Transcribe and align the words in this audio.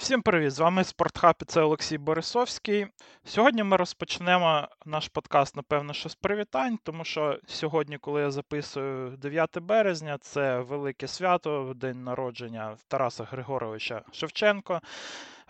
Всім 0.00 0.22
привіт! 0.22 0.50
З 0.50 0.58
вами 0.58 0.84
Спортхаб 0.84 1.34
і 1.42 1.44
це 1.44 1.60
Олексій 1.60 1.98
Борисовський. 1.98 2.86
Сьогодні 3.24 3.62
ми 3.62 3.76
розпочнемо 3.76 4.68
наш 4.86 5.08
подкаст, 5.08 5.56
напевно, 5.56 5.92
що 5.92 6.08
з 6.08 6.14
привітань, 6.14 6.78
тому 6.82 7.04
що 7.04 7.38
сьогодні, 7.46 7.98
коли 7.98 8.20
я 8.20 8.30
записую 8.30 9.10
9 9.10 9.58
березня, 9.58 10.18
це 10.20 10.58
велике 10.60 11.08
свято, 11.08 11.72
день 11.76 12.04
народження 12.04 12.76
Тараса 12.88 13.24
Григоровича 13.24 14.02
Шевченко. 14.12 14.80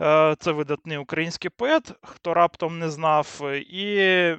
Е, 0.00 0.36
це 0.38 0.52
видатний 0.52 0.98
український 0.98 1.50
поет, 1.50 1.92
хто 2.02 2.34
раптом 2.34 2.78
не 2.78 2.90
знав. 2.90 3.40
І 3.70 3.84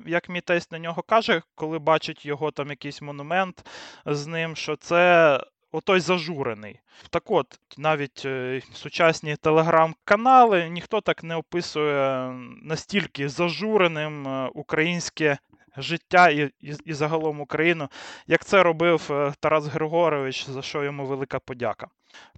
як 0.06 0.30
мій 0.30 0.42
тесть 0.42 0.72
на 0.72 0.80
нього 0.80 1.02
каже, 1.02 1.42
коли 1.56 1.80
бачить 1.80 2.26
його 2.26 2.52
там 2.52 2.70
якийсь 2.70 3.02
монумент 3.02 3.66
з 4.06 4.28
ним, 4.28 4.56
що 4.56 4.76
це 4.76 5.40
отой 5.72 6.00
зажурений. 6.00 6.80
Так 7.10 7.32
от, 7.32 7.60
навіть 7.78 8.24
е, 8.26 8.62
сучасні 8.74 9.36
телеграм-канали 9.36 10.70
ніхто 10.70 11.02
так 11.02 11.24
не 11.24 11.36
описує 11.36 12.34
настільки 12.64 13.30
зажуреним 13.30 14.28
е, 14.28 14.50
українське 14.54 15.38
життя 15.78 16.30
і, 16.30 16.52
і, 16.62 16.76
і 16.86 16.94
загалом 16.94 17.42
Україну, 17.42 17.90
як 18.28 18.46
це 18.46 18.64
робив 18.64 19.08
е, 19.12 19.34
Тарас 19.40 19.66
Григорович, 19.66 20.50
за 20.50 20.62
що 20.62 20.84
йому 20.84 21.06
велика 21.06 21.40
подяка. 21.40 21.88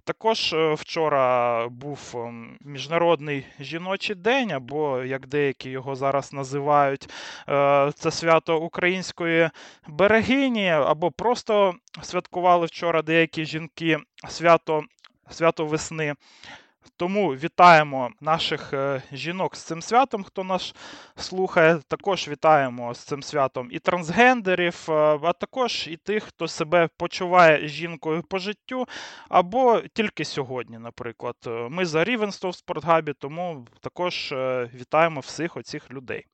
Також 0.04 0.52
е, 0.52 0.74
вчора 0.74 1.68
був 1.68 2.12
ем, 2.14 2.58
Міжнародний 2.60 3.46
жіночий 3.60 4.16
день, 4.16 4.52
або, 4.52 5.02
як 5.02 5.26
деякі 5.26 5.70
його 5.70 5.96
зараз 5.96 6.32
називають, 6.32 7.08
е, 7.48 7.92
це 7.94 8.10
свято 8.10 8.60
української 8.60 9.50
берегині, 9.86 10.68
або 10.68 11.10
просто 11.10 11.74
святкували 12.02 12.66
вчора 12.66 13.02
деякі 13.02 13.44
жінки 13.44 13.98
свято, 14.28 14.82
свято 15.30 15.66
весни. 15.66 16.14
Тому 16.96 17.28
вітаємо 17.28 18.10
наших 18.20 18.72
е, 18.72 19.02
жінок 19.12 19.56
з 19.56 19.62
цим 19.62 19.82
святом, 19.82 20.24
хто 20.24 20.44
нас 20.44 20.74
слухає. 21.16 21.80
Також 21.88 22.28
вітаємо 22.28 22.94
з 22.94 22.98
цим 22.98 23.22
святом 23.22 23.68
і 23.72 23.78
трансгендерів, 23.78 24.86
е, 24.88 24.92
а 25.22 25.32
також 25.32 25.88
і 25.88 25.96
тих, 25.96 26.24
хто 26.24 26.48
себе 26.48 26.88
почуває 26.96 27.68
жінкою 27.68 28.22
по 28.22 28.38
життю, 28.38 28.86
або 29.28 29.82
тільки 29.94 30.24
сьогодні, 30.24 30.78
наприклад. 30.78 31.36
Е, 31.46 31.50
ми 31.50 31.86
за 31.86 32.04
рівенство 32.04 32.50
в 32.50 32.54
спортгабі, 32.54 33.12
тому 33.12 33.66
також 33.80 34.34
вітаємо 34.74 35.20
всіх 35.20 35.56
оцих 35.56 35.90
людей. 35.90 36.24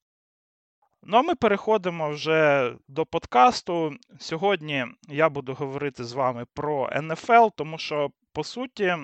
Ну 1.02 1.16
а 1.16 1.22
ми 1.22 1.34
переходимо 1.34 2.10
вже 2.10 2.72
до 2.88 3.06
подкасту. 3.06 3.94
Сьогодні 4.18 4.86
я 5.08 5.28
буду 5.28 5.54
говорити 5.54 6.04
з 6.04 6.12
вами 6.12 6.44
про 6.54 6.90
НФЛ, 7.02 7.48
тому 7.56 7.78
що 7.78 8.10
по 8.32 8.44
суті 8.44 8.96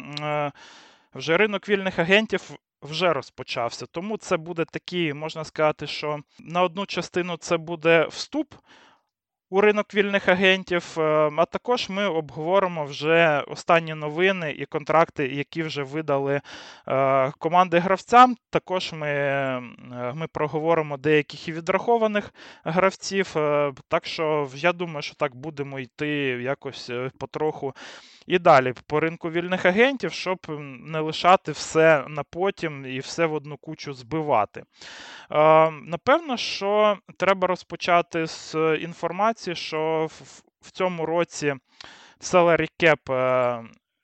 вже 1.17 1.37
ринок 1.37 1.69
вільних 1.69 1.99
агентів 1.99 2.51
вже 2.83 3.13
розпочався. 3.13 3.87
Тому 3.87 4.17
це 4.17 4.37
буде 4.37 4.65
такий, 4.65 5.15
можна 5.15 5.45
сказати, 5.45 5.87
що 5.87 6.21
на 6.41 6.63
одну 6.63 6.87
частину 6.87 7.37
це 7.37 7.57
буде 7.57 8.07
вступ 8.11 8.55
у 9.51 9.61
ринок 9.61 9.95
вільних 9.95 10.29
агентів, 10.29 10.95
е, 10.99 11.31
а 11.37 11.45
також 11.45 11.89
ми 11.89 12.07
обговоримо 12.07 12.85
вже 12.85 13.41
останні 13.49 13.95
новини 13.95 14.53
і 14.59 14.67
контракти, 14.67 15.29
які 15.29 15.63
вже 15.63 15.83
видали 15.83 16.41
е, 16.89 17.33
команди 17.39 17.79
гравцям. 17.79 18.37
Також 18.51 18.93
ми 18.93 19.09
е, 19.09 19.61
ми 20.15 20.27
проговоримо 20.27 20.97
деяких 20.97 21.49
і 21.49 21.53
відрахованих 21.53 22.35
гравців. 22.65 23.35
Так 23.89 24.07
що 24.07 24.49
я 24.55 24.73
думаю, 24.73 25.03
що 25.03 25.15
так 25.15 25.37
будемо 25.37 25.81
йти 25.81 26.09
якось 26.43 26.91
потроху 27.19 27.75
і 28.27 28.39
далі 28.39 28.75
по 28.87 29.01
ринку 29.01 29.31
вільних 29.31 29.67
агентів, 29.67 30.13
щоб 30.13 30.39
не 30.81 31.01
лишати 31.01 31.53
все 31.53 32.05
на 32.09 32.23
потім 32.23 32.87
і 32.87 32.99
все 32.99 33.27
в 33.27 33.35
одну 33.35 33.57
кучу 33.57 33.95
збивати. 33.95 34.65
Напевно, 35.83 36.37
що 36.37 36.99
треба 37.17 37.47
розпочати 37.47 38.27
з 38.27 38.77
інформації, 38.81 39.57
що 39.57 40.09
в 40.61 40.71
цьому 40.71 41.07
році 41.07 41.55
salary 42.21 42.69
cap 42.81 42.99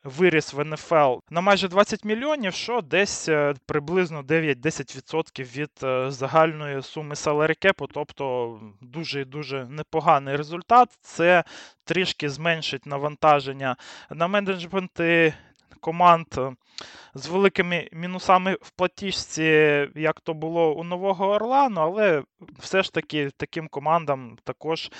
виріс 0.04 0.52
в 0.52 0.64
НФЛ 0.64 1.18
на 1.30 1.40
майже 1.40 1.68
20 1.68 2.04
мільйонів, 2.04 2.54
що 2.54 2.80
десь 2.80 3.28
е, 3.28 3.54
приблизно 3.66 4.22
9-10% 4.22 5.56
від 5.56 5.70
е, 5.82 6.10
загальної 6.10 6.82
суми 6.82 7.14
salary 7.14 7.72
тобто 7.94 8.60
дуже 8.80 9.24
дуже 9.24 9.64
непоганий 9.64 10.36
результат. 10.36 10.88
Це 11.00 11.44
трішки 11.84 12.28
зменшить 12.28 12.86
навантаження 12.86 13.76
на 14.10 14.28
менеджменти 14.28 15.34
команд 15.82 16.26
з 17.14 17.26
великими 17.26 17.88
мінусами 17.92 18.58
в 18.62 18.70
платіжці, 18.70 19.42
як 19.94 20.20
то 20.20 20.34
було 20.34 20.74
у 20.74 20.84
Нового 20.84 21.28
Орлану, 21.28 21.80
але 21.80 22.22
все 22.58 22.82
ж 22.82 22.92
таки 22.92 23.30
таким 23.36 23.68
командам 23.68 24.36
також 24.44 24.90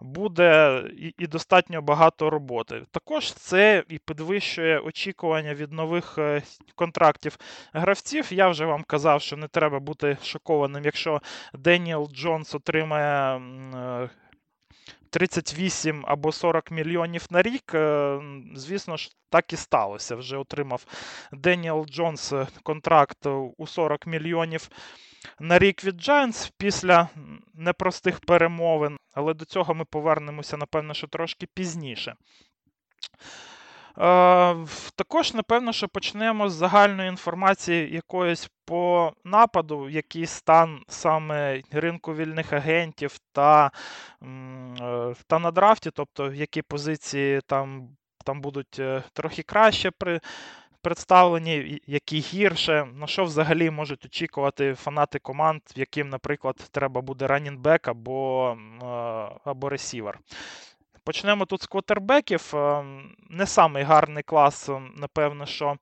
буде 0.00 0.82
і, 0.98 1.14
і 1.18 1.26
достатньо 1.26 1.82
багато 1.82 2.30
роботи. 2.30 2.82
Також 2.90 3.32
це 3.32 3.84
і 3.88 3.98
підвищує 3.98 4.78
очікування 4.78 5.54
від 5.54 5.72
нових 5.72 6.18
е, 6.18 6.42
контрактів 6.74 7.38
гравців. 7.72 8.32
Я 8.32 8.48
вже 8.48 8.64
вам 8.64 8.82
казав, 8.82 9.22
що 9.22 9.36
не 9.36 9.48
треба 9.48 9.80
бути 9.80 10.16
шокованим, 10.22 10.84
якщо 10.84 11.22
Деніел 11.54 12.10
Джонс 12.12 12.54
отримає 12.54 13.36
е, 13.36 14.10
38 15.12 16.04
або 16.08 16.32
40 16.32 16.70
мільйонів 16.70 17.26
на 17.30 17.42
рік, 17.42 17.74
е, 17.74 18.20
звісно 18.54 18.96
ж, 18.96 19.10
так 19.30 19.52
і 19.52 19.56
сталося. 19.56 20.16
Вже 20.16 20.36
отримав 20.36 20.86
Деніел 21.32 21.86
Джонс 21.86 22.32
е, 22.32 22.46
контракт 22.62 23.26
у 23.56 23.66
40 23.66 24.06
мільйонів 24.06 24.68
на 25.40 25.58
рік 25.58 25.84
від 25.84 26.00
Giants 26.00 26.52
після 26.58 27.08
непростих 27.54 28.20
перемовин, 28.20 28.96
але 29.14 29.34
до 29.34 29.44
цього 29.44 29.74
ми 29.74 29.84
повернемося, 29.84 30.56
напевно, 30.56 30.94
що 30.94 31.06
трошки 31.06 31.46
пізніше. 31.54 32.14
Також, 33.94 35.34
напевно, 35.34 35.72
що 35.72 35.88
почнемо 35.88 36.48
з 36.48 36.52
загальної 36.52 37.08
інформації 37.08 37.94
якоїсь 37.94 38.50
по 38.64 39.12
нападу, 39.24 39.88
який 39.88 40.26
стан 40.26 40.82
саме 40.88 41.62
ринку 41.72 42.14
вільних 42.14 42.52
агентів 42.52 43.18
та 43.32 43.70
е, 44.22 45.14
та 45.26 45.38
на 45.38 45.50
драфті, 45.50 45.90
тобто 45.94 46.32
які 46.32 46.62
позиції 46.62 47.40
там 47.46 47.88
там 48.24 48.40
будуть 48.40 48.78
е, 48.78 49.02
трохи 49.12 49.42
краще 49.42 49.90
при. 49.90 50.20
Представлені, 50.84 51.80
які 51.86 52.18
гірше, 52.18 52.86
на 52.94 53.06
що 53.06 53.24
взагалі 53.24 53.70
можуть 53.70 54.04
очікувати 54.04 54.74
фанати 54.74 55.18
команд, 55.18 55.60
яким, 55.74 56.08
наприклад, 56.08 56.56
треба 56.70 57.00
буде 57.00 57.26
ранінбек 57.26 57.88
або 57.88 58.50
е, 58.82 58.86
або 59.44 59.68
ресівер. 59.68 60.18
Почнемо 61.04 61.44
тут 61.44 61.62
з 61.62 61.66
квотербеків. 61.66 62.52
Е, 62.54 62.84
не 63.30 63.46
самий 63.46 63.82
гарний 63.82 64.22
клас, 64.22 64.68
е, 64.68 64.80
напевно, 64.96 65.46
що 65.46 65.76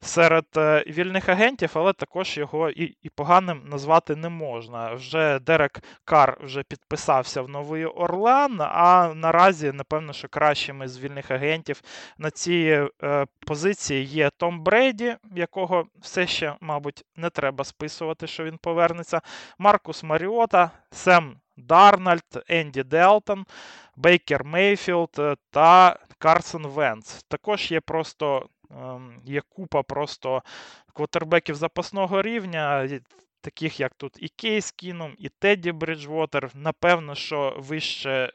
серед 0.00 0.44
е, 0.56 0.84
вільних 0.86 1.28
агентів, 1.28 1.70
але 1.74 1.92
також 1.92 2.36
його 2.38 2.70
і 2.70 2.96
і 3.02 3.10
поганим 3.10 3.62
назвати 3.66 4.16
не 4.16 4.28
можна. 4.28 4.94
Вже 4.94 5.38
Дерек 5.38 5.80
Кар 6.04 6.38
вже 6.42 6.62
підписався 6.62 7.42
в 7.42 7.48
Новий 7.48 7.84
Орлеан, 7.84 8.60
а 8.60 9.12
наразі, 9.14 9.72
напевно, 9.72 10.12
що 10.12 10.28
кращими 10.28 10.88
з 10.88 10.98
вільних 10.98 11.30
агентів 11.30 11.82
на 12.18 12.30
цій 12.30 12.88
е, 13.02 13.26
позиції 13.46 14.04
є 14.04 14.30
Том 14.36 14.62
Брейді, 14.62 15.16
якого 15.34 15.86
все 16.00 16.26
ще, 16.26 16.54
мабуть, 16.60 17.04
не 17.16 17.30
треба 17.30 17.64
списувати, 17.64 18.26
що 18.26 18.44
він 18.44 18.58
повернеться. 18.58 19.20
Маркус 19.58 20.02
Маріота, 20.02 20.70
Сем 20.90 21.36
Дарнольд, 21.56 22.44
Енді 22.48 22.82
Делтон, 22.82 23.44
Бейкер 23.98 24.44
Мейфілд 24.44 25.20
та 25.50 25.98
Карсон 26.18 26.66
Венц. 26.66 27.22
Також 27.22 27.70
є 27.70 27.80
просто 27.80 28.48
ем, 28.70 29.20
є 29.24 29.40
купа 29.48 29.82
просто 29.82 30.42
квотербеків 30.92 31.54
запасного 31.54 32.22
рівня. 32.22 32.88
Таких 33.40 33.80
як 33.80 33.94
тут 33.94 34.12
і 34.18 34.28
Кейс 34.28 34.70
Кіном, 34.70 35.14
і 35.18 35.28
Тедді 35.28 35.72
Бриджвотер. 35.72 36.50
Напевно, 36.54 37.14
що 37.14 37.56
вище 37.58 38.32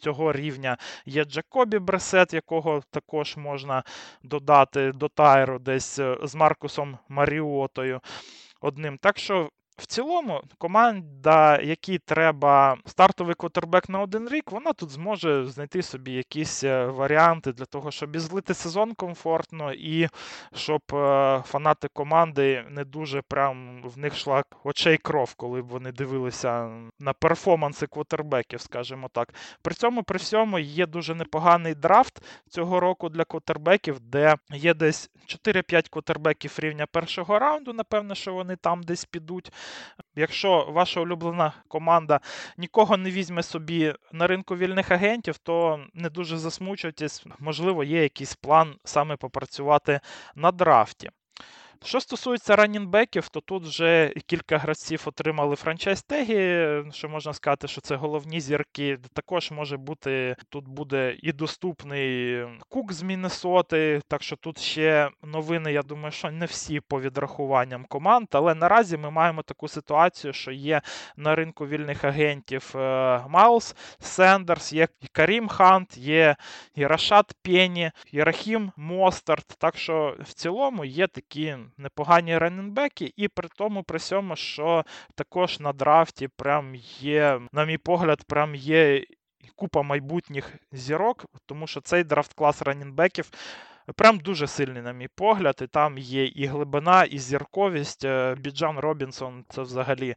цього 0.00 0.32
рівня 0.32 0.76
є 1.06 1.24
Джакобі 1.24 1.78
Бресет, 1.78 2.34
якого 2.34 2.82
також 2.90 3.36
можна 3.36 3.82
додати 4.22 4.92
до 4.92 5.08
Тайру 5.08 5.58
десь 5.58 5.98
е, 5.98 6.18
з 6.22 6.34
Маркусом 6.34 6.98
Маріотою 7.08 8.00
одним. 8.60 8.98
Так 8.98 9.18
що 9.18 9.50
в 9.76 9.86
цілому, 9.86 10.42
команда, 10.58 11.60
якій 11.60 11.98
треба 11.98 12.76
стартовий 12.86 13.34
квотербек 13.34 13.88
на 13.88 14.00
один 14.00 14.28
рік, 14.28 14.52
вона 14.52 14.72
тут 14.72 14.90
зможе 14.90 15.46
знайти 15.46 15.82
собі 15.82 16.12
якісь 16.12 16.64
е, 16.64 16.86
варіанти 16.86 17.52
для 17.52 17.64
того, 17.64 17.90
щоб 17.90 18.16
і 18.16 18.18
злити 18.18 18.54
сезон 18.54 18.94
комфортно, 18.94 19.72
і 19.72 20.08
щоб 20.54 20.82
е, 20.92 21.42
фанати 21.46 21.88
команди 21.92 22.64
не 22.70 22.84
дуже 22.84 23.22
прям 23.22 23.82
в 23.82 23.98
них 23.98 24.16
шла 24.16 24.44
очей 24.64 24.96
кров, 24.96 25.34
коли 25.34 25.62
б 25.62 25.66
вони 25.66 25.92
дивилися 25.92 26.70
на 27.00 27.12
перформанси 27.12 27.86
квотербеків, 27.86 28.60
скажімо 28.60 29.08
так. 29.12 29.34
При 29.62 29.74
цьому, 29.74 30.02
при 30.02 30.18
всьому, 30.18 30.58
є 30.58 30.86
дуже 30.86 31.14
непоганий 31.14 31.74
драфт 31.74 32.22
цього 32.48 32.80
року 32.80 33.08
для 33.08 33.24
квотербеків, 33.24 34.00
де 34.00 34.36
є 34.52 34.74
десь 34.74 35.10
4-5 35.46 35.90
квотербеків 35.90 36.54
рівня 36.58 36.86
першого 36.86 37.38
раунду. 37.38 37.72
Напевно, 37.72 38.14
що 38.14 38.34
вони 38.34 38.56
там 38.56 38.82
десь 38.82 39.04
підуть. 39.04 39.52
Якщо 40.16 40.64
ваша 40.64 41.00
улюблена 41.00 41.52
команда 41.68 42.20
нікого 42.58 42.96
не 42.96 43.10
візьме 43.10 43.42
собі 43.42 43.94
на 44.12 44.26
ринку 44.26 44.56
вільних 44.56 44.90
агентів, 44.90 45.38
то 45.38 45.84
не 45.94 46.10
дуже 46.10 46.38
засмучуйтесь, 46.38 47.24
можливо, 47.38 47.84
є 47.84 48.02
якийсь 48.02 48.34
план 48.34 48.74
саме 48.84 49.16
попрацювати 49.16 50.00
на 50.34 50.52
драфті. 50.52 51.10
Що 51.84 52.00
стосується 52.00 52.56
ранінбеків, 52.56 53.28
то 53.28 53.40
тут 53.40 53.64
вже 53.64 54.12
кілька 54.26 54.58
гравців 54.58 55.02
отримали 55.06 55.56
франчайз-теги, 55.56 56.84
що 56.92 57.08
можна 57.08 57.32
сказати, 57.32 57.68
що 57.68 57.80
це 57.80 57.96
головні 57.96 58.40
зірки. 58.40 58.98
Також 59.12 59.50
може 59.50 59.76
бути, 59.76 60.36
тут 60.48 60.68
буде 60.68 61.16
і 61.22 61.32
доступний 61.32 62.44
Кук 62.68 62.92
з 62.92 63.02
Міннесоти, 63.02 64.00
так 64.08 64.22
що 64.22 64.36
тут 64.36 64.58
ще 64.58 65.10
новини, 65.22 65.72
я 65.72 65.82
думаю, 65.82 66.12
що 66.12 66.30
не 66.30 66.46
всі 66.46 66.80
по 66.80 67.00
відрахуванням 67.00 67.84
команд, 67.88 68.28
але 68.32 68.54
наразі 68.54 68.96
ми 68.96 69.10
маємо 69.10 69.42
таку 69.42 69.68
ситуацію, 69.68 70.32
що 70.32 70.50
є 70.50 70.82
на 71.16 71.34
ринку 71.34 71.66
вільних 71.66 72.04
агентів 72.04 72.70
Майлз 73.28 73.76
Сендерс, 74.00 74.72
є 74.72 74.88
Карім 75.12 75.48
Хант, 75.48 75.96
є 75.96 76.36
і 76.74 76.86
Рашад 76.86 77.32
Пенні, 77.42 77.90
є 78.12 78.27
Рахім 78.27 78.72
Мостерт. 78.76 79.46
Так 79.58 79.78
що 79.78 80.16
в 80.20 80.32
цілому 80.32 80.84
є 80.84 81.06
такі 81.06 81.56
непогані 81.76 82.38
раненбеки, 82.38 83.12
і 83.16 83.28
при 83.28 83.48
тому, 83.56 83.82
при 83.82 83.98
цьому, 83.98 84.36
що 84.36 84.84
також 85.14 85.60
на 85.60 85.72
драфті 85.72 86.28
прям 86.28 86.74
є, 86.98 87.40
на 87.52 87.64
мій 87.64 87.78
погляд, 87.78 88.24
прям 88.24 88.54
є 88.54 89.04
купа 89.56 89.82
майбутніх 89.82 90.54
зірок, 90.72 91.26
тому 91.46 91.66
що 91.66 91.80
цей 91.80 92.04
драфт 92.04 92.32
клас 92.32 92.62
раненбеків 92.62 93.30
Прям 93.92 94.18
дуже 94.18 94.46
сильний, 94.46 94.82
на 94.82 94.92
мій 94.92 95.08
погляд, 95.08 95.58
і 95.62 95.66
там 95.66 95.98
є 95.98 96.26
і 96.26 96.46
глибина, 96.46 97.04
і 97.04 97.18
зірковість. 97.18 98.04
Е, 98.04 98.36
Біджан 98.38 98.78
Робінсон 98.78 99.44
це 99.48 99.62
взагалі 99.62 100.14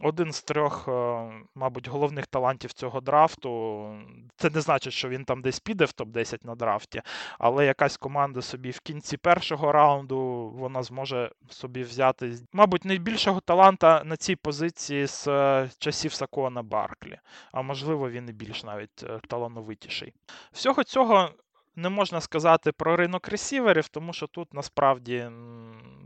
один 0.00 0.32
з 0.32 0.42
трьох, 0.42 0.88
е, 0.88 1.30
мабуть, 1.54 1.88
головних 1.88 2.26
талантів 2.26 2.72
цього 2.72 3.00
драфту. 3.00 3.94
Це 4.36 4.50
не 4.50 4.60
значить, 4.60 4.92
що 4.92 5.08
він 5.08 5.24
там 5.24 5.42
десь 5.42 5.60
піде 5.60 5.84
в 5.84 5.88
топ-10 5.88 6.46
на 6.46 6.54
драфті, 6.54 7.02
але 7.38 7.66
якась 7.66 7.96
команда 7.96 8.42
собі 8.42 8.70
в 8.70 8.80
кінці 8.80 9.16
першого 9.16 9.72
раунду 9.72 10.18
вона 10.54 10.82
зможе 10.82 11.30
собі 11.48 11.82
взяти, 11.82 12.32
мабуть, 12.52 12.84
найбільшого 12.84 13.40
таланта 13.40 14.02
на 14.04 14.16
цій 14.16 14.36
позиції 14.36 15.06
з 15.06 15.28
е, 15.28 15.70
часів 15.78 16.12
Сакона 16.12 16.62
Барклі, 16.62 17.18
а 17.52 17.62
можливо, 17.62 18.10
він 18.10 18.28
і 18.28 18.32
більш 18.32 18.64
навіть 18.64 19.04
талановитіший. 19.28 20.12
Всього 20.52 20.84
цього 20.84 21.30
не 21.76 21.88
можна 21.88 22.20
сказати 22.20 22.72
про 22.72 22.96
ринок 22.96 23.28
ресіверів, 23.28 23.88
тому 23.88 24.12
що 24.12 24.26
тут 24.26 24.54
насправді 24.54 25.30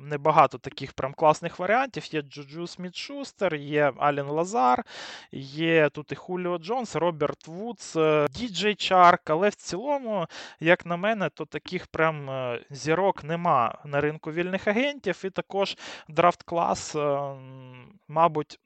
небагато 0.06 0.58
таких 0.58 0.92
прям 0.92 1.14
класних 1.14 1.58
варіантів. 1.58 2.14
Є 2.14 2.22
Джуджу 2.22 2.66
Сміт 2.66 2.96
Шустер, 2.96 3.54
є 3.54 3.92
Аллен 3.98 4.26
Лазард, 4.26 4.84
є 5.32 5.88
тут 5.88 6.12
і 6.12 6.14
Хуліо 6.14 6.58
Джонс, 6.58 6.96
Роберт 6.96 7.46
Вудс, 7.46 7.96
е, 7.96 8.26
Діджей 8.30 8.74
Чарк. 8.74 9.30
Але 9.30 9.48
в 9.48 9.54
цілому, 9.54 10.26
як 10.60 10.86
на 10.86 10.96
мене, 10.96 11.28
то 11.28 11.44
таких 11.44 11.86
прям 11.86 12.30
е, 12.30 12.60
зірок 12.70 13.24
нема 13.24 13.78
на 13.84 14.00
ринку 14.00 14.32
вільних 14.32 14.68
агентів. 14.68 15.22
І 15.24 15.30
також 15.30 15.76
драфт 16.08 16.42
клас, 16.42 16.96
е, 16.96 17.34
мабуть. 18.08 18.60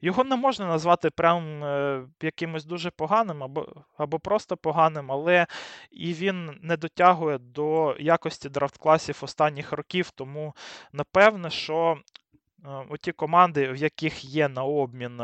Його 0.00 0.24
не 0.24 0.36
можна 0.36 0.66
назвати 0.66 1.10
прям 1.10 1.64
е, 1.64 2.02
якимось 2.22 2.64
дуже 2.64 2.90
поганим 2.90 3.42
або 3.42 3.66
або 3.96 4.18
просто 4.18 4.56
поганим, 4.56 5.12
але 5.12 5.46
і 5.90 6.14
він 6.14 6.58
не 6.62 6.76
дотягує 6.76 7.38
до 7.38 7.96
якості 7.98 8.48
драфт-класів 8.48 9.24
останніх 9.24 9.72
років. 9.72 10.10
Тому 10.10 10.54
напевне, 10.92 11.50
що 11.50 11.98
е, 12.64 12.68
оті 12.88 13.12
команди, 13.12 13.72
в 13.72 13.76
яких 13.76 14.24
є 14.24 14.48
на 14.48 14.64
обмін. 14.64 15.20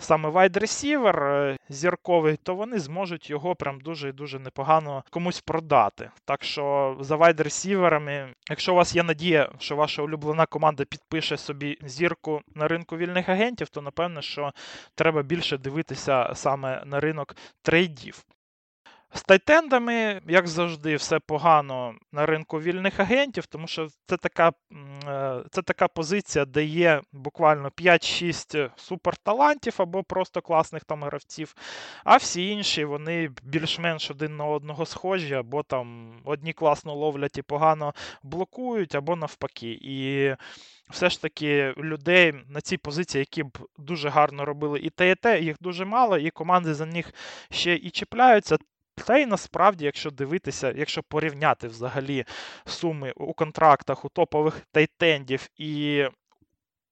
Саме 0.00 0.28
вайд-ресівер 0.28 1.56
зірковий, 1.68 2.36
то 2.42 2.54
вони 2.54 2.78
зможуть 2.78 3.30
його 3.30 3.54
прям 3.54 3.80
дуже 3.80 4.08
і 4.08 4.12
дуже 4.12 4.38
непогано 4.38 5.04
комусь 5.10 5.40
продати. 5.40 6.10
Так 6.24 6.44
що 6.44 6.96
за 7.00 7.16
вайд-ресіверами, 7.16 8.28
якщо 8.50 8.72
у 8.72 8.76
вас 8.76 8.96
є 8.96 9.02
надія, 9.02 9.52
що 9.58 9.76
ваша 9.76 10.02
улюблена 10.02 10.46
команда 10.46 10.84
підпише 10.84 11.36
собі 11.36 11.78
зірку 11.82 12.40
на 12.54 12.68
ринку 12.68 12.96
вільних 12.96 13.28
агентів, 13.28 13.68
то 13.68 13.82
напевне, 13.82 14.22
що 14.22 14.52
треба 14.94 15.22
більше 15.22 15.58
дивитися 15.58 16.32
саме 16.34 16.82
на 16.86 17.00
ринок 17.00 17.36
трейдів. 17.62 18.24
З 19.14 19.22
тайтендами, 19.22 20.20
як 20.28 20.48
завжди, 20.48 20.96
все 20.96 21.18
погано 21.18 21.94
на 22.12 22.26
ринку 22.26 22.60
вільних 22.60 23.00
агентів, 23.00 23.46
тому 23.46 23.66
що 23.66 23.88
це 24.06 24.16
така 24.16 24.52
е, 25.06 25.42
це 25.50 25.62
така 25.62 25.88
позиція, 25.88 26.44
де 26.44 26.64
є 26.64 27.00
буквально 27.12 27.68
5-6 27.68 28.70
суперталантів 28.76 29.74
або 29.78 30.02
просто 30.02 30.40
класних 30.40 30.84
там 30.84 31.04
гравців, 31.04 31.54
а 32.04 32.16
всі 32.16 32.48
інші 32.48 32.84
вони 32.84 33.30
більш-менш 33.42 34.10
один 34.10 34.36
на 34.36 34.44
одного 34.44 34.86
схожі, 34.86 35.34
або 35.34 35.62
там 35.62 36.14
одні 36.24 36.52
класно 36.52 36.94
ловлять 36.94 37.38
і 37.38 37.42
погано 37.42 37.94
блокують, 38.22 38.94
або 38.94 39.16
навпаки. 39.16 39.78
І 39.82 40.34
все 40.90 41.10
ж 41.10 41.22
таки 41.22 41.74
людей 41.76 42.34
на 42.48 42.60
цій 42.60 42.76
позиції, 42.76 43.20
які 43.20 43.42
б 43.42 43.58
дуже 43.78 44.08
гарно 44.08 44.44
робили 44.44 44.80
і 44.80 44.90
те, 44.90 45.10
і 45.10 45.14
те, 45.14 45.40
їх 45.40 45.56
дуже 45.60 45.84
мало, 45.84 46.18
і 46.18 46.30
команди 46.30 46.74
за 46.74 46.86
них 46.86 47.14
ще 47.50 47.74
і 47.74 47.90
чіпляються. 47.90 48.58
Та 49.06 49.18
й 49.18 49.26
насправді, 49.26 49.84
якщо 49.84 50.10
дивитися, 50.10 50.72
якщо 50.76 51.02
порівняти 51.02 51.68
взагалі 51.68 52.24
суми 52.64 53.12
у 53.16 53.34
контрактах 53.34 54.04
у 54.04 54.08
топових 54.08 54.60
тайтендів 54.72 55.48
і 55.56 56.04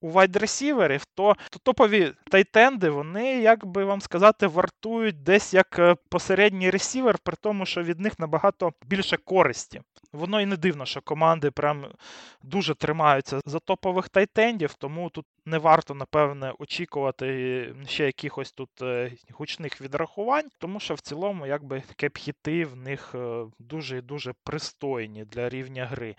у 0.00 0.10
вайд-ресіверів, 0.10 1.02
то, 1.14 1.36
то 1.50 1.58
топові 1.58 2.12
тайтенди, 2.30 2.90
вони, 2.90 3.40
як 3.40 3.66
би 3.66 3.84
вам 3.84 4.00
сказати, 4.00 4.46
вартують 4.46 5.22
десь 5.22 5.54
як 5.54 5.78
е, 5.78 5.96
посередній 6.08 6.70
ресівер, 6.70 7.18
при 7.18 7.36
тому, 7.40 7.66
що 7.66 7.82
від 7.82 8.00
них 8.00 8.18
набагато 8.18 8.72
більше 8.86 9.16
користі. 9.16 9.80
Воно 10.12 10.40
і 10.40 10.46
не 10.46 10.56
дивно, 10.56 10.86
що 10.86 11.00
команди 11.00 11.50
прям 11.50 11.86
дуже 12.42 12.74
тримаються 12.74 13.40
за 13.46 13.58
топових 13.58 14.08
тайтендів, 14.08 14.74
тому 14.74 15.10
тут 15.10 15.26
не 15.46 15.58
варто, 15.58 15.94
напевне, 15.94 16.52
очікувати 16.58 17.74
ще 17.86 18.06
якихось 18.06 18.52
тут 18.52 18.82
е, 18.82 19.12
гучних 19.32 19.80
відрахувань, 19.80 20.48
тому 20.58 20.80
що 20.80 20.94
в 20.94 21.00
цілому, 21.00 21.46
якби 21.46 21.82
кепхіти 21.96 22.64
в 22.64 22.76
них 22.76 23.14
е, 23.14 23.44
дуже 23.58 23.98
і 23.98 24.02
дуже 24.02 24.34
пристойні 24.44 25.24
для 25.24 25.48
рівня 25.48 25.86
гри. 25.86 26.16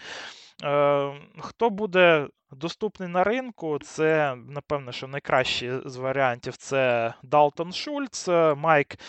Хто 1.38 1.69
буде 1.69 2.27
Доступний 2.51 3.09
на 3.09 3.23
ринку, 3.23 3.80
це, 3.80 4.35
напевно, 4.47 4.92
що 4.92 5.07
найкращий 5.07 5.71
з 5.85 5.95
варіантів 5.95 6.57
це 6.57 7.13
Далтон 7.23 7.73
Шульц, 7.73 8.28
Майк 8.56 8.99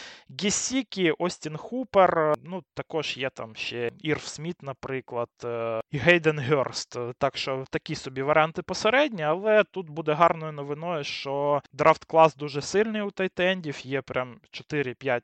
Гесікі, 0.42 1.10
Остін 1.10 1.56
Хупер. 1.56 2.34
Ну, 2.44 2.62
також 2.74 3.16
є 3.16 3.30
там 3.30 3.56
ще 3.56 3.92
Ірв 3.98 4.26
Сміт, 4.26 4.62
наприклад, 4.62 5.28
е, 5.44 5.80
і 5.90 5.98
Гейден 5.98 6.38
Герст. 6.38 6.96
Так 7.18 7.36
що 7.36 7.64
такі 7.70 7.94
собі 7.94 8.22
варіанти 8.22 8.62
посередні, 8.62 9.22
але 9.22 9.64
тут 9.64 9.90
буде 9.90 10.12
гарною 10.12 10.52
новиною, 10.52 11.04
що 11.04 11.62
драфт 11.72 12.04
клас 12.04 12.36
дуже 12.36 12.62
сильний 12.62 13.02
у 13.02 13.10
тайтендів, 13.10 13.86
є 13.86 14.02
прям 14.02 14.40
4-5 14.50 15.22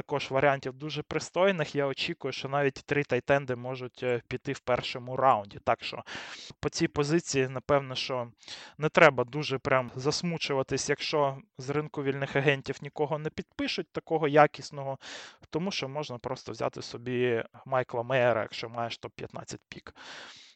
також 0.00 0.30
варіантів 0.30 0.72
дуже 0.72 1.02
пристойних. 1.02 1.74
Я 1.74 1.86
очікую, 1.86 2.32
що 2.32 2.48
навіть 2.48 2.74
три 2.74 3.04
тайтенди 3.04 3.56
можуть 3.56 4.02
е, 4.02 4.22
піти 4.28 4.52
в 4.52 4.60
першому 4.60 5.16
раунді. 5.16 5.58
Так 5.64 5.84
що 5.84 6.04
по 6.60 6.68
цій 6.68 6.88
позиції, 6.88 7.48
напевно, 7.48 7.94
що 7.94 8.28
не 8.78 8.88
треба 8.88 9.24
дуже 9.24 9.58
прям 9.58 9.90
засмучуватись, 9.94 10.88
якщо 10.88 11.38
з 11.58 11.70
ринку 11.70 12.02
вільних 12.02 12.36
агентів 12.36 12.76
нікого 12.82 13.18
не 13.18 13.30
підпишуть, 13.30 13.92
такого 13.92 14.28
якісного, 14.28 14.98
тому 15.50 15.70
що 15.70 15.88
можна 15.88 16.18
просто 16.18 16.52
взяти 16.52 16.82
собі 16.82 17.44
Майкла 17.66 18.02
Мейера, 18.02 18.42
якщо 18.42 18.68
маєш 18.68 19.00
топ-15 19.00 19.58
пік. 19.68 19.94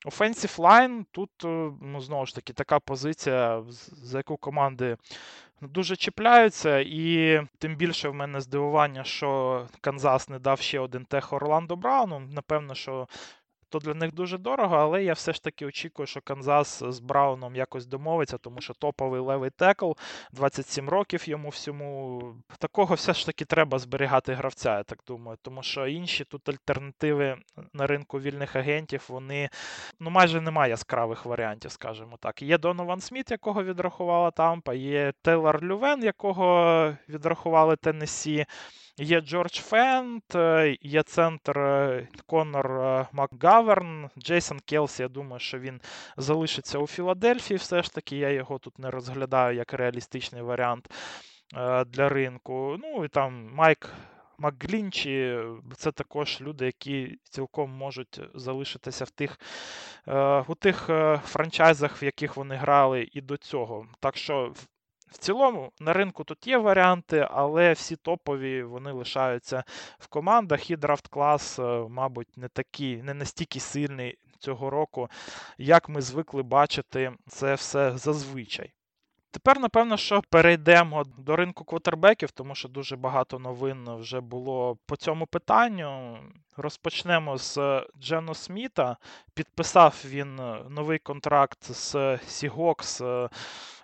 Offensive 0.04 0.58
line, 0.58 1.04
тут, 1.11 1.30
е, 1.44 1.70
ну, 1.80 2.00
знову 2.00 2.26
ж 2.26 2.34
таки, 2.34 2.52
така 2.52 2.80
позиція, 2.80 3.62
за 3.92 4.18
яку 4.18 4.37
команди 4.37 4.96
дуже 5.61 5.96
чіпляються, 5.96 6.78
і 6.78 7.40
тим 7.58 7.76
більше 7.76 8.08
в 8.08 8.14
мене 8.14 8.40
здивування, 8.40 9.04
що 9.04 9.66
Канзас 9.80 10.28
не 10.28 10.38
дав 10.38 10.61
ще 10.61 10.80
один 10.80 11.04
тех 11.04 11.32
Орландо 11.32 11.76
Брауну. 11.76 12.20
Напевно, 12.20 12.75
що 12.75 13.08
то 13.74 13.80
для 13.80 13.94
них 13.94 14.14
дуже 14.14 14.38
дорого, 14.38 14.76
але 14.76 15.04
я 15.04 15.12
все 15.12 15.32
ж 15.32 15.42
таки 15.42 15.66
очікую, 15.66 16.06
що 16.06 16.20
Канзас 16.20 16.82
з 16.88 17.00
Брауном 17.00 17.56
якось 17.56 17.86
домовиться, 17.86 18.38
тому 18.38 18.60
що 18.60 18.74
топовий 18.74 19.20
левий 19.20 19.50
текл, 19.50 19.92
27 20.32 20.88
років 20.88 21.28
йому 21.28 21.48
всьому. 21.48 22.22
Такого 22.58 22.94
все 22.94 23.14
ж 23.14 23.26
таки 23.26 23.44
треба 23.44 23.78
зберігати 23.78 24.34
гравця, 24.34 24.76
я 24.76 24.82
так 24.82 24.98
думаю. 25.06 25.38
Тому 25.42 25.62
що 25.62 25.86
інші 25.86 26.24
тут 26.24 26.48
альтернативи 26.48 27.36
на 27.72 27.86
ринку 27.86 28.20
вільних 28.20 28.56
агентів, 28.56 29.04
вони 29.08 29.48
ну 30.00 30.10
майже 30.10 30.40
немає 30.40 30.70
яскравих 30.70 31.24
варіантів, 31.26 31.70
скажімо 31.70 32.16
так. 32.20 32.42
Є 32.42 32.58
Донован 32.58 33.00
Сміт, 33.00 33.30
якого 33.30 33.64
відрахувала 33.64 34.30
Тампа, 34.30 34.74
є 34.74 35.12
Тейлор 35.22 35.62
Люван, 35.62 36.04
якого 36.04 36.92
відрахували 37.08 37.76
Теннессі. 37.76 38.46
Є 38.98 39.20
Джордж 39.20 39.60
Фент, 39.60 40.34
е, 40.34 40.76
є 40.80 41.02
центр 41.02 41.58
е, 41.58 42.08
Конор 42.26 42.80
е, 42.80 43.06
Макгаверн, 43.12 44.10
Джейсон 44.18 44.60
Келсі. 44.60 45.02
Я 45.02 45.08
думаю, 45.08 45.40
що 45.40 45.58
він 45.58 45.80
залишиться 46.16 46.78
у 46.78 46.86
Філадельфії. 46.86 47.58
Все 47.58 47.82
ж 47.82 47.94
таки, 47.94 48.16
я 48.16 48.30
його 48.30 48.58
тут 48.58 48.78
не 48.78 48.90
розглядаю 48.90 49.56
як 49.56 49.72
реалістичний 49.72 50.42
варіант 50.42 50.90
для 51.86 52.08
ринку. 52.08 52.76
Ну 52.82 53.04
і 53.04 53.08
там 53.08 53.50
Майк. 53.52 53.90
Макглінчі 54.38 55.38
це 55.76 55.92
також 55.92 56.40
люди, 56.40 56.66
які 56.66 57.18
цілком 57.22 57.70
можуть 57.70 58.20
залишитися 58.34 59.04
в 59.04 59.10
тих 59.10 59.38
у 60.48 60.54
тих 60.54 60.90
франчайзах, 61.24 62.02
в 62.02 62.04
яких 62.04 62.36
вони 62.36 62.54
грали 62.54 63.08
і 63.12 63.20
до 63.20 63.36
цього. 63.36 63.86
Так 64.00 64.16
що 64.16 64.54
в 65.14 65.18
цілому 65.18 65.73
на 65.80 65.92
ринку 65.92 66.25
тут 66.25 66.47
є 66.47 66.59
варіанти, 66.59 67.28
але 67.30 67.73
всі 67.73 67.97
топові 67.97 68.62
вони 68.62 68.92
лишаються 68.92 69.64
в 69.99 70.06
командах. 70.06 70.71
І 70.71 70.76
драфт 70.76 71.09
клас, 71.09 71.59
е, 71.59 71.62
мабуть, 71.88 72.37
не 72.37 72.49
такий, 72.49 73.02
не 73.02 73.14
настільки 73.14 73.61
сильний 73.61 74.18
цього 74.38 74.71
року, 74.71 75.09
як 75.59 75.88
ми 75.88 76.02
звикли 76.02 76.42
бачити 76.42 77.12
це 77.28 77.54
все 77.54 77.99
зазвичай. 77.99 78.73
Тепер, 79.34 79.60
напевно, 79.60 79.96
що 79.96 80.22
перейдемо 80.30 81.04
до 81.18 81.36
ринку 81.36 81.64
квотербеків, 81.64 82.30
тому 82.30 82.54
що 82.54 82.68
дуже 82.68 82.96
багато 82.96 83.38
новин 83.38 83.96
вже 83.96 84.20
було 84.20 84.78
по 84.86 84.96
цьому 84.96 85.26
питанню. 85.26 86.18
Розпочнемо 86.56 87.38
з 87.38 87.58
Джено 88.00 88.34
Сміта. 88.34 88.96
Підписав 89.34 90.04
він 90.04 90.40
новий 90.68 90.98
контракт 90.98 91.72
з 91.72 92.18
Сігокс. 92.26 93.02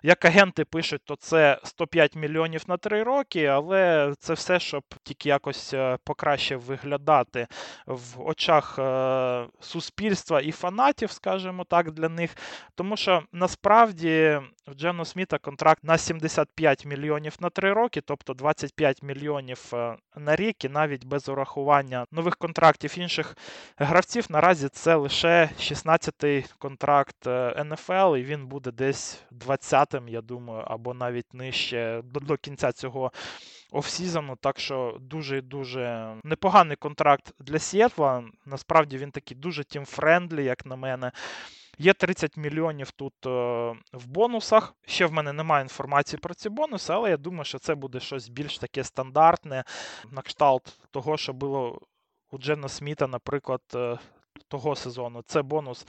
Як 0.03 0.25
агенти 0.25 0.65
пишуть, 0.65 1.01
то 1.05 1.15
це 1.15 1.59
105 1.63 2.15
мільйонів 2.15 2.63
на 2.67 2.77
3 2.77 3.03
роки, 3.03 3.45
але 3.45 4.13
це 4.19 4.33
все, 4.33 4.59
щоб 4.59 4.83
тільки 5.03 5.29
якось 5.29 5.73
е, 5.73 5.97
покраще 6.03 6.55
виглядати 6.55 7.47
в 7.85 8.21
очах 8.21 8.79
е, 8.79 9.45
суспільства 9.59 10.41
і 10.41 10.51
фанатів, 10.51 11.11
скажімо 11.11 11.63
так, 11.63 11.91
для 11.91 12.09
них. 12.09 12.35
Тому 12.75 12.97
що 12.97 13.23
насправді 13.31 14.39
в 14.67 14.73
Джено 14.73 15.05
Сміта 15.05 15.37
контракт 15.37 15.83
на 15.83 15.97
75 15.97 16.85
мільйонів 16.85 17.35
на 17.39 17.49
3 17.49 17.73
роки, 17.73 18.01
тобто 18.01 18.33
25 18.33 19.03
мільйонів 19.03 19.71
е, 19.73 19.95
на 20.15 20.35
рік, 20.35 20.65
і 20.65 20.69
навіть 20.69 21.05
без 21.05 21.29
урахування 21.29 22.05
нових 22.11 22.35
контрактів 22.35 22.93
інших 22.97 23.37
гравців. 23.77 24.25
Наразі 24.29 24.69
це 24.69 24.95
лише 24.95 25.49
16-й 25.59 26.45
контракт 26.57 27.27
НФЛ, 27.65 28.15
і 28.15 28.23
він 28.23 28.47
буде 28.47 28.71
десь 28.71 29.23
20 29.31 29.71
10 29.71 30.01
я 30.07 30.21
думаю, 30.21 30.63
або 30.67 30.93
навіть 30.93 31.33
нижче 31.33 32.01
до, 32.03 32.37
кінця 32.37 32.71
цього 32.71 33.11
offseason 33.71 34.23
у. 34.23 34.35
Так 34.35 34.59
що 34.59 34.97
дуже 34.99 35.41
дуже 35.41 36.15
непоганий 36.23 36.77
контракт 36.77 37.33
для 37.39 37.59
Сіетла. 37.59 38.23
Насправді 38.45 38.97
він 38.97 39.11
такий 39.11 39.37
дуже 39.37 39.63
team-friendly, 39.63 40.43
як 40.43 40.65
на 40.65 40.75
мене. 40.75 41.11
Є 41.77 41.93
30 41.93 42.37
мільйонів 42.37 42.91
тут 42.91 43.13
е, 43.25 43.29
в 43.93 44.05
бонусах. 44.05 44.75
Ще 44.85 45.05
в 45.05 45.11
мене 45.11 45.33
немає 45.33 45.63
інформації 45.63 46.19
про 46.19 46.33
ці 46.33 46.49
бонуси, 46.49 46.93
але 46.93 47.09
я 47.09 47.17
думаю, 47.17 47.45
що 47.45 47.59
це 47.59 47.75
буде 47.75 47.99
щось 47.99 48.29
більш 48.29 48.57
таке 48.57 48.83
стандартне, 48.83 49.63
на 50.11 50.21
кшталт 50.21 50.79
того, 50.91 51.17
що 51.17 51.33
було 51.33 51.81
у 52.31 52.37
Джино 52.37 52.69
Сміта, 52.69 53.07
наприклад, 53.07 53.61
е, 53.75 53.99
того 54.47 54.75
сезону. 54.75 55.21
Це 55.25 55.41
бонус 55.41 55.85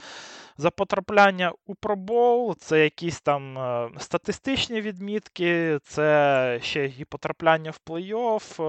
за 0.57 0.71
потрапляння 0.71 1.53
у 1.65 1.75
Pro 1.75 2.05
Bowl, 2.05 2.55
це 2.55 2.83
якісь 2.83 3.21
там 3.21 3.57
е, 3.57 3.89
статистичні 3.97 4.81
відмітки, 4.81 5.79
це 5.83 6.59
ще 6.63 6.85
і 6.85 7.05
потрапляння 7.05 7.71
в 7.71 7.79
плей-офф, 7.85 8.59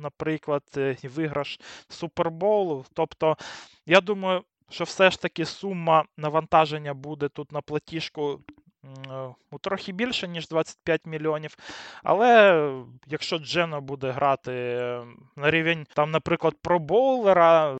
наприклад, 0.00 0.62
і 1.02 1.08
виграш 1.08 1.60
Суперболу. 1.88 2.84
Тобто, 2.94 3.36
я 3.86 4.00
думаю, 4.00 4.44
що 4.70 4.84
все 4.84 5.10
ж 5.10 5.20
таки 5.20 5.44
сума 5.44 6.04
навантаження 6.16 6.94
буде 6.94 7.28
тут 7.28 7.52
на 7.52 7.60
платіжку. 7.60 8.40
Трохи 9.60 9.92
більше, 9.92 10.28
ніж 10.28 10.48
25 10.48 11.06
мільйонів. 11.06 11.56
Але 12.02 12.62
якщо 13.06 13.38
Джено 13.38 13.80
буде 13.80 14.10
грати 14.10 14.52
на 15.36 15.50
рівень, 15.50 15.86
там, 15.94 16.10
наприклад, 16.10 16.54
пробоулера, 16.62 17.76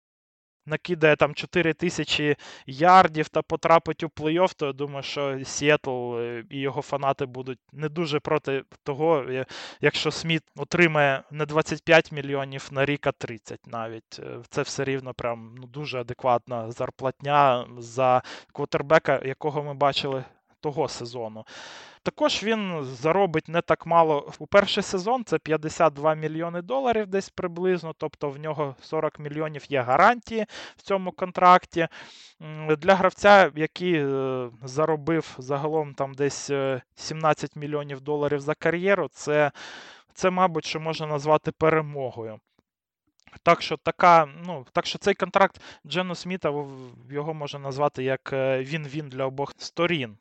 накидає 0.66 1.16
там 1.16 1.34
4 1.34 1.72
тисячі 1.72 2.36
ярдів 2.66 3.28
та 3.28 3.42
потрапить 3.42 4.02
у 4.02 4.06
плей-офф, 4.06 4.54
то 4.56 4.66
я 4.66 4.72
думаю, 4.72 5.02
що 5.02 5.44
Сіетл 5.44 6.18
е, 6.18 6.44
і 6.50 6.60
його 6.60 6.82
фанати 6.82 7.26
будуть 7.26 7.58
не 7.72 7.88
дуже 7.88 8.20
проти 8.20 8.64
того, 8.82 9.22
е, 9.28 9.46
якщо 9.80 10.10
Сміт 10.10 10.42
отримає 10.56 11.22
не 11.30 11.46
25 11.46 12.12
мільйонів 12.12 12.68
на 12.72 12.84
рік, 12.84 13.06
а 13.06 13.12
30 13.12 13.66
навіть. 13.66 14.20
Е, 14.20 14.38
це 14.48 14.62
все 14.62 14.84
рівно 14.84 15.14
прям 15.14 15.54
ну, 15.58 15.66
дуже 15.66 16.00
адекватна 16.00 16.70
зарплатня 16.70 17.66
за 17.78 18.22
квотербека, 18.52 19.20
якого 19.24 19.62
ми 19.62 19.74
бачили 19.74 20.24
того 20.64 20.88
сезону. 20.88 21.44
Також 22.02 22.42
він 22.42 22.84
заробить 22.84 23.48
не 23.48 23.60
так 23.60 23.86
мало 23.86 24.32
у 24.38 24.46
перший 24.46 24.82
сезон, 24.82 25.24
це 25.24 25.38
52 25.38 26.14
мільйони 26.14 26.62
доларів 26.62 27.06
десь 27.06 27.30
приблизно, 27.30 27.94
тобто 27.98 28.30
в 28.30 28.38
нього 28.38 28.76
40 28.80 29.18
мільйонів 29.18 29.64
є 29.68 29.80
гарантії 29.80 30.46
в 30.76 30.82
цьому 30.82 31.12
контракті. 31.12 31.88
Для 32.78 32.94
гравця, 32.94 33.52
який 33.54 33.94
е, 33.94 34.50
заробив 34.64 35.34
загалом 35.38 35.94
там 35.94 36.14
десь 36.14 36.50
17 36.94 37.50
е, 37.56 37.60
мільйонів 37.60 38.00
доларів 38.00 38.40
за 38.40 38.54
кар'єру, 38.54 39.08
це, 39.08 39.52
це, 40.14 40.30
мабуть, 40.30 40.64
що 40.64 40.80
можна 40.80 41.06
назвати 41.06 41.52
перемогою. 41.52 42.40
Так 43.42 43.62
що 43.62 43.76
така, 43.76 44.28
ну, 44.46 44.66
так 44.72 44.86
що 44.86 44.98
цей 44.98 45.14
контракт 45.14 45.60
Джену 45.86 46.14
Сміта 46.14 46.64
його 47.10 47.34
можна 47.34 47.58
назвати 47.58 48.04
як 48.04 48.32
е, 48.32 48.62
він-він 48.62 49.08
для 49.08 49.24
обох 49.24 49.54
сторін. 49.58 50.16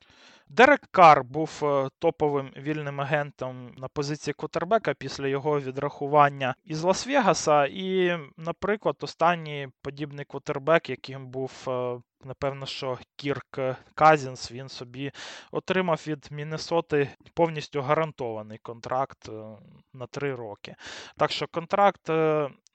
Дерек 0.49 0.81
Кар 0.91 1.23
був 1.23 1.59
е, 1.63 1.89
топовим 1.99 2.51
вільним 2.57 3.01
агентом 3.01 3.75
на 3.77 3.87
позиції 3.87 4.33
Котербека 4.33 4.93
після 4.93 5.27
його 5.27 5.59
відрахування 5.59 6.55
із 6.63 6.83
Лас-Вегаса. 6.83 7.67
І, 7.67 8.17
наприклад, 8.37 8.95
останній 9.01 9.69
подібний 9.81 10.25
квотербек, 10.25 10.89
яким 10.89 11.27
був 11.27 11.51
е, 11.67 11.99
Напевно, 12.25 12.65
що 12.65 12.97
Кірк 13.15 13.59
Казінс 13.95 14.51
він 14.51 14.69
собі 14.69 15.11
отримав 15.51 16.03
від 16.07 16.27
Міннесоти 16.31 17.09
повністю 17.33 17.81
гарантований 17.81 18.57
контракт 18.57 19.29
е, 19.29 19.31
на 19.93 20.07
три 20.07 20.35
роки. 20.35 20.75
Так 21.17 21.31
що 21.31 21.47
контракт 21.47 22.09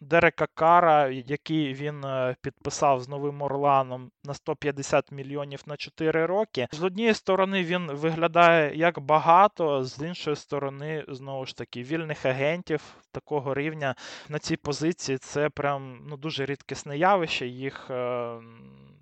Дерека 0.01 0.47
Кара, 0.55 1.09
який 1.09 1.75
він 1.75 2.05
е, 2.05 2.37
підписав 2.43 3.01
з 3.01 3.09
Новим 3.09 3.43
Орланом 3.43 4.11
на 4.25 4.35
150 4.35 5.13
мільйонів 5.13 5.63
на 5.67 5.77
4 5.77 6.27
роки, 6.27 6.69
з 6.73 6.83
однієї 6.83 7.15
сторони 7.15 7.65
він 7.65 7.87
виглядає 7.93 8.77
як 8.77 9.01
багато, 9.01 9.85
з 9.85 10.07
іншої 10.07 10.37
сторони, 10.37 11.05
знову 11.09 11.47
ж 11.47 11.57
таки, 11.57 11.83
вільних 11.83 12.27
агентів 12.27 12.83
такого 13.13 13.55
рівня 13.55 13.95
на 14.29 14.39
цій 14.39 14.57
позиції 14.57 15.19
це 15.19 15.49
прям 15.49 16.01
ну, 16.09 16.17
дуже 16.17 16.47
рідкісне 16.47 16.99
явище. 16.99 17.47
Їх 17.47 17.91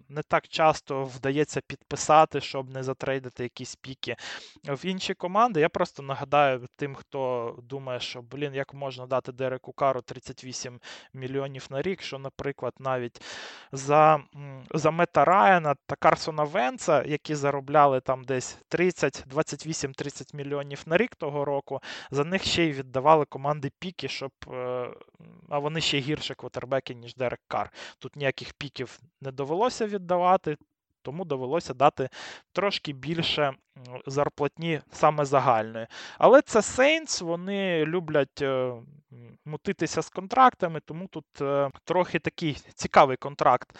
не 0.08 0.22
так 0.22 0.48
часто 0.48 1.04
вдається 1.04 1.60
підписати, 1.60 2.40
щоб 2.40 2.70
не 2.70 2.82
затрейдити 2.82 3.42
якісь 3.42 3.76
піки 3.76 4.16
в 4.64 4.86
інші 4.86 5.14
команди. 5.14 5.60
Я 5.60 5.68
просто 5.68 6.02
нагадаю 6.02 6.66
тим, 6.76 6.94
хто 6.94 7.54
думає, 7.62 8.00
що 8.00 8.22
блін, 8.22 8.54
як 8.54 8.74
можна 8.74 9.06
дати 9.06 9.32
Дереку 9.32 9.72
Кару 9.72 10.00
38 10.00 10.80
мільйонів 11.14 11.66
на 11.70 11.82
рік, 11.82 12.02
що, 12.02 12.18
наприклад, 12.18 12.74
навіть 12.78 13.22
за 13.72 14.20
за 14.74 14.90
Мета 14.90 15.24
Райана 15.24 15.74
та 15.86 15.96
Карсона 15.96 16.44
Венца, 16.44 17.02
які 17.02 17.34
заробляли 17.34 18.00
там 18.00 18.24
десь 18.24 18.58
30, 18.68 19.24
28-30 19.34 20.36
мільйонів 20.36 20.82
на 20.86 20.96
рік 20.96 21.16
того 21.16 21.44
року, 21.44 21.80
за 22.10 22.24
них 22.24 22.44
ще 22.44 22.64
й 22.64 22.72
віддавали 22.72 23.24
команди 23.24 23.70
піки, 23.78 24.08
щоб 24.08 24.32
е, 24.52 24.90
а 25.48 25.58
вони 25.58 25.80
ще 25.80 25.98
гірше 25.98 26.34
квотербеки, 26.34 26.94
ніж 26.94 27.14
Дерек 27.14 27.40
Кар. 27.48 27.72
Тут 27.98 28.16
ніяких 28.16 28.52
піків 28.52 29.00
не 29.20 29.32
довелося 29.32 29.86
віддавати, 29.96 30.56
тому 31.02 31.24
довелося 31.24 31.74
дати 31.74 32.08
трошки 32.52 32.92
більше 32.92 33.52
зарплатні 34.06 34.80
саме 34.92 35.24
загальної. 35.24 35.86
Але 36.18 36.42
це 36.42 36.58
Saints, 36.58 37.24
вони 37.24 37.84
люблять 37.84 38.42
е, 38.42 38.72
мутитися 39.44 40.02
з 40.02 40.10
контрактами, 40.10 40.80
тому 40.84 41.06
тут 41.08 41.24
е, 41.40 41.70
трохи 41.84 42.18
такий 42.18 42.54
цікавий 42.74 43.16
контракт 43.16 43.78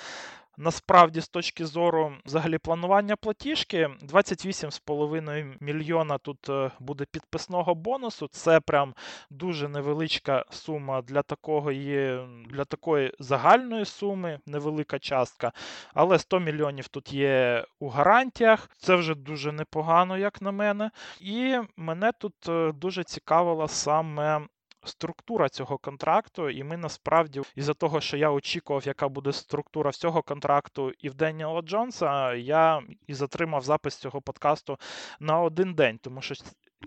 Насправді, 0.58 1.20
з 1.20 1.28
точки 1.28 1.66
зору 1.66 2.12
взагалі 2.26 2.58
планування 2.58 3.16
платіжки, 3.16 3.90
28,5 4.02 5.56
мільйона 5.60 6.18
тут 6.18 6.48
е, 6.48 6.70
буде 6.80 7.04
підписного 7.04 7.74
бонусу. 7.74 8.28
Це 8.28 8.60
прям 8.60 8.94
дуже 9.30 9.68
невеличка 9.68 10.44
сума 10.50 11.02
для 11.02 11.22
такого 11.22 11.72
є, 11.72 12.26
для 12.50 12.64
такої 12.64 13.12
загальної 13.18 13.84
суми, 13.84 14.40
невелика 14.46 14.98
частка. 14.98 15.52
Але 15.94 16.18
100 16.18 16.40
мільйонів 16.40 16.88
тут 16.88 17.12
є 17.12 17.64
у 17.80 17.88
гарантіях. 17.88 18.70
Це 18.78 18.94
вже 18.94 19.14
дуже 19.14 19.52
непогано, 19.52 20.18
як 20.18 20.42
на 20.42 20.52
мене. 20.52 20.90
І 21.20 21.56
мене 21.76 22.12
тут 22.12 22.48
е, 22.48 22.72
дуже 22.72 23.04
цікавила 23.04 23.68
саме 23.68 24.40
структура 24.86 25.48
цього 25.48 25.78
контракту, 25.78 26.50
і 26.50 26.64
ми 26.64 26.76
насправді, 26.76 27.42
із-за 27.54 27.74
того, 27.74 28.00
що 28.00 28.16
я 28.16 28.30
очікував, 28.30 28.86
яка 28.86 29.08
буде 29.08 29.32
структура 29.32 29.90
всього 29.90 30.22
контракту 30.22 30.92
і 30.98 31.08
в 31.08 31.14
Деніела 31.14 31.62
Джонса, 31.62 32.34
я 32.34 32.82
і 33.06 33.14
затримав 33.14 33.62
запис 33.62 33.96
цього 33.96 34.20
подкасту 34.20 34.78
на 35.20 35.40
один 35.40 35.74
день, 35.74 35.98
тому 36.02 36.22
що. 36.22 36.34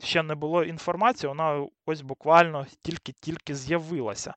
Ще 0.03 0.24
не 0.24 0.36
було 0.36 0.63
інформації, 0.63 1.27
вона 1.27 1.68
ось 1.86 2.01
буквально 2.01 2.65
тільки-тільки 2.82 3.56
з'явилася. 3.56 4.34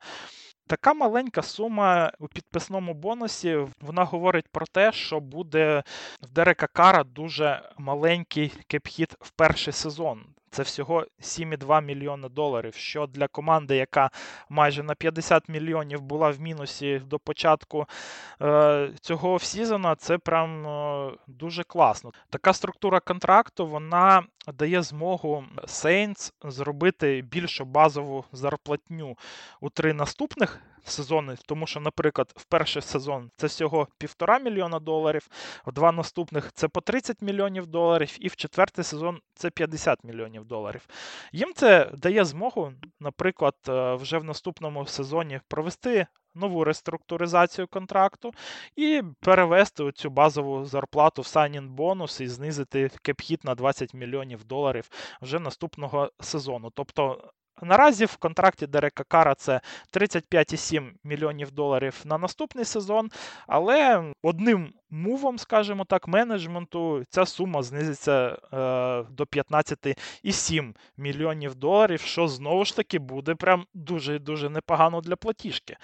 Така 0.67 0.95
маленька 0.95 1.43
сума 1.43 2.13
у 2.19 2.29
підписному 2.29 2.95
бонусі 2.95 3.59
вона 3.81 4.05
говорить 4.05 4.49
про 4.49 4.67
те, 4.67 4.93
що 4.93 5.21
буде 5.21 5.83
в 6.23 6.31
Дерека 6.31 6.67
Кара 6.67 7.05
дуже 7.05 7.71
маленький 7.79 8.53
кепхіт 8.67 9.15
в 9.21 9.31
перший 9.31 9.73
сезон. 9.73 10.25
Це 10.53 10.63
всього 10.63 11.07
7,2 11.21 11.83
мільйони 11.83 12.29
доларів. 12.29 12.75
Що 12.75 13.07
для 13.07 13.29
команди, 13.29 13.77
яка 13.77 14.11
майже 14.49 14.83
на 14.83 14.95
50 14.95 15.49
мільйонів 15.49 16.01
була 16.01 16.31
в 16.31 16.41
мінусі 16.41 16.99
до 16.99 17.19
початку 17.19 17.87
е, 18.43 18.91
цього 19.01 19.33
офсізона, 19.33 19.95
це 19.95 20.19
прям 20.19 20.67
е, 20.67 21.13
дуже 21.27 21.63
класно. 21.65 22.13
Така 22.31 22.53
структура 22.53 23.01
контракту 23.01 23.67
вона 23.67 24.23
дає 24.55 24.83
змогу 24.83 25.45
Saints 25.63 26.33
зробити 26.45 27.23
більшу 27.31 27.65
базову 27.65 28.25
зарплатню 28.33 29.17
у 29.61 29.71
три 29.71 29.93
наступних 29.93 30.61
сезони, 30.85 31.37
тому 31.47 31.67
що, 31.67 31.81
наприклад, 31.81 32.33
в 32.37 32.45
перший 32.45 32.83
сезон 32.83 33.31
це 33.37 33.47
всього 33.47 33.89
півтора 33.99 34.39
мільйона 34.39 34.79
доларів, 34.79 35.29
в 35.67 35.73
два 35.73 35.93
наступних 35.93 36.53
це 36.53 36.69
по 36.69 36.81
30 36.81 37.23
мільйонів 37.23 37.67
доларів, 37.67 38.17
і 38.21 38.29
в 38.29 38.37
четвертий 38.37 38.85
сезон 38.85 39.21
це 39.35 39.51
50 39.51 40.05
мільйонів 40.05 40.45
доларів. 40.45 40.87
Їм 41.33 41.53
це 41.55 41.91
дає 41.95 42.25
змогу, 42.25 42.73
наприклад, 43.01 43.55
е, 43.69 43.95
вже 43.95 44.19
в 44.19 44.25
наступному 44.25 44.87
сезоні 44.87 45.41
провести. 45.49 46.07
Нову 46.35 46.65
реструктуризацію 46.65 47.67
контракту 47.67 48.35
і 48.77 49.03
перевести 49.21 49.93
цю 49.93 50.11
базову 50.11 50.65
зарплату 50.65 51.23
в 51.23 51.25
sign 51.25 51.69
бонус 51.69 52.21
і 52.21 52.29
знизити 52.29 52.91
кепхіт 53.03 53.45
на 53.45 53.55
20 53.55 53.95
мільйонів 53.95 54.45
доларів 54.45 54.91
вже 55.23 55.39
наступного 55.39 56.13
сезону. 56.21 56.71
Тобто 56.75 57.33
Наразі 57.65 58.05
в 58.05 58.17
контракті 58.17 58.67
Дерека 58.67 59.05
Кара 59.05 59.35
це 59.35 59.61
35,7 59.93 60.91
мільйонів 61.05 61.51
доларів 61.51 62.01
на 62.05 62.19
наступний 62.19 62.65
сезон, 62.65 63.11
але 63.47 64.05
одним 64.23 64.73
мувом, 64.91 65.39
скажімо 65.39 65.85
так, 65.85 66.09
менеджменту 66.09 67.05
ця 67.09 67.27
сума 67.27 67.63
знизиться 67.63 68.29
е, 68.29 68.37
до 69.11 69.25
15,7 69.25 70.75
мільйонів 70.97 71.55
доларів, 71.55 72.01
що 72.01 72.29
знову 72.29 72.65
ж 72.65 72.77
таки 72.77 72.99
буде 72.99 73.35
прям 73.35 73.67
дуже 73.75 74.19
дуже 74.19 74.51
непогано 74.51 75.01
для 75.01 75.17
платіжки. 75.17 75.77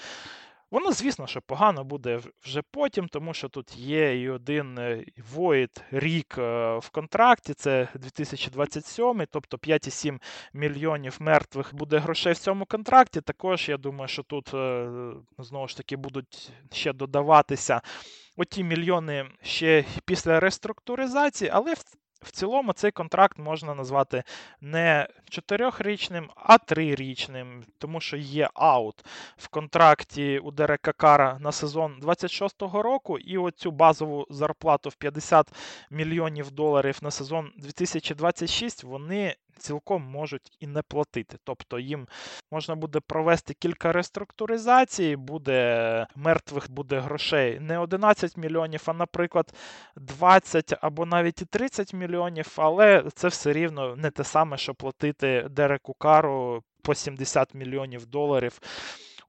Воно, 0.71 0.93
звісно, 0.93 1.27
що 1.27 1.41
погано 1.41 1.85
буде 1.85 2.21
вже 2.43 2.63
потім, 2.71 3.09
тому 3.09 3.35
що 3.35 3.49
тут 3.49 3.77
є 3.77 4.23
і 4.23 4.29
один 4.29 4.79
е, 4.79 5.05
Void 5.35 5.83
рік 5.91 6.35
е, 6.39 6.79
в 6.79 6.91
контракті, 6.91 7.55
це 7.55 7.89
2027, 7.95 9.27
тобто 9.31 9.57
5,7 9.57 10.21
мільйонів 10.53 11.17
мертвих 11.21 11.75
буде 11.75 11.99
грошей 11.99 12.33
в 12.33 12.39
цьому 12.39 12.67
контракті. 12.67 13.21
Також 13.21 13.69
я 13.69 13.77
думаю, 13.77 14.09
що 14.09 14.23
тут 14.23 14.55
е, 14.55 14.91
знову 15.39 15.69
ж 15.69 15.77
таки 15.77 15.97
будуть 15.97 16.53
ще 16.73 16.93
додаватися 16.93 17.81
оті 18.37 18.65
мільйони 18.65 19.27
ще 19.43 19.85
після 20.05 20.41
реструктуризації, 20.41 21.51
але 21.55 21.75
в 22.23 22.31
цілому 22.31 22.73
цей 22.73 22.91
контракт 22.91 23.39
можна 23.39 23.75
назвати 23.75 24.23
не 24.61 25.09
чотирьохрічним, 25.31 26.31
а 26.37 26.59
трирічним, 26.59 27.65
тому 27.79 28.01
що 28.01 28.17
є 28.17 28.51
аут 28.55 29.05
в 29.37 29.49
контракті 29.49 30.39
у 30.39 30.51
Дерека 30.51 30.93
Кара 30.93 31.39
на 31.41 31.53
сезон 31.53 32.01
26-го 32.03 32.83
року, 32.83 33.19
і 33.19 33.39
оцю 33.39 33.71
базову 33.71 34.27
зарплату 34.31 34.89
в 34.89 34.95
50 34.95 35.53
мільйонів 35.91 36.51
доларів 36.51 36.99
на 37.03 37.11
сезон 37.11 37.53
2026 37.57 38.85
вони 38.85 39.37
цілком 39.59 40.03
можуть 40.03 40.57
і 40.61 40.67
не 40.67 40.83
платити. 40.83 41.39
Тобто 41.45 41.79
їм 41.79 42.09
можна 42.51 42.75
буде 42.75 43.01
провести 43.01 43.55
кілька 43.55 43.93
реструктуризацій, 43.93 45.17
буде 45.17 46.07
мертвих 46.17 46.71
буде 46.71 46.99
грошей 47.01 47.61
не 47.61 47.79
11 47.79 48.37
мільйонів, 48.37 48.83
а, 48.87 48.93
наприклад, 48.93 49.53
20 49.97 50.75
або 50.81 51.07
навіть 51.07 51.43
і 51.43 51.45
30 51.45 51.93
мільйонів, 51.93 52.53
але 52.57 53.05
це 53.15 53.29
все 53.29 53.53
рівно 53.53 53.97
не 53.97 54.11
те 54.11 54.25
саме, 54.25 54.57
що 54.57 54.75
платити 54.75 55.47
Дереку 55.51 55.95
Кару 55.95 56.63
по 56.83 56.95
70 56.95 57.55
мільйонів 57.55 58.07
доларів 58.07 58.61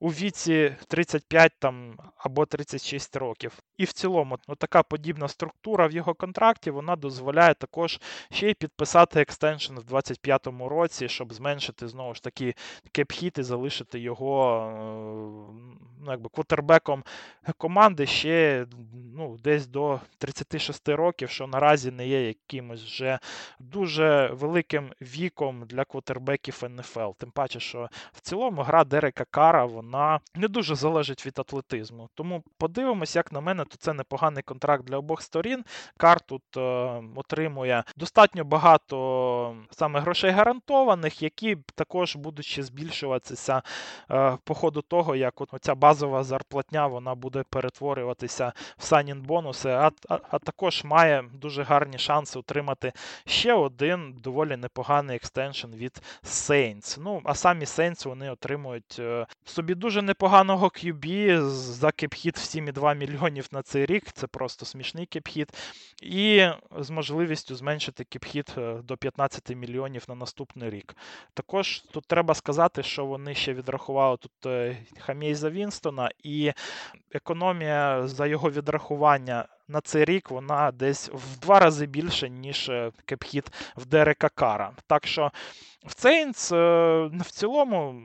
у 0.00 0.08
віці 0.08 0.76
35 0.88 1.52
там, 1.58 1.94
або 2.16 2.46
36 2.46 3.16
років. 3.16 3.58
І 3.76 3.84
в 3.84 3.92
цілому, 3.92 4.38
ну, 4.48 4.54
така 4.54 4.82
подібна 4.82 5.28
структура 5.28 5.86
в 5.86 5.92
його 5.92 6.14
контракті 6.14 6.70
вона 6.70 6.96
дозволяє 6.96 7.54
також 7.54 8.00
ще 8.30 8.50
й 8.50 8.54
підписати 8.54 9.20
extension 9.20 9.74
в 9.74 9.94
25-му 9.94 10.68
році, 10.68 11.08
щоб 11.08 11.32
зменшити 11.32 11.88
знову 11.88 12.14
ж 12.14 12.22
таки 12.22 12.54
cap 12.92 13.15
hit 13.15 13.38
і 13.38 13.42
залишити 13.42 13.98
його 13.98 14.60
е, 14.60 15.80
ну, 16.04 16.10
якби 16.10 16.28
квотербеком 16.28 17.04
команди 17.56 18.06
ще 18.06 18.66
ну, 19.16 19.36
десь 19.44 19.66
до 19.66 20.00
36 20.18 20.88
років, 20.88 21.30
що 21.30 21.46
наразі 21.46 21.90
не 21.90 22.08
є 22.08 22.26
якимось 22.26 22.82
вже 22.82 23.18
дуже 23.58 24.30
великим 24.32 24.92
віком 25.02 25.64
для 25.66 25.84
квотербеків 25.84 26.62
НФЛ. 26.70 27.10
Тим 27.18 27.30
паче, 27.30 27.60
що 27.60 27.88
в 28.12 28.20
цілому 28.20 28.62
гра 28.62 28.84
Дерека 28.84 29.24
Кара 29.30 29.64
вона 29.64 29.89
не 30.34 30.48
дуже 30.48 30.74
залежить 30.74 31.26
від 31.26 31.38
атлетизму. 31.38 32.08
Тому 32.14 32.42
подивимось, 32.58 33.16
як 33.16 33.32
на 33.32 33.40
мене, 33.40 33.64
то 33.64 33.76
це 33.76 33.92
непоганий 33.92 34.42
контракт 34.42 34.84
для 34.84 34.96
обох 34.96 35.22
сторін. 35.22 35.64
Кар 35.96 36.20
тут 36.20 36.42
е, 36.56 36.60
отримує 37.16 37.84
достатньо 37.96 38.44
багато 38.44 39.56
саме 39.70 40.00
грошей 40.00 40.30
гарантованих, 40.30 41.22
які 41.22 41.56
також 41.74 42.16
будуть 42.16 42.58
збільшуватися 42.62 43.62
е, 44.10 44.38
по 44.44 44.54
ходу 44.54 44.82
того, 44.82 45.16
як 45.16 45.40
от 45.40 45.54
оця 45.54 45.74
базова 45.74 46.24
зарплатня 46.24 46.86
вона 46.86 47.14
буде 47.14 47.44
перетворюватися 47.50 48.52
в 48.78 48.84
санін 48.84 49.22
бонуси, 49.22 49.68
а, 49.68 49.90
а, 50.08 50.18
а 50.30 50.38
також 50.38 50.84
має 50.84 51.24
дуже 51.32 51.62
гарні 51.62 51.98
шанси 51.98 52.38
отримати 52.38 52.92
ще 53.26 53.52
один 53.52 54.14
доволі 54.22 54.56
непоганий 54.56 55.16
екстеншн 55.16 55.68
від 55.68 56.02
Saints. 56.24 56.98
Ну, 57.00 57.20
а 57.24 57.34
самі 57.34 57.64
Saints 57.64 58.08
вони 58.08 58.30
отримують 58.30 58.96
е, 58.98 59.26
собі 59.44 59.74
дуже 59.80 60.02
непоганого 60.02 60.66
QB 60.66 61.40
за 61.48 61.92
кепхіт 61.92 62.38
в 62.38 62.40
7,2 62.40 62.94
мільйонів 62.94 63.48
на 63.52 63.62
цей 63.62 63.86
рік. 63.86 64.12
Це 64.12 64.26
просто 64.26 64.66
смішний 64.66 65.06
кепхіт. 65.06 65.48
І 66.02 66.48
з 66.78 66.90
можливістю 66.90 67.56
зменшити 67.56 68.04
кепхіт 68.04 68.58
е, 68.58 68.74
до 68.84 68.96
15 68.96 69.56
мільйонів 69.56 70.04
на 70.08 70.14
наступний 70.14 70.70
рік. 70.70 70.96
Також 71.34 71.78
тут 71.80 72.04
треба 72.06 72.34
сказати, 72.34 72.82
що 72.82 73.06
вони 73.06 73.34
ще 73.34 73.54
відрахували 73.54 74.16
тут 74.16 74.46
е, 74.46 74.76
Хамейза 74.98 75.50
Вінстона, 75.50 76.10
і 76.22 76.52
економія 77.12 78.06
за 78.06 78.26
його 78.26 78.50
відрахування 78.50 79.46
на 79.70 79.80
цей 79.80 80.04
рік 80.04 80.30
вона 80.30 80.70
десь 80.72 81.10
в 81.14 81.38
два 81.38 81.60
рази 81.60 81.86
більше, 81.86 82.30
ніж 82.30 82.68
е, 82.68 82.92
кепхіт 83.04 83.52
в 83.76 83.86
Дерека 83.86 84.28
Кара. 84.28 84.72
Так 84.86 85.06
що 85.06 85.32
в 85.86 86.00
Сейнс 86.00 86.50
в 86.50 87.30
цілому 87.30 88.02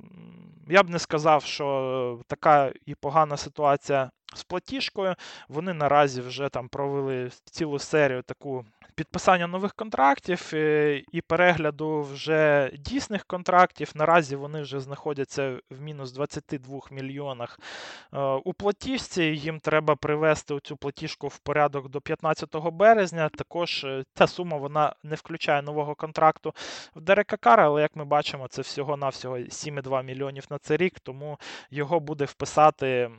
я 0.70 0.84
б 0.84 0.90
не 0.90 1.00
сказав, 1.00 1.44
що 1.44 2.20
така 2.28 2.72
і 2.86 2.96
погана 2.96 3.38
ситуація 3.38 4.12
з 4.36 4.44
платіжкою. 4.44 5.16
Вони 5.50 5.74
наразі 5.74 6.22
вже 6.22 6.50
там 6.50 6.68
провели 6.68 7.30
цілу 7.46 7.80
серію 7.80 8.22
таку 8.22 8.66
підписання 8.96 9.48
нових 9.48 9.74
контрактів 9.74 10.52
е, 10.54 11.04
і 11.12 11.22
перегляду 11.22 12.02
вже 12.02 12.72
дійсних 12.80 13.26
контрактів. 13.26 13.92
Наразі 13.96 14.36
вони 14.36 14.62
вже 14.62 14.80
знаходяться 14.80 15.60
в 15.70 15.82
мінус 15.82 16.12
22 16.12 16.80
мільйонах 16.92 17.60
е, 18.14 18.20
у 18.22 18.54
платіжці. 18.54 19.24
Їм 19.24 19.60
треба 19.60 19.96
привести 19.96 20.60
цю 20.64 20.78
платіжку 20.78 21.28
в 21.28 21.38
порядок 21.38 21.90
до 21.90 22.02
15 22.02 22.56
березня. 22.56 23.30
Також 23.30 23.84
е, 23.84 24.04
ця 24.14 24.28
сума 24.28 24.58
вона 24.58 24.96
не 25.04 25.16
включає 25.16 25.62
нового 25.62 25.96
контракту 25.96 26.54
в 26.96 27.02
Дерека 27.02 27.38
Кара, 27.38 27.66
але 27.66 27.82
як 27.82 27.96
ми 27.96 28.06
бачимо, 28.06 28.48
це 28.48 28.62
всього-навсього 28.62 29.38
7,2 29.38 30.04
мільйонів 30.04 30.46
на 30.50 30.58
цей 30.58 30.78
рік, 30.78 31.00
тому 31.00 31.38
його 31.72 32.00
буде 32.00 32.26
вписати 32.26 33.10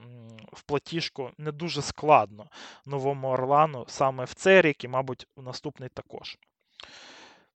в 0.53 0.63
платіжку 0.63 1.31
не 1.39 1.53
дуже 1.53 1.83
складно 1.83 2.47
Новому 2.87 3.29
Орлеану 3.29 3.85
саме 3.89 4.25
в 4.25 4.35
цей 4.35 4.61
рік 4.61 4.85
і, 4.85 4.89
мабуть, 4.89 5.27
в 5.37 5.43
наступний 5.43 5.89
також. 5.89 6.39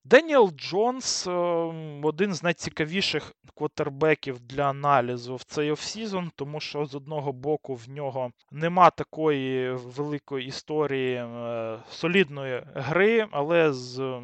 Деніел 0.04 0.52
Джонс 0.58 1.28
ем, 1.28 2.06
один 2.06 2.34
з 2.34 2.44
найцікавіших 2.44 3.34
квотербеків 3.56 4.40
для 4.40 4.70
аналізу 4.70 5.36
в 5.36 5.44
цей 5.44 5.72
offseason, 5.72 6.32
тому 6.36 6.60
що 6.60 6.86
з 6.86 6.96
одного 6.96 7.34
боку 7.34 7.76
в 7.76 7.90
нього 7.90 8.32
нема 8.52 8.90
такої 8.90 9.72
великої 9.72 10.48
історії 10.48 11.16
е, 11.16 11.80
солідної 11.90 12.64
гри, 12.76 13.28
але 13.32 13.74
з 13.74 14.22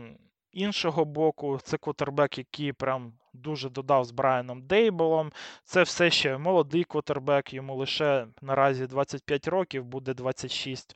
іншого 0.51 1.05
боку, 1.05 1.59
це 1.63 1.77
квотербек, 1.77 2.37
який 2.37 2.73
прям 2.73 3.13
дуже 3.37 3.69
додав 3.69 4.05
з 4.05 4.11
Брайаном 4.11 4.61
Дейболом. 4.61 5.31
Це 5.63 5.83
все 5.83 6.09
ще 6.09 6.37
молодий 6.37 6.83
квотербек, 6.83 7.53
йому 7.53 7.75
лише 7.75 8.27
наразі 8.41 8.87
25 8.87 9.47
років, 9.47 9.85
буде 9.85 10.13
26 10.13 10.95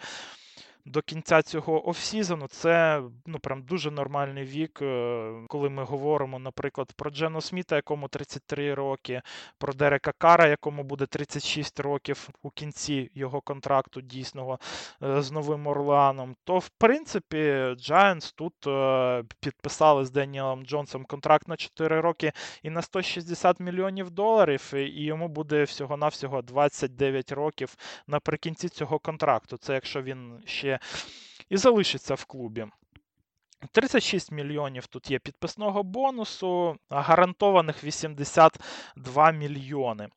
до 0.85 1.01
кінця 1.01 1.41
цього 1.41 1.89
офсізону 1.89 2.47
це 2.47 3.01
ну 3.25 3.39
прям 3.39 3.63
дуже 3.63 3.91
нормальний 3.91 4.43
вік, 4.43 4.81
е, 4.81 5.33
коли 5.47 5.69
ми 5.69 5.83
говоримо, 5.83 6.39
наприклад, 6.39 6.93
про 6.95 7.09
Джено 7.09 7.41
Сміта, 7.41 7.75
якому 7.75 8.07
33 8.07 8.73
роки, 8.73 9.21
про 9.57 9.73
Дерека 9.73 10.11
Кара, 10.17 10.47
якому 10.47 10.83
буде 10.83 11.05
36 11.05 11.79
років 11.79 12.29
у 12.43 12.49
кінці 12.49 13.11
його 13.15 13.41
контракту 13.41 14.01
дійсного 14.01 14.59
е, 15.03 15.21
з 15.21 15.31
Новим 15.31 15.67
Орлеаном. 15.67 16.35
То, 16.43 16.59
в 16.59 16.69
принципі, 16.69 17.37
Giants 17.77 18.33
тут 18.35 18.67
е, 18.67 19.23
підписали 19.39 20.05
з 20.05 20.11
Деніелом 20.11 20.65
Джонсом 20.65 21.05
контракт 21.05 21.47
на 21.47 21.57
4 21.57 22.01
роки 22.01 22.31
і 22.63 22.69
на 22.69 22.81
160 22.81 23.59
мільйонів 23.59 24.11
доларів, 24.11 24.73
і 24.73 25.03
йому 25.03 25.27
буде 25.27 25.63
всього-навсього 25.63 26.41
29 26.41 27.31
років 27.31 27.75
наприкінці 28.07 28.69
цього 28.69 28.99
контракту. 28.99 29.57
Це 29.57 29.73
якщо 29.73 30.01
він 30.01 30.41
ще 30.45 30.70
і 31.49 31.57
залишиться 31.57 32.15
в 32.15 32.25
клубі. 32.25 32.65
36 33.71 34.31
мільйонів 34.31 34.87
тут 34.87 35.11
є 35.11 35.19
підписного 35.19 35.83
бонусу, 35.83 36.77
гарантованих 36.89 37.83
82 37.83 39.31
мільйони. 39.31 40.07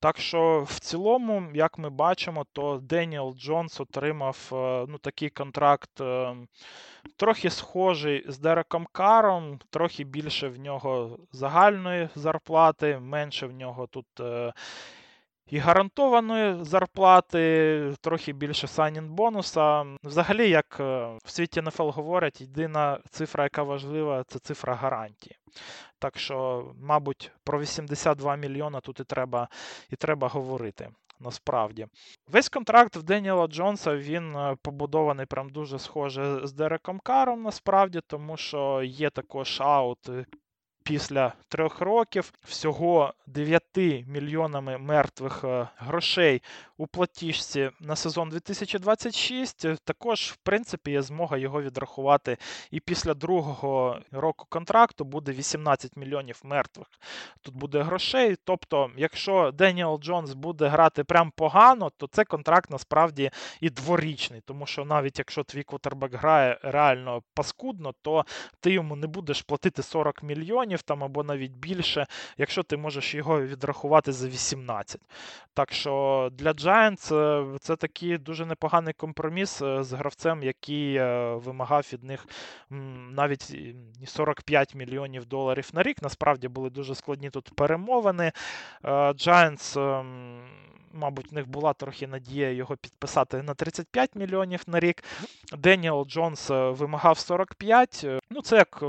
Так 0.00 0.18
що, 0.18 0.66
в 0.68 0.78
цілому, 0.80 1.50
як 1.54 1.78
ми 1.78 1.90
бачимо, 1.90 2.46
то 2.52 2.78
Деніел 2.82 3.34
Джонс 3.38 3.80
отримав 3.80 4.50
е, 4.52 4.86
ну, 4.88 4.98
такий 4.98 5.30
контракт 5.30 6.00
е, 6.00 6.36
трохи 7.16 7.50
схожий 7.50 8.24
з 8.28 8.38
Дереком 8.38 8.86
Каром, 8.92 9.58
трохи 9.70 10.04
більше 10.04 10.48
в 10.48 10.58
нього 10.58 11.18
загальної 11.32 12.08
зарплати, 12.14 12.98
менше 12.98 13.46
в 13.46 13.52
нього 13.52 13.86
тут 13.86 14.06
е, 14.20 14.52
і 15.50 15.58
гарантованої 15.58 16.64
зарплати, 16.64 17.94
трохи 18.00 18.32
більше 18.32 18.66
сайнін 18.66 19.08
бонуса. 19.14 19.84
Взагалі, 20.04 20.48
як 20.48 20.76
е, 20.80 21.08
в 21.24 21.30
світі 21.30 21.62
НФЛ 21.62 21.88
говорять, 21.88 22.40
єдина 22.40 22.98
цифра, 23.10 23.44
яка 23.44 23.62
важлива, 23.62 24.24
це 24.26 24.38
цифра 24.38 24.74
гарантії. 24.74 25.36
Так 25.98 26.18
що, 26.18 26.66
мабуть, 26.80 27.32
про 27.44 27.60
82 27.60 28.36
мільйона 28.36 28.80
тут 28.80 29.00
і 29.00 29.04
треба, 29.04 29.48
і 29.90 29.96
треба 29.96 30.28
говорити. 30.28 30.90
Насправді, 31.20 31.86
весь 32.28 32.48
контракт 32.48 32.96
в 32.96 33.02
Деніела 33.02 33.46
Джонса 33.46 33.96
він 33.96 34.36
е, 34.36 34.56
побудований 34.62 35.26
прям 35.26 35.50
дуже 35.50 35.78
схоже 35.78 36.46
з 36.46 36.52
Дереком 36.52 36.98
Каром, 36.98 37.42
насправді, 37.42 38.00
тому 38.06 38.36
що 38.36 38.82
є 38.82 39.10
також 39.10 39.60
аут 39.60 40.10
після 40.88 41.32
трьох 41.48 41.80
років 41.80 42.32
всього 42.44 43.14
9 43.26 43.62
мільйонами 44.06 44.78
мертвих 44.78 45.44
е, 45.44 45.68
грошей 45.76 46.42
у 46.76 46.86
платіжці 46.86 47.70
на 47.80 47.96
сезон 47.96 48.28
2026. 48.28 49.66
Також, 49.84 50.20
в 50.20 50.36
принципі, 50.36 50.90
є 50.90 51.02
змога 51.02 51.36
його 51.36 51.62
відрахувати. 51.62 52.36
І 52.70 52.80
після 52.80 53.14
другого 53.14 53.98
року 54.12 54.46
контракту 54.48 55.04
буде 55.04 55.32
18 55.32 55.96
мільйонів 55.96 56.40
мертвих. 56.44 56.86
Тут 57.42 57.56
буде 57.56 57.82
грошей. 57.82 58.36
Тобто, 58.44 58.90
якщо 58.96 59.50
Деніел 59.50 60.00
Джонс 60.02 60.32
буде 60.32 60.68
грати 60.68 61.04
прям 61.04 61.30
погано, 61.36 61.90
то 61.96 62.06
це 62.06 62.24
контракт 62.24 62.70
насправді 62.70 63.30
і 63.60 63.70
дворічний. 63.70 64.40
Тому 64.44 64.66
що 64.66 64.84
навіть 64.84 65.18
якщо 65.18 65.44
твій 65.44 65.62
квотербек 65.62 66.14
грає 66.14 66.58
реально 66.62 67.22
паскудно, 67.34 67.94
то 68.02 68.24
ти 68.60 68.72
йому 68.72 68.96
не 68.96 69.06
будеш 69.06 69.42
платити 69.42 69.82
40 69.82 70.22
мільйонів 70.22 70.77
мільйонів 70.78 70.82
там 70.82 71.04
або 71.04 71.22
навіть 71.22 71.52
більше, 71.52 72.06
якщо 72.38 72.62
ти 72.62 72.76
можеш 72.76 73.14
його 73.14 73.40
відрахувати 73.40 74.12
за 74.12 74.28
18. 74.28 75.00
Так 75.54 75.72
що 75.72 76.30
для 76.32 76.52
Giants 76.52 77.14
е, 77.14 77.58
це 77.60 77.76
такий 77.76 78.18
дуже 78.18 78.46
непоганий 78.46 78.94
компроміс 78.94 79.62
е, 79.62 79.82
з 79.82 79.92
гравцем, 79.92 80.42
який 80.42 80.96
е, 80.96 81.34
вимагав 81.34 81.86
від 81.92 82.04
них 82.04 82.26
навіть 83.10 83.56
45 84.06 84.74
мільйонів 84.74 85.26
доларів 85.26 85.70
на 85.72 85.82
рік. 85.82 86.02
Насправді 86.02 86.48
були 86.48 86.70
дуже 86.70 86.94
складні 86.94 87.30
тут 87.30 87.50
перемовини. 87.54 88.32
Giants 89.14 89.78
ем, 89.78 90.40
Мабуть, 90.92 91.32
в 91.32 91.34
них 91.34 91.46
була 91.46 91.72
трохи 91.72 92.06
надія 92.06 92.50
його 92.50 92.76
підписати 92.76 93.42
на 93.42 93.54
35 93.54 94.14
мільйонів 94.14 94.62
на 94.66 94.80
рік. 94.80 95.04
Деніел 95.52 96.06
Джонс 96.08 96.50
вимагав 96.50 97.18
45. 97.18 98.06
Ну, 98.30 98.42
це 98.42 98.56
як 98.56 98.82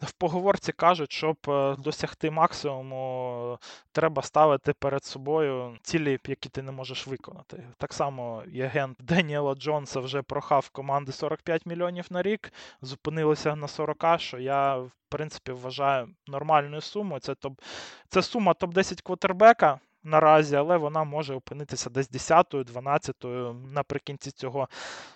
в 0.00 0.12
поговорці 0.12 0.72
кажуть, 0.72 1.12
щоб 1.12 1.36
е, 1.48 1.76
досягти 1.78 2.30
максимуму, 2.30 3.58
треба 3.92 4.22
ставити 4.22 4.72
перед 4.72 5.04
собою 5.04 5.76
цілі, 5.82 6.18
які 6.26 6.48
ти 6.48 6.62
не 6.62 6.72
можеш 6.72 7.06
виконати. 7.06 7.68
Так 7.78 7.92
само 7.92 8.42
і 8.52 8.62
агент 8.62 8.96
Деніела 9.00 9.54
Джонса 9.54 10.00
вже 10.00 10.22
прохав 10.22 10.68
команди 10.68 11.12
45 11.12 11.66
мільйонів 11.66 12.06
на 12.10 12.22
рік, 12.22 12.52
зупинилися 12.82 13.56
на 13.56 13.68
40, 13.68 14.20
що 14.20 14.38
я 14.38 14.76
в 14.76 14.90
принципі 15.08 15.52
вважаю 15.52 16.08
нормальною 16.26 16.80
сумою. 16.80 17.20
Це 17.20 17.34
топ, 17.34 17.60
це 18.08 18.22
сума 18.22 18.52
топ-10 18.52 19.02
квотербека 19.02 19.80
наразі, 20.04 20.56
але 20.56 20.76
вона 20.76 21.04
може 21.04 21.34
опинитися 21.34 21.90
десь 21.90 22.10
10-ю, 22.10 22.62
12-ю 22.62 23.52
наприкінці 23.52 24.30
цього 24.30 24.68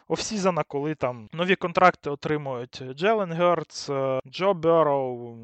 офсізона, 0.08 0.62
коли 0.62 0.94
там 0.94 1.28
нові 1.32 1.56
контракти 1.56 2.10
отримують 2.10 2.82
Джелен 2.94 3.32
Герц, 3.32 3.90
Джо 4.26 4.54
Берроу 4.54 5.36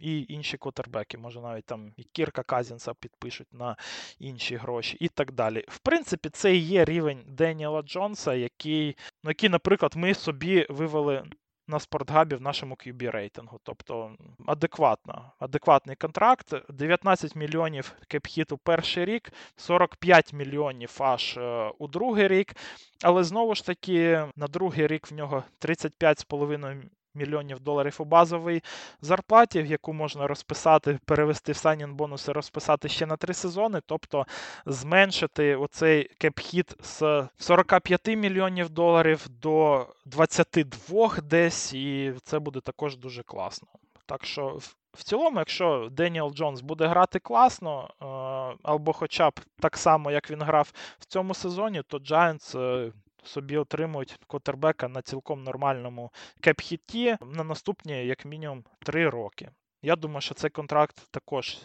і 0.00 0.26
інші 0.28 0.56
квотербеки. 0.56 1.18
Може 1.18 1.40
навіть 1.40 1.64
там 1.64 1.92
і 1.96 2.02
Кірка 2.02 2.42
Казінса 2.42 2.94
підпишуть 2.94 3.52
на 3.52 3.76
інші 4.18 4.56
гроші 4.56 4.96
і 5.00 5.08
так 5.08 5.32
далі. 5.32 5.64
В 5.68 5.78
принципі, 5.78 6.30
це 6.30 6.56
і 6.56 6.58
є 6.58 6.84
рівень 6.84 7.24
Деніела 7.26 7.82
Джонса, 7.82 8.34
який, 8.34 8.96
ну, 9.24 9.30
який, 9.30 9.48
наприклад, 9.48 9.92
ми 9.96 10.14
собі 10.14 10.66
вивели 10.68 11.24
на 11.68 11.80
спортгабі 11.80 12.36
в 12.36 12.42
нашому 12.42 12.74
QB 12.74 13.10
рейтингу. 13.10 13.60
Тобто 13.62 14.16
адекватно, 14.46 15.32
адекватний 15.38 15.96
контракт. 15.96 16.54
19 16.68 17.36
мільйонів 17.36 17.92
кепхіт 18.08 18.52
у 18.52 18.58
перший 18.58 19.04
рік, 19.04 19.32
45 19.56 20.32
мільйонів 20.32 20.96
аж 20.98 21.36
е, 21.36 21.72
у 21.78 21.88
другий 21.88 22.28
рік. 22.28 22.56
Але 23.02 23.24
знову 23.24 23.54
ж 23.54 23.66
таки, 23.66 24.24
на 24.36 24.46
другий 24.46 24.86
рік 24.86 25.10
в 25.10 25.14
нього 25.14 25.44
35,5 25.60 26.82
мільйонів 27.14 27.60
доларів 27.60 27.96
у 27.98 28.04
базовій 28.04 28.62
зарплаті, 29.00 29.58
яку 29.58 29.92
можна 29.92 30.26
розписати, 30.26 30.98
перевести 31.04 31.52
в 31.52 31.56
сайнін 31.56 31.94
бонуси, 31.94 32.32
розписати 32.32 32.88
ще 32.88 33.06
на 33.06 33.16
три 33.16 33.34
сезони, 33.34 33.80
тобто 33.86 34.26
зменшити 34.66 35.56
оцей 35.56 36.10
кепхіт 36.18 36.74
з 36.82 37.28
45 37.38 38.06
мільйонів 38.06 38.70
доларів 38.70 39.26
до 39.28 39.86
22 40.06 41.16
десь, 41.22 41.74
і 41.74 42.14
це 42.24 42.38
буде 42.38 42.60
також 42.60 42.96
дуже 42.96 43.22
класно. 43.22 43.68
Так 44.06 44.24
що. 44.24 44.58
В 44.92 45.02
цілому, 45.02 45.38
якщо 45.38 45.88
Деніел 45.92 46.32
Джонс 46.34 46.60
буде 46.60 46.86
грати 46.86 47.18
класно, 47.18 47.88
е, 48.02 48.58
або 48.62 48.92
хоча 48.92 49.30
б 49.30 49.40
так 49.60 49.76
само, 49.76 50.10
як 50.10 50.30
він 50.30 50.42
грав 50.42 50.72
в 50.98 51.04
цьому 51.04 51.34
сезоні, 51.34 51.82
то 51.88 51.98
Giants 51.98 52.58
е, 52.60 52.92
собі 53.28 53.56
отримують 53.56 54.18
котербека 54.26 54.88
на 54.88 55.02
цілком 55.02 55.42
нормальному 55.42 56.10
кеп-хіті 56.40 57.18
на 57.34 57.44
наступні, 57.44 58.06
як 58.06 58.24
мінімум, 58.24 58.64
3 58.78 59.08
роки. 59.08 59.50
Я 59.82 59.96
думаю, 59.96 60.20
що 60.20 60.34
цей 60.34 60.50
контракт 60.50 61.08
також 61.10 61.58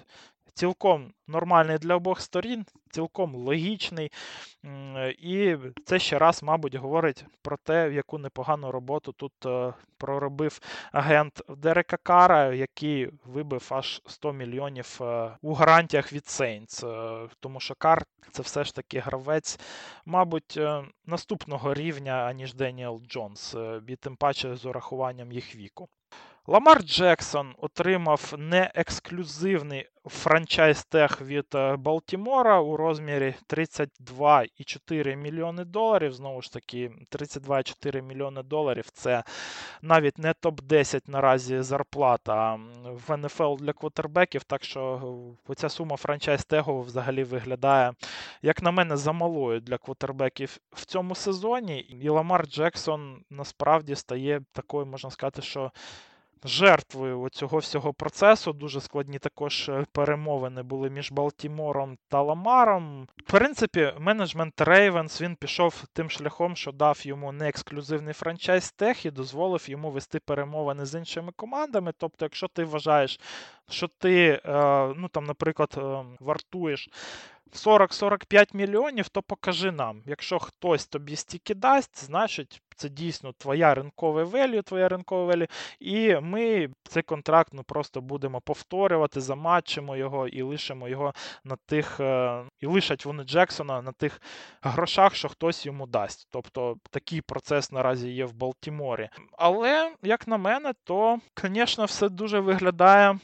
цілком 0.54 1.13
нормальний 1.28 1.78
для 1.78 1.96
обох 1.96 2.22
сторін, 2.22 2.66
цілком 2.92 3.36
логічний. 3.36 4.12
І 5.20 5.56
це 5.86 6.00
ще 6.00 6.20
раз, 6.20 6.44
мабуть, 6.44 6.76
говорить 6.76 7.26
про 7.42 7.58
те, 7.58 7.94
яку 7.94 8.18
непогану 8.18 8.72
роботу 8.72 9.12
тут 9.12 9.46
е, 9.46 9.74
проробив 9.98 10.60
агент 10.92 11.42
Дерека 11.50 11.98
Кара, 11.98 12.54
який 12.54 13.10
вибив 13.26 13.68
аж 13.70 14.02
100 14.06 14.34
мільйонів 14.34 15.00
е, 15.02 15.38
у 15.42 15.54
гарантіях 15.54 16.13
від 16.13 16.28
Сейнс. 16.28 16.84
Тому 17.39 17.60
що 17.60 17.76
Кар 17.76 18.04
це 18.32 18.42
все 18.42 18.63
ж 18.63 18.76
таки 18.76 19.00
гравець, 19.00 19.60
мабуть, 20.06 20.58
е, 20.58 20.84
наступного 21.06 21.74
рівня, 21.74 22.13
аніж 22.13 22.54
Деніел 22.54 23.02
Джонс, 23.08 23.56
і 23.88 23.96
тим 23.96 24.16
паче 24.16 24.56
з 24.56 24.66
урахуванням 24.66 25.32
їх 25.32 25.56
віку. 25.56 25.89
Ламар 26.48 26.84
Джексон 26.84 27.56
отримав 27.58 28.34
неексклюзивний 28.38 29.89
франчайз 30.06 30.86
тех 30.86 31.22
від 31.22 31.46
е, 31.56 31.76
Балтімора 31.76 32.60
у 32.60 32.78
розмірі 32.78 33.36
32,4 33.50 35.16
мільйони 35.16 35.66
доларів. 35.66 36.13
Знову 36.13 36.42
ж 36.42 36.54
таки, 36.54 36.92
32,4 37.12 38.02
мільйони 38.02 38.44
доларів 38.44 38.89
це 38.94 39.24
навіть 39.82 40.18
не 40.18 40.34
топ-10 40.34 41.02
наразі 41.08 41.62
зарплата 41.62 42.60
в 42.84 43.18
НФЛ 43.18 43.56
для 43.56 43.74
квотербеків. 43.74 44.44
Так 44.44 44.63
що 44.63 45.02
оця 45.48 45.70
сума 45.70 45.98
франчайз 45.98 46.46
тегу 46.46 46.82
взагалі 46.82 47.24
виглядає, 47.24 47.94
як 48.42 48.63
на 48.63 48.72
мене, 48.72 48.98
замалою 48.98 49.60
для 49.60 49.78
квотербеків 49.78 50.58
в 50.72 50.86
цьому 50.86 51.16
сезоні. 51.16 51.80
І 51.80 52.10
Ламар 52.10 52.48
Джексон 52.48 53.24
насправді 53.30 53.96
стає 53.96 54.42
такою, 54.54 54.86
можна 54.86 55.10
сказати, 55.10 55.42
що 55.42 55.72
жертвою 56.45 57.29
цього 57.32 57.58
всього 57.58 57.93
процесу. 57.93 58.53
Дуже 58.53 58.82
складні 58.82 59.19
також 59.19 59.69
е, 59.69 59.86
перемовини 59.91 60.63
були 60.63 60.89
між 60.89 61.12
Балтімором 61.12 61.97
та 62.10 62.21
Ламаром. 62.21 63.08
В 63.17 63.32
принципі, 63.32 63.93
менеджмент 63.99 64.62
Рейвенс 64.62 65.21
він 65.21 65.36
пішов 65.36 65.84
тим 65.93 66.10
шляхом, 66.10 66.56
що 66.56 66.71
дав 66.71 67.08
йому 67.08 67.32
не 67.32 67.49
ексклюзивний 67.49 68.13
франчайз 68.13 68.71
тех 68.71 69.06
і 69.06 69.12
дозволив 69.12 69.69
йому 69.69 69.91
вести 69.91 70.19
перемовини 70.19 70.86
з 70.86 70.95
іншими 70.95 71.32
командами. 71.36 71.93
Тобто, 71.97 72.25
якщо 72.25 72.47
ти 72.47 72.63
вважаєш, 72.63 73.19
що 73.69 73.88
ти, 73.88 74.41
е, 74.45 74.93
ну 74.97 75.08
там, 75.08 75.23
наприклад, 75.23 75.75
е, 75.77 76.03
вартуєш 77.51 77.91
40-45 78.01 78.56
мільйонів, 78.56 79.10
то 79.10 79.21
покажи 79.21 79.71
нам. 79.71 80.01
Якщо 80.06 80.39
хтось 80.39 80.88
тобі 80.88 81.15
стільки 81.15 81.56
дасть, 81.56 82.06
значить 82.06 82.62
це 82.75 82.89
дійсно 82.89 83.34
твоя 83.38 83.73
ринкове 83.75 84.23
велю, 84.23 84.62
твоя 84.62 84.89
ринкове 84.89 85.25
велю, 85.25 85.45
і 85.79 86.15
ми 86.15 86.69
цей 86.84 87.03
контракт 87.03 87.49
ну, 87.53 87.63
просто 87.63 88.01
будемо 88.01 88.41
повторювати, 88.41 89.21
заматчимо 89.21 89.95
його 89.95 90.27
і 90.27 90.41
лишимо 90.41 90.89
його 90.89 91.13
на 91.43 91.56
тих, 91.56 91.99
е, 91.99 92.43
і 92.60 92.65
лишать 92.65 93.06
вони 93.06 93.23
Джексона 93.23 93.82
на 93.82 93.91
тих 93.91 94.21
грошах, 94.62 95.15
що 95.15 95.29
хтось 95.29 95.65
йому 95.65 95.88
дасть. 95.88 96.27
Тобто 96.32 96.77
такий 96.91 97.21
процес 97.21 97.71
наразі 97.71 98.10
є 98.10 98.25
в 98.25 98.34
Балтіморі. 98.34 99.10
Але, 99.38 99.91
як 100.03 100.27
на 100.27 100.38
мене, 100.38 100.73
то, 100.84 101.19
звісно, 101.43 101.86
все 101.86 102.10
дуже 102.10 102.39
виглядає 102.39 103.19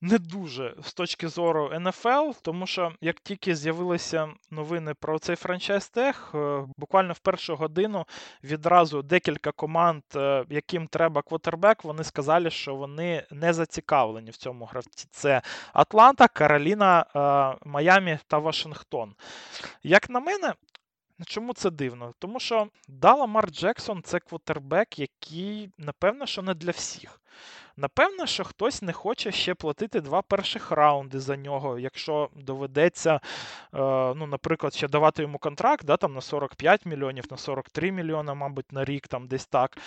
не 0.00 0.18
дуже 0.18 0.74
з 0.82 0.92
точки 0.94 1.28
зору 1.28 1.70
НФЛ, 1.80 2.30
тому 2.42 2.66
що 2.66 2.92
як 3.00 3.20
тільки 3.20 3.56
з'явилися 3.56 4.28
новини 4.50 4.94
про 4.94 5.18
цей 5.18 5.36
франчайз 5.36 5.88
тех, 5.88 6.32
е, 6.34 6.64
буквально 6.76 7.12
в 7.12 7.18
першу 7.18 7.56
годину 7.56 8.06
відразу 8.44 9.02
декілька 9.02 9.52
команд, 9.52 10.02
е, 10.16 10.44
яким 10.48 10.86
треба 10.86 11.22
квотербек, 11.22 11.84
вони 11.84 12.04
сказали, 12.04 12.50
що 12.50 12.74
вони 12.74 13.26
не 13.30 13.52
зацікавлені 13.52 14.30
в 14.30 14.36
цьому 14.36 14.64
гравці. 14.64 15.08
Це 15.10 15.42
Атланта, 15.72 16.28
Кароліна, 16.28 17.04
е, 17.16 17.68
Майамі 17.68 18.18
та 18.26 18.38
Вашингтон. 18.38 19.14
Як 19.82 20.10
на 20.10 20.20
мене, 20.20 20.54
Чому 21.26 21.54
це 21.54 21.70
дивно? 21.70 22.14
Тому 22.18 22.40
що 22.40 22.68
Дала 22.88 23.26
Мар 23.26 23.50
Джексон 23.50 24.02
це 24.02 24.20
квотербек, 24.20 24.98
який, 24.98 25.70
напевно, 25.78 26.26
що 26.26 26.42
не 26.42 26.54
для 26.54 26.70
всіх. 26.70 27.20
Напевно, 27.76 28.26
що 28.26 28.44
хтось 28.44 28.82
не 28.82 28.92
хоче 28.92 29.32
ще 29.32 29.54
платити 29.54 30.00
два 30.00 30.22
перших 30.22 30.70
раунди 30.70 31.20
за 31.20 31.36
нього, 31.36 31.78
якщо 31.78 32.30
доведеться, 32.36 33.14
е, 33.14 33.20
ну, 34.14 34.26
наприклад, 34.26 34.74
ще 34.74 34.88
давати 34.88 35.22
йому 35.22 35.38
контракт 35.38 35.84
да, 35.84 35.96
там, 35.96 36.14
на 36.14 36.20
45 36.20 36.86
мільйонів, 36.86 37.24
на 37.30 37.36
43 37.36 37.92
мільйона, 37.92 38.34
мабуть, 38.34 38.72
на 38.72 38.84
рік, 38.84 39.08
там 39.08 39.28
десь 39.28 39.46
так. 39.46 39.78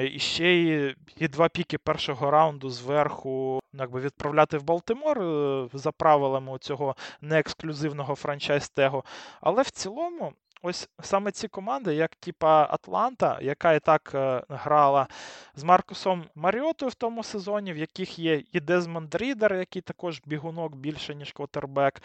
І 0.00 0.18
ще 0.18 0.54
і, 0.54 0.96
і 1.16 1.28
два 1.28 1.48
піки 1.48 1.78
першого 1.78 2.30
раунду 2.30 2.70
зверху 2.70 3.60
якби, 3.72 4.00
відправляти 4.00 4.58
в 4.58 4.62
Балтимор 4.62 5.22
е, 5.22 5.68
за 5.72 5.92
правилами 5.92 6.58
цього 6.58 6.96
неексклюзивного 7.20 8.14
франчайз-тегу. 8.14 9.04
Але 9.40 9.62
в 9.62 9.70
цілому. 9.70 10.32
Ось 10.64 10.88
саме 11.00 11.30
ці 11.30 11.48
команди, 11.48 11.94
як 11.94 12.16
типа 12.16 12.66
Атланта, 12.70 13.38
яка 13.42 13.72
і 13.72 13.80
так 13.80 14.12
е, 14.14 14.42
грала 14.48 15.06
з 15.54 15.64
Маркусом 15.64 16.24
Маріотою 16.34 16.90
в 16.90 16.94
тому 16.94 17.22
сезоні, 17.22 17.72
в 17.72 17.76
яких 17.76 18.18
є 18.18 18.42
і 18.52 18.60
Дезмонд 18.60 19.14
Рідер, 19.14 19.54
який 19.54 19.82
також 19.82 20.22
бігунок 20.26 20.76
більше, 20.76 21.14
ніж 21.14 21.32
квотербек, 21.32 22.02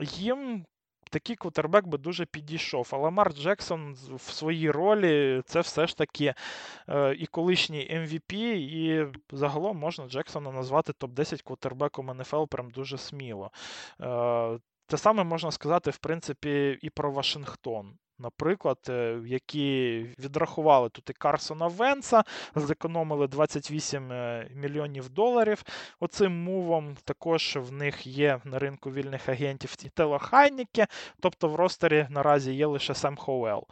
їм 0.00 0.64
такий 1.10 1.36
квотербек 1.36 1.86
би 1.86 1.98
дуже 1.98 2.26
підійшов. 2.26 2.88
А 2.92 2.96
Ламар 2.96 3.32
Джексон 3.34 3.96
в 4.14 4.32
своїй 4.32 4.70
ролі 4.70 5.42
це 5.46 5.60
все 5.60 5.86
ж 5.86 5.96
таки 5.96 6.34
е, 6.88 7.14
і 7.14 7.26
колишній 7.26 7.90
MVP, 7.92 8.34
і 8.54 9.06
загалом 9.32 9.76
можна 9.76 10.08
Джексона 10.08 10.52
назвати 10.52 10.92
топ-10 10.92 11.42
квотербеком 11.42 12.10
НФЛ 12.18 12.44
прям 12.44 12.70
дуже 12.70 12.98
сміло. 12.98 13.50
Те 14.90 14.96
саме 14.96 15.24
можна 15.24 15.50
сказати, 15.50 15.90
в 15.90 15.96
принципі, 15.96 16.78
і 16.82 16.90
про 16.90 17.10
Вашингтон. 17.10 17.94
Наприклад, 18.18 18.78
е, 18.88 19.20
які 19.26 20.06
відрахували 20.18 20.88
тут 20.88 21.10
і 21.10 21.12
Карсона 21.12 21.66
Венса, 21.66 22.24
зекономили 22.54 23.28
28 23.28 24.12
е, 24.12 24.50
мільйонів 24.54 25.08
доларів 25.08 25.62
оцим 26.00 26.42
move 26.42 26.73
ом. 26.73 26.96
Також 27.04 27.58
в 27.60 27.72
них 27.72 28.06
є 28.06 28.40
на 28.44 28.58
ринку 28.58 28.90
вільних 28.90 29.28
агентів 29.28 29.74
і 29.84 29.88
Тейлор 29.88 30.18
Хайніке, 30.18 30.86
тобто 31.20 31.48
в 31.48 31.54
ростері 31.54 32.06
наразі 32.10 32.54
є 32.54 32.66
лише 32.66 32.94
Сем 32.94 33.16
Хоуел. 33.16 33.66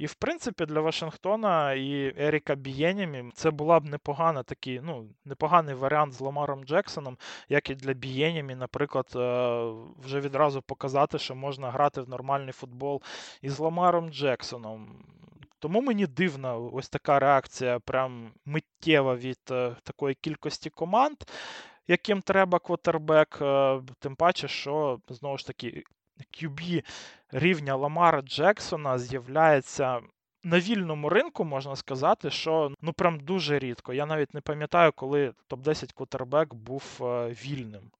І, 0.00 0.06
в 0.06 0.14
принципі, 0.14 0.66
для 0.66 0.80
Вашингтона 0.80 1.72
і 1.72 2.14
Еріка 2.18 2.54
Бієнімі 2.54 3.30
це 3.34 3.50
була 3.50 3.80
б 3.80 3.84
непогана 3.84 4.42
такий, 4.42 4.80
ну, 4.82 5.08
непоганий 5.24 5.74
варіант 5.74 6.12
з 6.12 6.20
Ламаром 6.20 6.64
Джексоном, 6.64 7.16
як 7.48 7.70
і 7.70 7.74
для 7.74 7.92
Бієнімі, 7.92 8.54
наприклад, 8.54 9.06
е, 9.16 9.18
вже 10.04 10.20
відразу 10.20 10.62
показати, 10.62 11.18
що 11.18 11.34
можна 11.34 11.70
грати 11.70 12.00
в 12.00 12.08
нормальний 12.08 12.52
футбол 12.52 13.02
із 13.42 13.58
Ламаром 13.58 14.10
Джексоном. 14.10 15.04
Тому 15.58 15.80
мені 15.80 16.06
дивна 16.06 16.56
ось 16.56 16.88
така 16.88 17.18
реакція, 17.18 17.78
прям 17.78 18.32
миттєва 18.44 19.16
від 19.16 19.40
е, 19.50 19.76
такої 19.82 20.14
кількості 20.14 20.70
команд, 20.70 21.16
яким 21.88 22.22
треба 22.22 22.58
квотербек, 22.58 23.38
е, 23.42 23.80
тим 23.98 24.16
паче, 24.16 24.48
що 24.48 25.00
знову 25.08 25.38
ж 25.38 25.46
таки 25.46 25.84
QB 26.20 26.84
рівня 27.32 27.76
Ламара 27.76 28.22
Джексона 28.22 28.98
з'являється. 28.98 30.00
На 30.44 30.60
вільному 30.60 31.08
ринку 31.08 31.44
можна 31.44 31.76
сказати, 31.76 32.30
що 32.30 32.72
ну 32.82 32.92
прям 32.92 33.20
дуже 33.20 33.58
рідко. 33.58 33.92
Я 33.92 34.06
навіть 34.06 34.34
не 34.34 34.40
пам'ятаю, 34.40 34.92
коли 34.92 35.32
топ-10 35.50 35.94
квотербек 35.94 36.54
був 36.54 36.98
е, 37.00 37.28
вільним, 37.28 37.90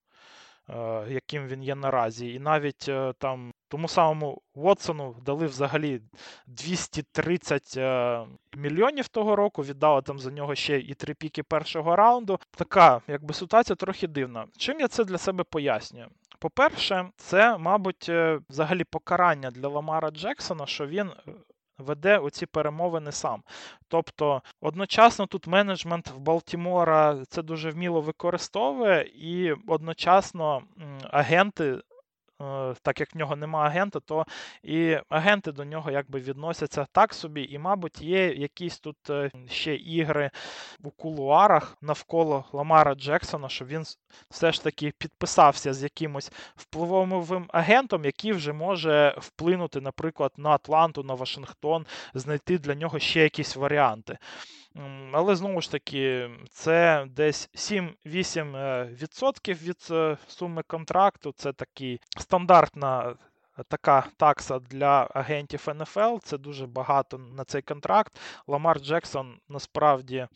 е, 0.68 1.04
яким 1.08 1.46
він 1.46 1.62
є 1.62 1.74
наразі. 1.74 2.32
І 2.32 2.38
навіть 2.38 2.88
е, 2.88 3.12
там 3.18 3.52
тому 3.68 3.88
самому 3.88 4.42
Вотсону 4.54 5.16
дали 5.24 5.46
взагалі 5.46 6.00
230 6.46 7.74
е, 7.76 8.26
мільйонів 8.56 9.08
того 9.08 9.36
року, 9.36 9.62
віддали 9.62 10.02
там 10.02 10.18
за 10.18 10.30
нього 10.30 10.54
ще 10.54 10.78
і 10.78 10.94
три 10.94 11.14
піки 11.14 11.42
першого 11.42 11.96
раунду. 11.96 12.38
Така, 12.50 13.00
якби 13.08 13.34
ситуація 13.34 13.76
трохи 13.76 14.06
дивна. 14.06 14.46
Чим 14.56 14.80
я 14.80 14.88
це 14.88 15.04
для 15.04 15.18
себе 15.18 15.44
пояснюю? 15.44 16.06
По-перше, 16.40 17.10
це, 17.16 17.58
мабуть, 17.58 18.06
е, 18.08 18.40
взагалі 18.48 18.84
покарання 18.84 19.50
для 19.50 19.68
Ламара 19.68 20.10
Джексона, 20.10 20.66
що 20.66 20.86
він. 20.86 21.08
Е, 21.08 21.32
веде 21.80 22.18
оці 22.18 22.46
перемовини 22.46 23.12
сам. 23.12 23.42
Тобто 23.88 24.42
одночасно 24.60 25.26
тут 25.26 25.46
менеджмент 25.46 26.08
в 26.08 26.18
Балтімора 26.18 27.24
це 27.28 27.42
дуже 27.42 27.70
вміло 27.70 28.00
використовує, 28.00 29.10
і 29.14 29.52
одночасно 29.66 30.62
агенти 31.10 31.78
так 32.82 33.00
як 33.00 33.14
в 33.14 33.18
нього 33.18 33.36
нема 33.36 33.66
агента, 33.66 34.00
то 34.00 34.26
і 34.62 34.96
агенти 35.08 35.52
до 35.52 35.64
нього 35.64 35.90
якби 35.90 36.20
відносяться 36.20 36.86
так 36.92 37.14
собі. 37.14 37.42
І, 37.50 37.58
мабуть, 37.58 38.02
є 38.02 38.34
якісь 38.34 38.78
тут 38.78 38.96
е, 39.10 39.30
ще 39.48 39.74
ігри 39.74 40.30
у 40.82 40.90
кулуарах 40.90 41.76
навколо 41.82 42.44
Ламара 42.52 42.94
Джексона, 42.94 43.48
що 43.48 43.64
він 43.64 43.84
все 44.30 44.52
ж 44.52 44.64
таки 44.64 44.92
підписався 44.98 45.74
з 45.74 45.82
якимось 45.82 46.32
впливовим 46.56 47.46
агентом, 47.48 48.04
який 48.04 48.32
вже 48.32 48.52
може 48.52 49.14
вплинути, 49.18 49.80
наприклад, 49.80 50.32
на 50.36 50.50
Атланту, 50.50 51.02
на 51.02 51.14
Вашингтон, 51.14 51.86
знайти 52.14 52.58
для 52.58 52.74
нього 52.74 52.98
ще 52.98 53.22
якісь 53.22 53.56
варіанти. 53.56 54.18
Але 55.12 55.36
знову 55.36 55.60
ж 55.60 55.70
таки, 55.70 56.30
це 56.50 57.06
десь 57.10 57.50
7-8% 57.54 59.62
від 59.62 59.88
е, 59.90 60.16
суми 60.26 60.62
контракту. 60.62 61.32
Це 61.36 61.52
такий 61.52 62.00
стандартна 62.18 63.14
така 63.68 64.06
такса 64.16 64.58
для 64.58 65.08
агентів 65.14 65.68
НФЛ. 65.74 66.16
Це 66.22 66.38
дуже 66.38 66.66
багато 66.66 67.18
на 67.18 67.44
цей 67.44 67.62
контракт. 67.62 68.20
Ламар 68.46 68.80
Джексон 68.80 69.38
насправді 69.48 70.26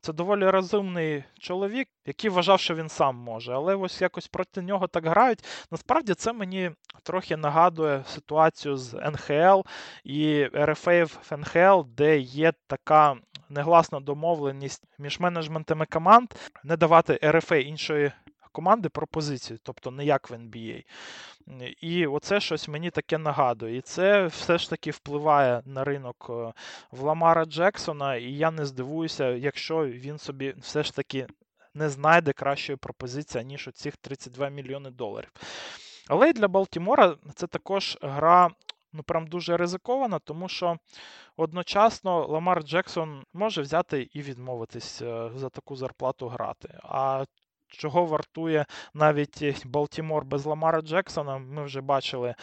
це 0.00 0.12
доволі 0.12 0.50
розумний 0.50 1.24
чоловік, 1.38 1.88
який 2.06 2.30
вважав, 2.30 2.60
що 2.60 2.74
він 2.74 2.88
сам 2.88 3.16
може. 3.16 3.54
Але 3.54 3.74
ось 3.74 4.00
якось 4.00 4.28
проти 4.28 4.62
нього 4.62 4.86
так 4.86 5.06
грають. 5.06 5.44
Насправді 5.70 6.14
це 6.14 6.32
мені 6.32 6.70
трохи 7.02 7.36
нагадує 7.36 8.04
ситуацію 8.06 8.76
з 8.76 8.94
НХЛ 8.94 9.60
і 10.04 10.44
РФА 10.44 11.04
в 11.04 11.18
НХЛ, 11.30 11.80
де 11.86 12.18
є 12.18 12.52
така 12.66 13.16
негласна 13.52 14.00
домовленість 14.00 14.84
між 14.98 15.20
менеджментами 15.20 15.86
команд 15.86 16.28
не 16.64 16.76
давати 16.76 17.20
РФА 17.24 17.56
іншої 17.56 18.12
команди 18.52 18.88
пропозицію, 18.88 19.58
тобто 19.62 19.90
не 19.90 20.04
як 20.04 20.30
в 20.30 20.34
NBA. 20.34 20.84
І 21.80 22.06
оце 22.06 22.40
щось 22.40 22.68
мені 22.68 22.90
таке 22.90 23.18
нагадує. 23.18 23.76
І 23.76 23.80
це 23.80 24.26
все 24.26 24.58
ж 24.58 24.70
таки 24.70 24.90
впливає 24.90 25.62
на 25.66 25.84
ринок 25.84 26.26
е, 26.30 26.52
в 26.90 27.02
Ламара 27.02 27.44
Джексона, 27.44 28.16
і 28.16 28.32
я 28.32 28.50
не 28.50 28.66
здивуюся, 28.66 29.28
якщо 29.28 29.86
він 29.86 30.18
собі 30.18 30.54
все 30.58 30.82
ж 30.82 30.96
таки 30.96 31.26
не 31.74 31.88
знайде 31.88 32.32
кращої 32.32 32.76
пропозиції, 32.76 33.44
ніж 33.44 33.68
оцих 33.68 33.96
32 33.96 34.48
мільйони 34.48 34.90
доларів. 34.90 35.32
Але 36.08 36.30
і 36.30 36.32
для 36.32 36.48
Балтімора 36.48 37.16
це 37.34 37.46
також 37.46 37.98
гра. 38.02 38.50
Ну, 38.92 39.02
прям 39.02 39.26
дуже 39.26 39.56
ризикована, 39.56 40.18
тому 40.18 40.48
що 40.48 40.76
одночасно 41.36 42.26
Ламар 42.26 42.62
Джексон 42.62 43.24
може 43.32 43.62
взяти 43.62 44.08
і 44.12 44.22
відмовитись 44.22 45.02
е, 45.02 45.30
за 45.34 45.48
таку 45.48 45.76
зарплату 45.76 46.28
грати. 46.28 46.78
А 46.82 47.24
чого 47.68 48.06
вартує 48.06 48.66
навіть 48.94 49.66
Балтімор 49.66 50.24
без 50.24 50.46
Ламара 50.46 50.80
Джексона, 50.80 51.38
ми 51.38 51.64
вже 51.64 51.80
бачили 51.80 52.34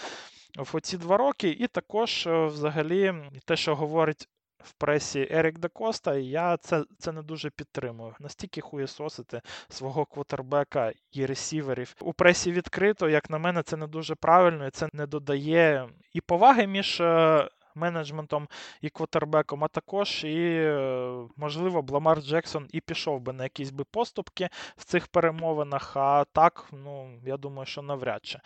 в 0.57 0.75
оці 0.75 0.97
два 0.97 1.17
роки. 1.17 1.49
І 1.49 1.67
також, 1.67 2.27
е, 2.27 2.45
взагалі, 2.45 3.13
те, 3.45 3.55
що 3.55 3.75
говорить. 3.75 4.27
В 4.63 4.73
пресі 4.73 5.27
Ерік 5.31 5.59
Декоста, 5.59 6.15
я 6.15 6.57
це 6.57 6.83
це 6.97 7.11
не 7.11 7.21
дуже 7.21 7.49
підтримую. 7.49 8.15
Настільки 8.19 8.61
хуєсосити 8.61 9.41
свого 9.69 10.05
квотербека 10.05 10.93
і 11.11 11.25
ресіверів. 11.25 11.95
У 11.99 12.13
пресі 12.13 12.51
відкрито, 12.51 13.09
як 13.09 13.29
на 13.29 13.37
мене, 13.37 13.63
це 13.63 13.77
не 13.77 13.87
дуже 13.87 14.15
правильно, 14.15 14.67
і 14.67 14.71
це 14.71 14.89
не 14.93 15.07
додає 15.07 15.89
і 16.13 16.21
поваги 16.21 16.67
між 16.67 17.01
е, 17.01 17.49
менеджментом 17.75 18.47
і 18.81 18.89
квотербеком, 18.89 19.63
а 19.63 19.67
також 19.67 20.23
і, 20.23 20.37
е, 20.51 21.13
можливо, 21.37 21.81
Бламар 21.81 22.21
Джексон 22.21 22.67
і 22.71 22.81
пішов 22.81 23.19
би 23.19 23.33
на 23.33 23.43
якісь 23.43 23.71
би 23.71 23.83
поступки 23.83 24.49
в 24.77 24.83
цих 24.83 25.07
перемовинах. 25.07 25.97
А 25.97 26.25
так, 26.33 26.65
ну, 26.71 27.19
я 27.25 27.37
думаю, 27.37 27.65
що 27.65 27.81
навряд 27.81 28.25
чи. 28.25 28.39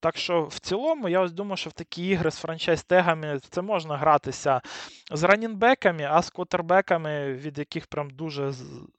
Так 0.00 0.16
що, 0.16 0.42
в 0.42 0.58
цілому, 0.58 1.08
я 1.08 1.20
ось 1.20 1.32
думаю, 1.32 1.56
що 1.56 1.70
в 1.70 1.72
такі 1.72 2.06
ігри 2.06 2.30
з 2.30 2.44
франчайз-тегами 2.44 3.40
це 3.50 3.62
можна 3.62 3.96
гратися 3.96 4.60
з 5.10 5.22
ранінбеками, 5.22 6.04
а 6.10 6.22
з 6.22 6.30
квотербеками, 6.30 7.32
від 7.32 7.58
яких 7.58 7.86
прям 7.86 8.10
дуже 8.10 8.52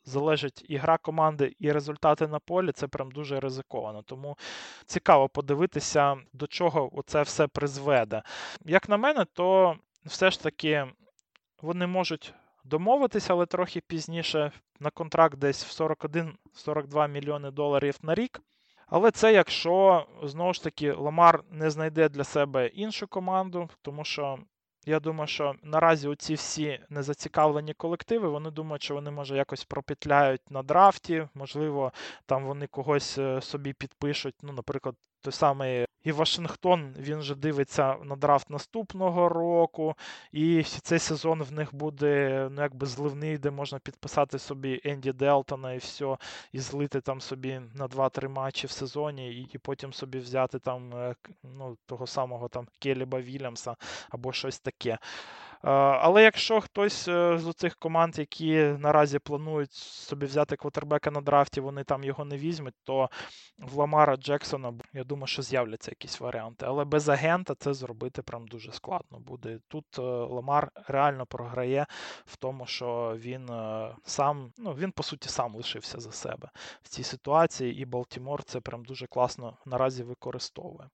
залежить 0.05 0.65
і 0.69 0.77
гра 0.77 0.97
команди, 0.97 1.55
і 1.59 1.71
результати 1.71 2.27
на 2.27 2.39
полі, 2.39 2.71
це 2.71 2.87
прям 2.87 3.11
дуже 3.11 3.39
ризиковано. 3.39 4.01
Тому 4.01 4.37
цікаво 4.85 5.29
подивитися, 5.29 6.17
до 6.33 6.47
чого 6.47 7.03
це 7.05 7.21
все 7.21 7.47
призведе. 7.47 8.21
Як 8.65 8.89
на 8.89 8.97
мене, 8.97 9.25
то 9.33 9.74
все 10.05 10.31
ж 10.31 10.43
таки 10.43 10.87
вони 11.61 11.87
можуть 11.87 12.33
домовитися, 12.63 13.33
але 13.33 13.45
трохи 13.45 13.81
пізніше 13.81 14.51
на 14.79 14.89
контракт 14.89 15.37
десь 15.37 15.79
в 15.79 15.83
41-42 15.83 17.07
мільйони 17.07 17.51
доларів 17.51 17.97
на 18.01 18.15
рік. 18.15 18.41
Але 18.87 19.11
це 19.11 19.33
якщо 19.33 20.05
знову 20.23 20.53
ж 20.53 20.63
таки 20.63 20.91
Ламар 20.91 21.43
не 21.51 21.69
знайде 21.69 22.09
для 22.09 22.23
себе 22.23 22.67
іншу 22.67 23.07
команду, 23.07 23.69
тому 23.81 24.05
що 24.05 24.39
я 24.85 24.99
думаю, 24.99 25.27
що 25.27 25.55
наразі 25.63 26.07
оці 26.07 26.33
всі 26.33 26.79
незацікавлені 26.89 27.73
колективи, 27.73 28.29
вони 28.29 28.51
думають, 28.51 28.83
що 28.83 28.93
вони, 28.93 29.11
може, 29.11 29.37
якось 29.37 29.65
пропетляють 29.65 30.51
на 30.51 30.63
драфті, 30.63 31.27
можливо, 31.33 31.91
там 32.25 32.45
вони 32.45 32.67
когось 32.67 33.17
е, 33.17 33.41
собі 33.41 33.73
підпишуть. 33.73 34.35
Ну, 34.41 34.53
наприклад, 34.53 34.95
той 35.25 35.33
самий 35.33 35.85
і 36.05 36.11
Вашингтон 36.11 36.93
він 36.99 37.21
же 37.21 37.35
дивиться 37.35 37.95
на 38.03 38.15
драфт 38.15 38.49
наступного 38.49 39.29
року, 39.29 39.95
і 40.31 40.63
цей 40.63 40.99
сезон 40.99 41.43
в 41.43 41.51
них 41.51 41.75
буде 41.75 42.47
ну, 42.51 42.61
якби 42.61 42.87
зливний, 42.87 43.37
де 43.37 43.51
можна 43.51 43.79
підписати 43.79 44.39
собі 44.39 44.81
Енді 44.83 45.11
Делтона 45.11 45.73
і 45.73 45.77
все, 45.77 46.17
і 46.51 46.59
злити 46.59 47.01
там 47.01 47.21
собі 47.21 47.61
на 47.73 47.87
2-3 47.87 48.27
матчі 48.27 48.67
в 48.67 48.71
сезоні, 48.71 49.33
і 49.33 49.47
і 49.53 49.57
потім 49.57 49.93
собі 49.93 50.19
взяти 50.19 50.59
там 50.59 50.93
е, 50.93 51.15
ну, 51.43 51.77
того 51.85 52.07
самого 52.07 52.47
там 52.47 52.67
Келіба 52.79 53.21
Вільямса 53.21 53.75
або 54.09 54.33
щось 54.33 54.59
таке. 54.59 54.97
Але 55.71 56.23
якщо 56.23 56.61
хтось 56.61 57.07
е, 57.07 57.37
з 57.37 57.53
цих 57.53 57.75
команд, 57.75 58.19
які 58.19 58.55
наразі 58.55 59.19
планують 59.19 59.73
собі 59.73 60.25
взяти 60.25 60.55
квотербека 60.55 61.11
на 61.11 61.21
драфті, 61.21 61.61
вони 61.61 61.83
там 61.83 62.03
його 62.03 62.25
не 62.25 62.37
візьмуть, 62.37 62.73
то 62.83 63.09
в 63.57 63.77
Ламара 63.77 64.17
Джексона, 64.17 64.73
я 64.93 65.03
думаю, 65.03 65.27
що 65.27 65.41
з'являться 65.41 65.91
якісь 65.91 66.19
варіанти. 66.19 66.65
Але 66.65 66.85
без 66.85 67.09
агента 67.09 67.55
це 67.55 67.73
зробити 67.73 68.21
прям 68.21 68.47
дуже 68.47 68.71
складно 68.71 69.19
буде. 69.19 69.59
Тут 69.67 69.85
е, 69.99 70.01
Ламар 70.01 70.71
реально 70.87 71.25
програє 71.25 71.85
в 72.25 72.37
тому, 72.37 72.65
що 72.65 73.15
він 73.17 73.49
е, 73.49 73.95
сам, 74.03 74.51
ну 74.57 74.73
він 74.73 74.91
по 74.91 75.03
суті 75.03 75.29
сам 75.29 75.55
лишився 75.55 75.99
за 75.99 76.11
себе 76.11 76.49
в 76.83 76.87
цій 76.87 77.03
ситуації, 77.03 77.81
і 77.81 77.85
Балтімор 77.85 78.43
це 78.43 78.59
прям 78.59 78.85
дуже 78.85 79.07
класно 79.07 79.57
наразі 79.65 80.03
використовує. 80.03 80.89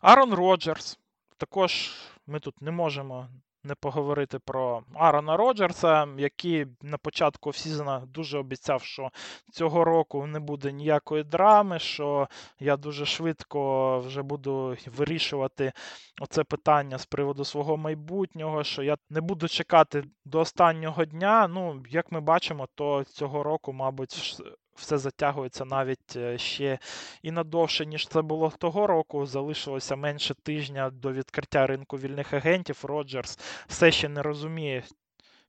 Арон 0.00 0.34
Роджерс. 0.34 0.98
Також 1.38 1.92
ми 2.26 2.40
тут 2.40 2.62
не 2.62 2.70
можемо 2.70 3.28
не 3.66 3.74
поговорити 3.74 4.38
про 4.38 4.82
Аарона 4.94 5.36
Роджерса, 5.36 6.08
який 6.18 6.66
на 6.82 6.98
початку 6.98 7.52
сезону 7.52 8.06
дуже 8.06 8.38
обіцяв, 8.38 8.82
що 8.82 9.10
цього 9.52 9.84
року 9.84 10.26
не 10.26 10.40
буде 10.40 10.72
ніякої 10.72 11.24
драми, 11.24 11.78
що 11.78 12.28
я 12.60 12.76
дуже 12.76 13.06
швидко 13.06 13.98
вже 13.98 14.22
буду 14.22 14.76
вирішувати 14.86 15.72
оце 16.20 16.44
питання 16.44 16.98
з 16.98 17.06
приводу 17.06 17.44
свого 17.44 17.76
майбутнього, 17.76 18.64
що 18.64 18.82
я 18.82 18.96
не 19.10 19.20
буду 19.20 19.48
чекати 19.48 20.04
до 20.24 20.40
останнього 20.40 21.04
дня. 21.04 21.48
Ну, 21.48 21.82
як 21.88 22.12
ми 22.12 22.20
бачимо, 22.20 22.68
то 22.74 23.04
цього 23.04 23.42
року, 23.42 23.72
мабуть, 23.72 24.40
все 24.76 24.98
затягується 24.98 25.64
навіть 25.64 26.16
е, 26.16 26.38
ще 26.38 26.78
і 27.22 27.30
надовше, 27.30 27.86
ніж 27.86 28.08
це 28.08 28.22
було 28.22 28.52
того 28.58 28.86
року. 28.86 29.26
Залишилося 29.26 29.96
менше 29.96 30.34
тижня 30.34 30.90
до 30.90 31.12
відкриття 31.12 31.66
ринку 31.66 31.98
вільних 31.98 32.32
агентів. 32.34 32.80
Роджерс 32.82 33.38
все 33.68 33.90
ще 33.90 34.08
не 34.08 34.22
розуміє, 34.22 34.82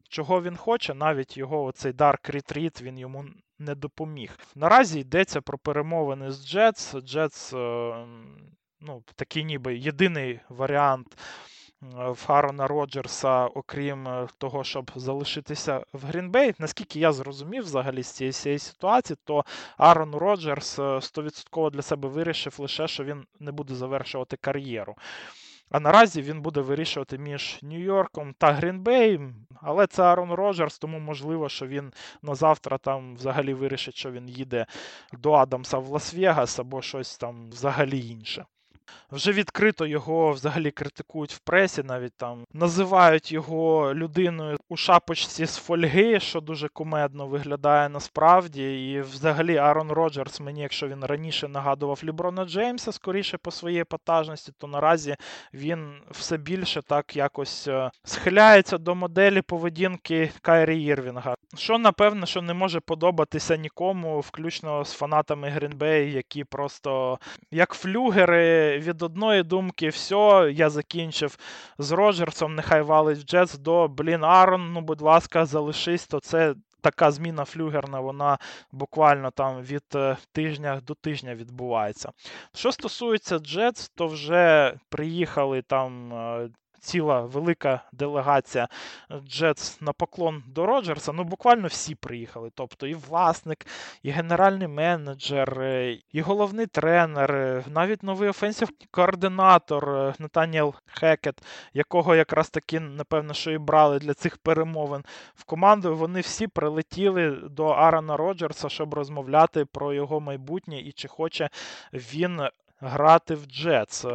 чого 0.10 0.42
він 0.42 0.58
хоче. 0.58 0.94
Навіть 0.94 1.38
його 1.38 1.64
оцей 1.64 1.92
Dark 1.92 2.36
Retreat 2.36 2.82
він 2.82 2.98
йому 2.98 3.26
не 3.60 3.76
допоміг. 3.76 4.38
Наразі 4.56 5.00
йдеться 5.00 5.42
про 5.42 5.58
перемовини 5.58 6.32
з 6.32 6.48
Джетс. 6.48 6.96
Джетс, 6.96 7.54
ну, 8.82 9.04
такий 9.16 9.44
ніби 9.44 9.78
єдиний 9.78 10.40
варіант 10.50 11.18
в 11.82 12.26
Аарона 12.28 12.68
Роджерса, 12.68 13.46
окрім 13.46 14.08
е, 14.08 14.28
того, 14.38 14.64
щоб 14.64 14.92
залишитися 14.96 15.82
в 15.94 16.06
Грінбей. 16.06 16.54
Наскільки 16.60 17.00
я 17.00 17.12
зрозумів 17.12 17.64
взагалі 17.64 18.04
з 18.04 18.12
цієї, 18.12 18.60
ситуації, 18.60 19.18
то 19.24 19.46
Аарон 19.78 20.16
Роджерс 20.16 20.80
100% 20.80 21.68
е, 21.68 21.70
для 21.70 21.82
себе 21.82 22.10
вирішив 22.10 22.56
лише, 22.60 22.88
що 22.88 23.04
він 23.04 23.26
не 23.40 23.52
буде 23.52 23.76
завершувати 23.76 24.38
кар'єру. 24.38 24.96
А 25.70 25.80
наразі 25.80 26.22
він 26.22 26.42
буде 26.42 26.62
вирішувати 26.62 27.18
між 27.18 27.60
Нью-Йорком 27.64 28.34
та 28.38 28.52
Грінбей. 28.52 29.20
Але 29.62 29.88
це 29.88 30.04
Арон 30.04 30.32
Роджерс, 30.32 30.80
тому 30.80 31.00
можливо, 31.00 31.50
що 31.50 31.68
він 31.68 31.94
на 32.22 32.36
завтра 32.36 32.78
там 32.78 33.16
взагалі 33.16 33.54
вирішить, 33.54 33.96
що 33.96 34.12
він 34.12 34.30
їде 34.30 34.66
до 35.14 35.34
Адамса 35.34 35.78
в 35.78 35.90
Лас-Вегас 35.92 36.62
або 36.62 36.82
щось 36.82 37.18
там 37.18 37.50
взагалі 37.50 38.08
інше. 38.08 38.46
Вже 39.12 39.32
відкрито 39.32 39.86
його 39.86 40.32
взагалі 40.32 40.72
критикують 40.72 41.34
в 41.34 41.40
пресі, 41.40 41.84
навіть 41.84 42.14
там 42.18 42.44
називають 42.54 43.32
його 43.32 43.94
людиною 43.94 44.58
у 44.70 44.78
шапочці 44.78 45.46
з 45.46 45.58
фольги, 45.58 46.20
що 46.20 46.42
дуже 46.42 46.68
кумедно 46.68 47.28
виглядає 47.28 47.90
насправді. 47.90 48.92
І 48.92 49.02
взагалі 49.02 49.58
Арон 49.58 49.92
Роджерс, 49.92 50.40
мені, 50.40 50.62
якщо 50.62 50.88
він 50.88 51.06
раніше 51.06 51.48
нагадував 51.48 52.02
Ліброна 52.04 52.46
Джеймса, 52.46 52.92
скоріше 52.92 53.38
по 53.38 53.52
своїй 53.52 53.82
епатажності, 53.82 54.52
то 54.58 54.68
наразі 54.68 55.16
він 55.54 55.94
все 56.12 56.38
більше 56.38 56.82
так 56.82 57.16
якось 57.16 57.68
е, 57.68 57.92
схиляється 58.04 58.78
до 58.78 58.96
моделі 58.96 59.42
поведінки 59.42 60.32
Кайрі 60.42 60.82
Єрвінга. 60.82 61.36
Що 61.56 61.78
напевно, 61.78 62.26
що 62.26 62.42
не 62.42 62.54
може 62.54 62.80
подобатися 62.80 63.56
нікому, 63.56 64.20
включно 64.20 64.86
з 64.86 64.94
фанатами 64.94 65.50
Грінбей, 65.50 66.12
які 66.12 66.44
просто 66.44 67.20
як 67.52 67.74
флюгери 67.74 68.77
від 68.80 69.02
одної 69.02 69.44
думки, 69.44 69.90
все, 69.90 70.52
я 70.54 70.70
закінчив 70.70 71.38
з 71.78 71.92
Роджерсом, 71.92 72.56
нехай 72.56 72.82
валить 72.82 73.20
в 73.20 73.24
Джетс 73.24 73.58
до 73.58 73.88
блін, 73.88 74.24
Арон, 74.24 74.74
ну, 74.74 74.82
будь 74.82 75.02
ласка, 75.02 75.46
залишись, 75.46 76.08
то 76.08 76.20
це. 76.20 76.56
Така 76.82 77.12
зміна 77.12 77.46
флюгерна, 77.46 78.00
вона 78.00 78.38
буквально 78.72 79.32
там 79.32 79.62
від 79.62 79.84
е, 79.96 80.18
тижня 80.32 80.82
до 80.88 80.94
тижня 80.94 81.36
відбувається. 81.36 82.12
Що 82.54 82.72
стосується 82.72 83.40
Джетс, 83.40 83.90
то 83.90 84.08
вже 84.08 84.74
приїхали 84.90 85.62
там 85.62 86.14
е, 86.14 86.50
ціла 86.80 87.22
велика 87.22 87.84
делегація 87.92 88.68
Джетс 89.28 89.82
на 89.82 89.94
поклон 89.94 90.44
до 90.48 90.66
Роджерса. 90.66 91.14
Ну, 91.14 91.24
буквально 91.24 91.68
всі 91.68 91.96
приїхали. 91.96 92.52
Тобто 92.56 92.88
і 92.88 92.94
власник, 92.94 93.66
і 94.04 94.12
генеральний 94.12 94.68
менеджер, 94.68 95.62
е, 95.62 95.98
і 96.12 96.22
головний 96.22 96.66
тренер, 96.66 97.32
е, 97.32 97.64
навіть 97.68 98.04
новий 98.04 98.30
офенсів 98.30 98.70
координатор 98.92 99.90
е, 99.90 100.14
Натаніел 100.20 100.74
Хекет, 100.86 101.42
якого 101.74 102.16
якраз 102.16 102.50
таки, 102.50 102.80
напевно, 102.80 103.34
що 103.34 103.52
і 103.52 103.58
брали 103.58 104.00
для 104.00 104.14
цих 104.14 104.38
перемовин 104.38 105.04
в 105.36 105.44
команду. 105.44 105.96
Вони 105.96 106.22
всі 106.22 106.48
прилетіли 106.48 107.32
до 107.32 107.66
Арана 107.66 108.18
Роджерса, 108.18 108.70
щоб 108.70 108.94
розмовляти 108.94 109.66
про 109.66 109.94
його 109.94 110.20
майбутнє 110.20 110.80
і 110.80 110.92
чи 110.92 111.08
хоче 111.08 111.50
він 111.94 112.42
грати 112.80 113.36
в 113.36 113.46
Джетс. 113.46 114.06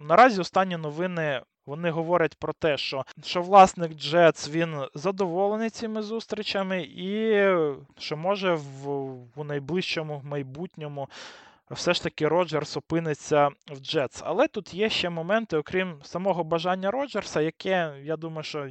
Наразі 0.00 0.40
останні 0.40 0.76
новини 0.76 1.42
вони 1.66 1.90
говорять 1.90 2.34
про 2.34 2.52
те, 2.52 2.76
що 2.76 3.04
що 3.24 3.42
власник 3.42 3.94
Джетс 3.94 4.48
він 4.48 4.84
задоволений 4.94 5.70
цими 5.70 6.02
зустрічами, 6.02 6.82
і 6.82 7.44
що 7.98 8.16
може 8.16 8.54
в, 8.54 8.88
в 9.36 9.44
найближчому 9.44 10.20
майбутньому 10.24 11.08
все 11.70 11.94
ж 11.94 12.02
таки 12.02 12.28
Роджерс 12.28 12.76
опиниться 12.76 13.48
в 13.68 13.80
Джетс. 13.80 14.22
Але 14.24 14.48
тут 14.48 14.74
є 14.74 14.90
ще 14.90 15.10
моменти, 15.10 15.56
окрім 15.56 15.98
самого 16.02 16.44
бажання 16.44 16.90
Роджерса, 16.90 17.40
яке, 17.40 17.94
я 18.02 18.16
думаю, 18.16 18.42
що 18.42 18.68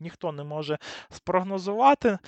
ніхто 0.00 0.32
не 0.32 0.44
може 0.44 0.78
спрогнозувати 1.10 2.18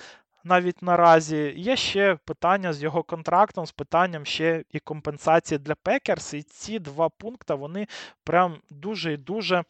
навіть 0.43 0.81
наразі. 0.81 1.53
Є 1.57 1.75
ще 1.75 2.15
питання 2.25 2.73
з 2.73 2.83
його 2.83 3.03
контрактом, 3.03 3.65
з 3.65 3.71
питанням 3.71 4.25
ще 4.25 4.63
і 4.71 4.79
компенсації 4.79 5.57
для 5.57 5.75
Пекерс. 5.75 6.33
І 6.33 6.41
ці 6.41 6.79
два 6.79 7.09
пункти 7.09 7.53
вони 7.53 7.87
прям 8.23 8.55
дуже 8.69 9.13
і 9.13 9.17
дуже 9.17 9.63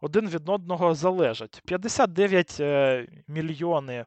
один 0.00 0.28
від 0.28 0.48
одного 0.48 0.94
залежать. 0.94 1.62
59 1.64 2.56
е, 2.60 3.06
мільйони. 3.28 4.04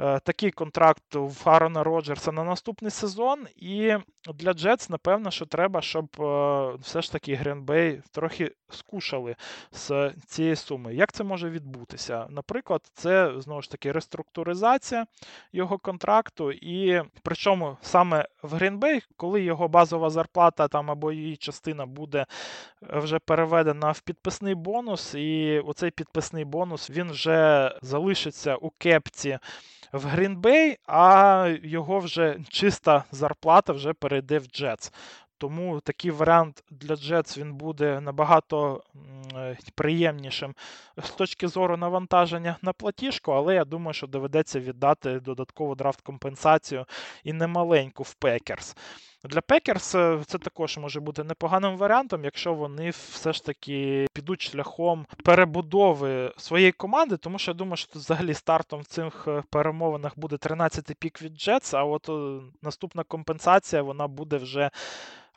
Е, 0.00 0.20
такий 0.20 0.50
контракт 0.50 1.02
в 1.14 1.48
Аарона 1.48 1.84
Роджерса 1.84 2.32
на 2.32 2.44
наступний 2.44 2.90
сезон. 2.90 3.46
І 3.56 3.94
для 4.34 4.52
Джетс, 4.52 4.90
напевно, 4.90 5.30
що 5.30 5.46
треба, 5.46 5.82
щоб 5.82 6.06
е, 6.20 6.72
все 6.80 7.02
ж 7.02 7.12
таки 7.12 7.34
Гренбей 7.34 8.02
трохи 8.12 8.52
скушали 8.70 9.36
з 9.72 10.12
цієї 10.26 10.56
суми. 10.56 10.94
Як 10.94 11.12
це 11.12 11.24
може 11.24 11.50
відбутися? 11.50 12.26
Наприклад, 12.30 12.82
це 12.92 13.32
знову 13.40 13.62
ж 13.62 13.70
таки 13.70 13.92
реструктуризація 13.92 15.06
його 15.52 15.78
контракту, 15.78 16.52
і 16.52 17.02
причому 17.22 17.76
саме 17.82 18.28
в 18.42 18.54
Грінбей, 18.54 19.02
коли 19.16 19.42
його 19.42 19.68
базова 19.68 20.10
зарплата 20.10 20.68
там 20.68 20.90
або 20.90 21.12
її 21.12 21.36
частина 21.36 21.86
буде 21.86 22.26
вже 22.82 23.18
переведена 23.18 23.92
в 23.92 24.00
підписний 24.00 24.54
бонус, 24.54 25.14
і 25.14 25.58
оцей 25.66 25.90
підписний 25.90 26.44
бонус 26.44 26.90
він 26.90 27.10
вже 27.10 27.72
залишиться 27.82 28.56
у 28.56 28.70
кепці 28.70 29.38
в 29.92 30.06
Грінбей, 30.06 30.76
а 30.86 31.54
його 31.62 31.98
вже 31.98 32.38
чиста 32.48 33.04
зарплата 33.12 33.72
вже 33.72 33.92
перейде 33.92 34.38
в 34.38 34.46
Джетс. 34.46 34.92
Тому 35.38 35.80
такий 35.80 36.10
варіант 36.10 36.64
для 36.70 36.96
Джетс 36.96 37.38
він 37.38 37.54
буде 37.54 38.00
набагато 38.00 38.84
е, 39.34 39.58
приємнішим 39.74 40.54
з 40.96 41.10
точки 41.10 41.48
зору 41.48 41.76
навантаження 41.76 42.56
на 42.62 42.72
платіжку, 42.72 43.32
але 43.32 43.54
я 43.54 43.64
думаю, 43.64 43.94
що 43.94 44.06
доведеться 44.06 44.60
віддати 44.60 45.20
додаткову 45.20 45.74
драфт 45.74 46.00
компенсацію 46.00 46.86
і 47.24 47.32
немаленьку 47.32 48.02
в 48.02 48.14
Пекерс. 48.14 48.76
Для 49.24 49.40
Пекерс 49.40 49.94
е, 49.94 50.22
це 50.26 50.38
також 50.38 50.78
може 50.78 51.00
бути 51.00 51.24
непоганим 51.24 51.76
варіантом, 51.76 52.24
якщо 52.24 52.54
вони 52.54 52.90
все 52.90 53.32
ж 53.32 53.44
таки 53.44 54.06
підуть 54.12 54.42
шляхом 54.42 55.06
перебудови 55.24 56.32
своєї 56.36 56.72
команди, 56.72 57.16
тому 57.16 57.38
що 57.38 57.50
я 57.50 57.54
думаю, 57.54 57.76
що 57.76 57.92
тут 57.92 58.02
взагалі 58.02 58.34
стартом 58.34 58.80
в 58.80 58.84
цих 58.84 59.24
е, 59.28 59.42
перемовинах 59.50 60.18
буде 60.18 60.36
13-й 60.36 60.94
пік 60.94 61.22
від 61.22 61.34
Джетс, 61.34 61.74
а 61.74 61.84
от 61.84 62.08
е, 62.08 62.40
наступна 62.62 63.02
компенсація 63.02 63.82
вона 63.82 64.08
буде 64.08 64.36
вже 64.36 64.70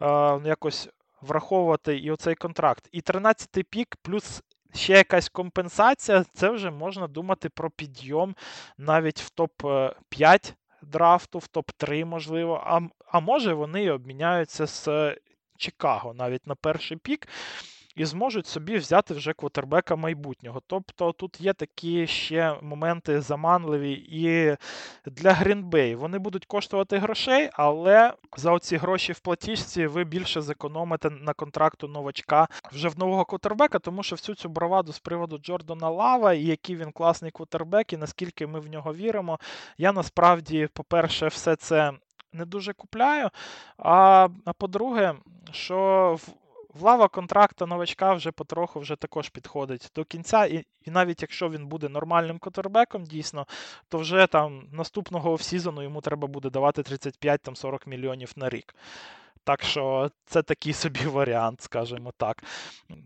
е, 0.01 0.39
якось 0.45 0.89
враховувати 1.21 1.97
і 1.97 2.11
оцей 2.11 2.35
контракт. 2.35 2.89
І 2.91 3.01
13-й 3.01 3.63
пік 3.63 3.97
плюс. 4.01 4.41
Ще 4.73 4.93
якась 4.93 5.29
компенсація, 5.29 6.25
це 6.33 6.49
вже 6.49 6.71
можна 6.71 7.07
думати 7.07 7.49
про 7.49 7.69
підйом 7.69 8.35
навіть 8.77 9.21
в 9.21 9.31
топ-5 9.37 10.53
драфту, 10.81 11.39
в 11.39 11.47
топ-3, 11.53 12.05
можливо. 12.05 12.63
А 12.65 12.81
а 13.11 13.19
може 13.19 13.53
вони 13.53 13.91
обміняються 13.91 14.67
з 14.67 15.15
Чикаго 15.57 16.13
навіть 16.13 16.47
на 16.47 16.55
перший 16.55 16.97
пік. 16.97 17.27
І 17.95 18.05
зможуть 18.05 18.47
собі 18.47 18.77
взяти 18.77 19.13
вже 19.13 19.33
квотербека 19.33 19.95
майбутнього. 19.95 20.61
Тобто 20.67 21.11
тут 21.11 21.41
є 21.41 21.53
такі 21.53 22.07
ще 22.07 22.55
моменти 22.61 23.21
заманливі 23.21 23.91
і 23.91 24.57
для 25.05 25.33
Грінбей. 25.33 25.95
Вони 25.95 26.19
будуть 26.19 26.45
коштувати 26.45 26.97
грошей, 26.97 27.49
але 27.53 28.13
за 28.37 28.51
оці 28.51 28.77
гроші 28.77 29.13
в 29.13 29.19
платіжці 29.19 29.87
ви 29.87 30.03
більше 30.03 30.41
зекономите 30.41 31.09
на 31.09 31.33
контракту 31.33 31.87
новачка 31.87 32.47
вже 32.71 32.89
в 32.89 32.99
нового 32.99 33.25
квотербека, 33.25 33.79
тому 33.79 34.03
що 34.03 34.15
всю 34.15 34.35
цю 34.35 34.49
браваду 34.49 34.93
з 34.93 34.99
приводу 34.99 35.37
Джордана 35.37 35.89
Лава, 35.89 36.33
і 36.33 36.43
який 36.43 36.75
він 36.75 36.91
класний 36.91 37.31
квотербек, 37.31 37.93
і 37.93 37.97
наскільки 37.97 38.47
ми 38.47 38.59
в 38.59 38.67
нього 38.67 38.93
віримо. 38.93 39.39
Я 39.77 39.91
насправді, 39.91 40.69
по-перше, 40.73 41.27
все 41.27 41.55
це. 41.55 41.93
Не 42.33 42.45
дуже 42.45 42.73
купляю. 42.73 43.29
А 43.77 44.27
а 44.45 44.53
по-друге, 44.53 45.15
що 45.51 46.17
Влава 46.73 47.07
контракта 47.07 47.65
новачка 47.65 48.13
вже 48.13 48.31
потроху 48.31 48.79
вже 48.79 48.95
також 48.95 49.29
підходить 49.29 49.91
до 49.95 50.03
кінця, 50.03 50.45
і 50.45 50.65
і 50.85 50.91
навіть 50.91 51.21
якщо 51.21 51.49
він 51.49 51.67
буде 51.67 51.89
нормальним 51.89 52.39
котербеком, 52.39 53.03
дійсно, 53.03 53.47
то 53.89 53.97
вже 53.97 54.27
там 54.27 54.67
наступного 54.71 55.31
офсізону 55.31 55.83
йому 55.83 56.01
треба 56.01 56.27
буде 56.27 56.49
давати 56.49 56.81
35-40 56.81 57.89
мільйонів 57.89 58.33
на 58.35 58.49
рік. 58.49 58.75
Так 59.43 59.63
що 59.63 60.11
це 60.25 60.43
такий 60.43 60.73
собі 60.73 61.05
варіант, 61.05 61.61
скажімо 61.61 62.11
так. 62.17 62.43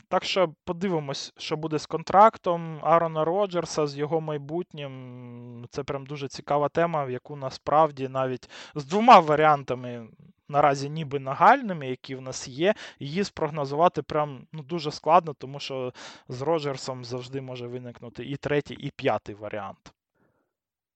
Так 0.07 0.23
що 0.23 0.53
подивимось, 0.65 1.33
що 1.38 1.57
буде 1.57 1.79
з 1.79 1.86
контрактом 1.86 2.79
Арона 2.81 3.25
Роджерса, 3.25 3.88
з 3.88 3.97
його 3.97 4.21
майбутнім. 4.21 5.65
Це 5.69 5.83
прям 5.83 6.05
дуже 6.05 6.27
цікава 6.27 6.69
тема, 6.69 7.05
в 7.05 7.11
яку 7.11 7.36
насправді 7.36 8.07
навіть 8.07 8.49
з 8.75 8.86
двома 8.86 9.19
варіантами 9.19 10.07
наразі 10.49 10.89
ніби 10.89 11.19
нагальними, 11.19 11.88
які 11.88 12.15
в 12.15 12.21
нас 12.21 12.47
є, 12.47 12.73
її 12.99 13.23
спрогнозувати 13.23 14.01
прям 14.01 14.47
ну, 14.53 14.63
дуже 14.63 14.91
складно, 14.91 15.33
тому 15.33 15.59
що 15.59 15.93
з 16.29 16.41
Роджерсом 16.41 17.05
завжди 17.05 17.41
може 17.41 17.67
виникнути 17.67 18.25
і 18.25 18.36
третій, 18.36 18.73
і 18.73 18.91
п'ятий 18.91 19.36
варіант. 19.36 19.93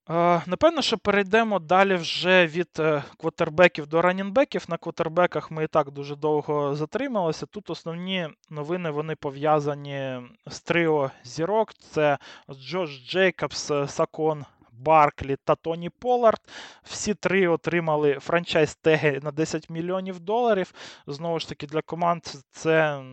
Е, 0.10 0.41
напевно, 0.47 0.82
що 0.82 0.97
перейдемо 0.97 1.60
далі 1.60 1.95
вже 1.95 2.47
від 2.47 2.70
е, 2.80 3.03
квотербеків 3.18 3.88
до 3.88 4.01
ранінбеків. 4.01 4.66
На 4.68 4.78
квотербеках 4.78 5.51
ми 5.51 5.64
і 5.64 5.68
так 5.68 5.91
дуже 5.91 6.16
довго 6.16 6.76
затрималися. 6.76 7.45
Тут 7.45 7.70
основні 7.70 8.30
новини 8.49 8.89
вони 8.89 9.16
пов'язані 9.16 10.22
з 10.47 10.62
тріо 10.62 11.12
зірок. 11.24 11.74
Це 11.74 12.18
Джош 12.51 13.10
Джейкобс, 13.10 13.72
Сейквон 13.88 14.45
Барклі 14.72 15.38
та 15.43 15.55
Тоні 15.55 15.89
Полард. 15.89 16.39
Всі 16.84 17.14
три 17.14 17.47
отримали 17.47 18.14
franchise 18.19 18.75
tag 18.75 19.09
и 19.09 19.19
на 19.24 19.32
10 19.32 19.70
мільйонів 19.70 20.20
доларів. 20.20 20.74
Знову 21.07 21.39
ж 21.39 21.49
таки, 21.49 21.68
для 21.68 21.82
команд 21.82 22.24
це 22.51 23.03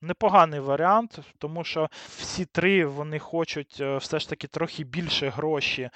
непоганий 0.00 0.60
варіант, 0.60 1.18
тому 1.38 1.64
що 1.64 1.88
всі 2.08 2.44
три 2.44 2.86
вони 2.86 3.18
хочуть 3.18 3.76
е, 3.80 3.96
все 3.96 4.18
ж 4.18 4.28
таки 4.28 4.46
трохи 4.46 4.84
більше 4.84 5.28
гроші 5.28 5.82
е, 5.82 5.90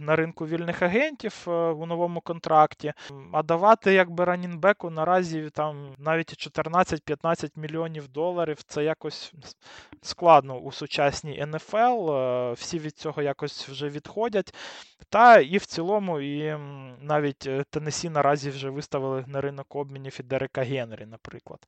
на 0.00 0.16
ринку 0.16 0.46
вільних 0.46 0.82
агентів 0.82 1.44
е, 1.48 1.50
у 1.50 1.86
новому 1.86 2.20
контракті. 2.20 2.92
А 3.32 3.42
давати 3.42 3.92
якби 3.92 4.24
ранінбеку 4.24 4.90
наразі 4.90 5.50
там 5.50 5.94
навіть 5.98 6.48
14-15 6.48 7.50
мільйонів 7.56 8.08
доларів 8.08 8.62
це 8.62 8.84
якось 8.84 9.32
складно 10.02 10.58
у 10.58 10.72
сучасній 10.72 11.46
НФЛ. 11.46 12.12
Всі 12.52 12.78
від 12.78 12.98
цього 12.98 13.22
якось 13.22 13.68
вже 13.68 13.88
відходять. 13.88 14.54
Та 15.08 15.38
і 15.38 15.58
в 15.58 15.66
цілому, 15.66 16.20
і 16.20 16.56
навіть 17.00 17.48
Теннесі 17.70 18.10
наразі 18.10 18.50
вже 18.50 18.70
виставили 18.70 19.24
на 19.26 19.40
ринок 19.40 19.76
обмінів 19.76 20.16
і 20.20 20.22
Дерека 20.22 20.62
Генрі, 20.62 21.06
наприклад. 21.06 21.66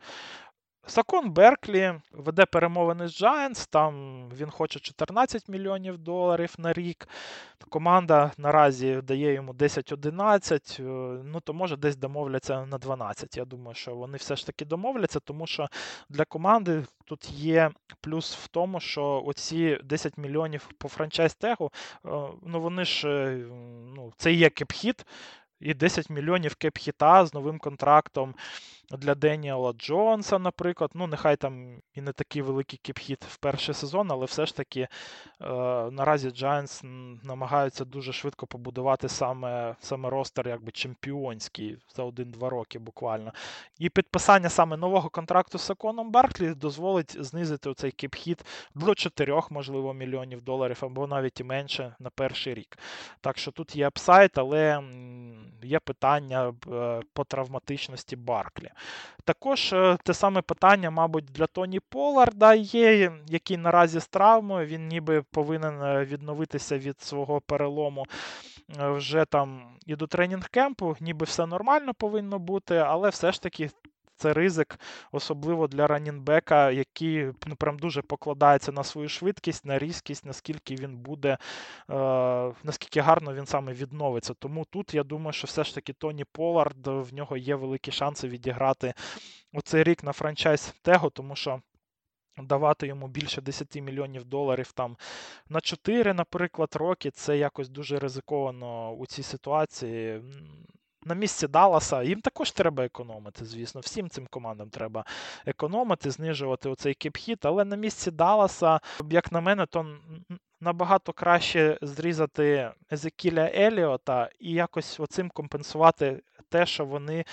Сакон 0.86 1.30
Берклі 1.30 1.94
веде 2.12 2.46
перемовини 2.46 3.08
з 3.08 3.22
Giants, 3.22 3.68
там 3.70 4.24
він 4.36 4.50
хоче 4.50 4.80
14 4.80 5.48
мільйонів 5.48 5.98
доларів 5.98 6.54
на 6.58 6.72
рік. 6.72 7.08
Команда 7.68 8.32
наразі 8.38 9.00
дає 9.02 9.32
йому 9.32 9.52
10-11, 9.52 10.80
е, 10.80 11.22
ну 11.24 11.40
то 11.40 11.54
може 11.54 11.76
десь 11.76 11.96
домовляться 11.96 12.66
на 12.66 12.78
12. 12.78 13.36
Я 13.36 13.44
думаю, 13.44 13.74
що 13.74 13.94
вони 13.94 14.16
все 14.18 14.36
ж 14.36 14.46
таки 14.46 14.64
домовляться, 14.64 15.20
тому 15.20 15.46
що 15.46 15.68
для 16.08 16.24
команди 16.24 16.84
тут 17.04 17.30
є 17.30 17.70
плюс 18.00 18.36
в 18.36 18.48
тому, 18.48 18.80
що 18.80 19.22
оці 19.26 19.78
10 19.84 20.18
мільйонів 20.18 20.68
по 20.78 20.88
франчайз-тегу, 20.88 21.70
е, 22.06 22.08
ну 22.42 22.60
вони 22.60 22.84
ж 22.84 23.08
е, 23.08 23.36
ну, 23.96 24.12
це 24.16 24.32
є 24.32 24.50
кепхіт, 24.50 25.06
і 25.62 25.74
10 25.74 26.10
мільйонів 26.10 26.54
кеп-хіта 26.54 27.26
з 27.26 27.34
новим 27.34 27.58
контрактом 27.58 28.34
для 28.96 29.14
Деніела 29.14 29.72
Джонса, 29.72 30.38
наприклад. 30.38 30.90
Ну, 30.94 31.06
нехай 31.06 31.36
там 31.36 31.82
і 31.94 32.00
не 32.00 32.12
такий 32.12 32.42
великий 32.42 32.78
кіпхіт 32.82 33.24
в 33.24 33.36
перший 33.36 33.74
сезон, 33.74 34.12
але 34.12 34.26
все 34.26 34.46
ж 34.46 34.56
таки 34.56 34.80
е, 34.80 34.88
наразі 35.90 36.28
Giants 36.28 36.84
намагаються 37.22 37.84
дуже 37.84 38.12
швидко 38.12 38.46
побудувати 38.46 39.08
саме 39.08 39.76
саме 39.80 40.10
ростер 40.10 40.48
якби 40.48 40.72
чемпіонський 40.72 41.78
за 41.96 42.02
один-два 42.02 42.50
роки 42.50 42.78
буквально. 42.78 43.32
І 43.78 43.88
підписання 43.88 44.48
саме 44.48 44.76
нового 44.76 45.08
контракту 45.08 45.58
з 45.58 45.62
Саконом 45.62 46.10
Барклі 46.10 46.54
дозволить 46.54 47.24
знизити 47.24 47.74
цей 47.74 47.90
кіпхіт 47.90 48.44
до 48.74 48.94
4, 48.94 49.40
можливо, 49.50 49.94
мільйонів 49.94 50.42
доларів 50.42 50.78
або 50.80 51.06
навіть 51.06 51.40
і 51.40 51.44
менше 51.44 51.94
на 51.98 52.10
перший 52.10 52.54
рік. 52.54 52.78
Так 53.20 53.38
що 53.38 53.50
тут 53.50 53.76
є 53.76 53.86
апсайт, 53.86 54.38
але 54.38 54.82
є 55.62 55.78
питання 55.78 56.54
е, 56.72 57.00
по 57.12 57.24
травматичності 57.24 58.16
Барклі. 58.16 58.70
Також 59.24 59.72
е, 59.72 59.98
те 60.04 60.14
саме 60.14 60.42
питання, 60.42 60.90
мабуть, 60.90 61.24
для 61.24 61.46
Тоні 61.46 61.80
Поларда 61.80 62.54
є, 62.54 63.12
який 63.28 63.56
наразі 63.56 64.00
з 64.00 64.08
травмою, 64.08 64.66
він 64.66 64.88
ніби 64.88 65.22
повинен 65.22 65.82
е, 65.82 66.04
відновитися 66.04 66.78
від 66.78 67.00
свого 67.00 67.40
перелому 67.40 68.06
вже 68.78 69.24
там 69.24 69.76
і 69.86 69.96
до 69.96 70.04
тренінг-кемпу, 70.04 70.96
ніби 71.00 71.24
все 71.24 71.46
нормально 71.46 71.94
повинно 71.94 72.38
бути, 72.38 72.76
але 72.76 73.08
все 73.08 73.32
ж 73.32 73.42
таки 73.42 73.70
це 74.16 74.32
ризик, 74.32 74.78
особливо 75.12 75.68
для 75.68 75.86
ранінбека, 75.86 76.70
який 76.70 77.32
ну, 77.46 77.56
прям 77.56 77.78
дуже 77.78 78.02
покладається 78.02 78.72
на 78.72 78.84
свою 78.84 79.08
швидкість, 79.08 79.64
на 79.64 79.78
різкість, 79.78 80.26
наскільки 80.26 80.74
він 80.74 80.96
буде, 80.96 81.30
е, 81.30 81.38
наскільки 82.62 83.00
гарно 83.00 83.34
він 83.34 83.46
саме 83.46 83.72
відновиться. 83.72 84.34
Тому 84.34 84.64
тут 84.64 84.94
я 84.94 85.04
думаю, 85.04 85.32
що 85.32 85.46
все 85.46 85.64
ж 85.64 85.74
таки 85.74 85.92
Тоні 85.92 86.24
Полард 86.32 86.86
в 86.86 87.14
нього 87.14 87.36
є 87.36 87.54
великі 87.54 87.92
шанси 87.92 88.28
відіграти 88.28 88.94
оцей 89.52 89.82
рік 89.82 90.04
на 90.04 90.12
франчайз 90.12 90.74
Tego, 90.84 91.10
тому 91.10 91.36
що. 91.36 91.60
Давати 92.36 92.86
йому 92.86 93.08
більше 93.08 93.40
10 93.40 93.76
мільйонів 93.76 94.24
доларів 94.24 94.72
там 94.72 94.96
на 95.48 95.60
4, 95.60 96.14
наприклад, 96.14 96.68
роки, 96.74 97.10
це 97.10 97.38
якось 97.38 97.68
дуже 97.68 97.98
ризиковано 97.98 98.92
у 98.92 99.06
цій 99.06 99.22
ситуації 99.22 100.22
на 101.04 101.14
місці 101.14 101.48
Далласа, 101.48 102.02
їм 102.02 102.20
також 102.20 102.50
треба 102.50 102.84
економити, 102.84 103.44
звісно. 103.44 103.80
Всім 103.80 104.08
цим 104.08 104.26
командам 104.30 104.70
треба 104.70 105.04
економити, 105.46 106.10
знижувати 106.10 106.68
оцей 106.68 106.94
кіпхіт, 106.94 107.44
але 107.44 107.64
на 107.64 107.76
місці 107.76 108.10
Далласа, 108.10 108.80
як 109.10 109.32
на 109.32 109.40
мене, 109.40 109.66
то 109.66 109.86
набагато 110.60 111.12
краще 111.12 111.78
зрізати 111.82 112.70
Езекіля 112.92 113.50
Еліота 113.54 114.30
і 114.40 114.52
якось 114.52 115.00
оцим 115.00 115.30
компенсувати 115.30 116.22
те, 116.48 116.66
що 116.66 116.84
вони 116.84 117.24